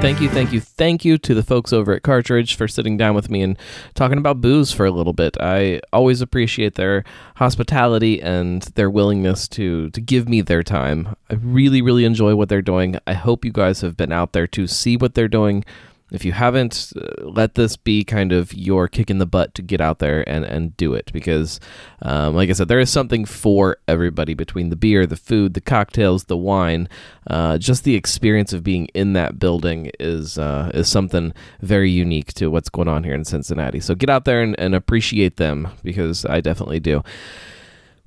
thank 0.00 0.20
you, 0.20 0.28
thank 0.28 0.52
you, 0.52 0.60
thank 0.60 1.04
you 1.04 1.18
to 1.18 1.34
the 1.34 1.42
folks 1.42 1.72
over 1.72 1.92
at 1.92 2.02
Cartridge 2.02 2.54
for 2.54 2.68
sitting 2.68 2.96
down 2.96 3.14
with 3.14 3.30
me 3.30 3.42
and 3.42 3.58
talking 3.94 4.18
about 4.18 4.40
booze 4.40 4.72
for 4.72 4.86
a 4.86 4.90
little 4.90 5.12
bit. 5.12 5.36
I 5.40 5.80
always 5.92 6.20
appreciate 6.20 6.74
their 6.74 7.04
hospitality 7.36 8.20
and 8.20 8.62
their 8.74 8.90
willingness 8.90 9.48
to 9.48 9.90
to 9.90 10.00
give 10.00 10.28
me 10.28 10.40
their 10.42 10.62
time. 10.62 11.16
I 11.30 11.34
really, 11.34 11.82
really 11.82 12.04
enjoy 12.04 12.34
what 12.34 12.48
they're 12.48 12.62
doing. 12.62 12.98
I 13.06 13.14
hope 13.14 13.44
you 13.44 13.52
guys 13.52 13.80
have 13.80 13.96
been 13.96 14.12
out 14.12 14.32
there 14.32 14.46
to 14.48 14.66
see 14.66 14.96
what 14.96 15.14
they're 15.14 15.28
doing 15.28 15.64
if 16.12 16.24
you 16.24 16.32
haven't, 16.32 16.92
uh, 16.96 17.24
let 17.24 17.56
this 17.56 17.76
be 17.76 18.04
kind 18.04 18.32
of 18.32 18.54
your 18.54 18.86
kick 18.86 19.10
in 19.10 19.18
the 19.18 19.26
butt 19.26 19.54
to 19.54 19.62
get 19.62 19.80
out 19.80 19.98
there 19.98 20.28
and, 20.28 20.44
and 20.44 20.76
do 20.76 20.94
it 20.94 21.10
because, 21.12 21.58
um, 22.02 22.34
like 22.34 22.48
I 22.48 22.52
said, 22.52 22.68
there 22.68 22.78
is 22.78 22.90
something 22.90 23.24
for 23.24 23.78
everybody 23.88 24.34
between 24.34 24.70
the 24.70 24.76
beer, 24.76 25.04
the 25.04 25.16
food, 25.16 25.54
the 25.54 25.60
cocktails, 25.60 26.24
the 26.24 26.36
wine. 26.36 26.88
Uh, 27.26 27.58
just 27.58 27.82
the 27.82 27.96
experience 27.96 28.52
of 28.52 28.62
being 28.62 28.86
in 28.94 29.14
that 29.14 29.38
building 29.40 29.90
is 29.98 30.38
uh, 30.38 30.70
is 30.74 30.88
something 30.88 31.32
very 31.60 31.90
unique 31.90 32.32
to 32.34 32.48
what's 32.48 32.68
going 32.68 32.88
on 32.88 33.02
here 33.02 33.14
in 33.14 33.24
Cincinnati. 33.24 33.80
So 33.80 33.96
get 33.96 34.08
out 34.08 34.24
there 34.24 34.42
and, 34.42 34.58
and 34.60 34.74
appreciate 34.74 35.36
them 35.36 35.68
because 35.82 36.24
I 36.24 36.40
definitely 36.40 36.80
do. 36.80 37.02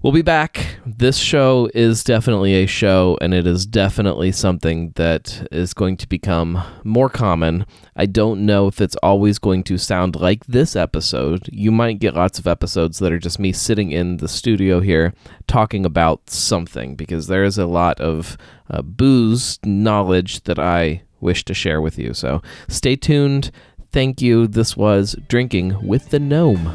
We'll 0.01 0.13
be 0.13 0.21
back. 0.21 0.77
This 0.85 1.17
show 1.17 1.69
is 1.73 2.05
definitely 2.05 2.53
a 2.53 2.67
show, 2.67 3.17
and 3.19 3.33
it 3.33 3.45
is 3.45 3.65
definitely 3.65 4.31
something 4.31 4.93
that 4.95 5.45
is 5.51 5.73
going 5.73 5.97
to 5.97 6.07
become 6.07 6.63
more 6.85 7.09
common. 7.09 7.65
I 7.97 8.05
don't 8.05 8.45
know 8.45 8.67
if 8.67 8.79
it's 8.79 8.95
always 9.03 9.39
going 9.39 9.63
to 9.65 9.77
sound 9.77 10.15
like 10.15 10.45
this 10.45 10.77
episode. 10.77 11.49
You 11.51 11.69
might 11.71 11.99
get 11.99 12.13
lots 12.13 12.39
of 12.39 12.47
episodes 12.47 12.99
that 12.99 13.11
are 13.11 13.19
just 13.19 13.39
me 13.39 13.51
sitting 13.51 13.91
in 13.91 14.17
the 14.17 14.29
studio 14.29 14.79
here 14.79 15.13
talking 15.47 15.85
about 15.85 16.29
something, 16.29 16.95
because 16.95 17.27
there 17.27 17.43
is 17.43 17.57
a 17.57 17.67
lot 17.67 17.99
of 17.99 18.37
uh, 18.69 18.81
booze 18.81 19.59
knowledge 19.65 20.45
that 20.45 20.59
I 20.59 21.01
wish 21.19 21.43
to 21.43 21.53
share 21.53 21.81
with 21.81 21.99
you. 21.99 22.13
So 22.13 22.41
stay 22.69 22.95
tuned. 22.95 23.51
Thank 23.91 24.21
you. 24.21 24.47
This 24.47 24.77
was 24.77 25.17
Drinking 25.27 25.85
with 25.85 26.11
the 26.11 26.19
Gnome. 26.19 26.71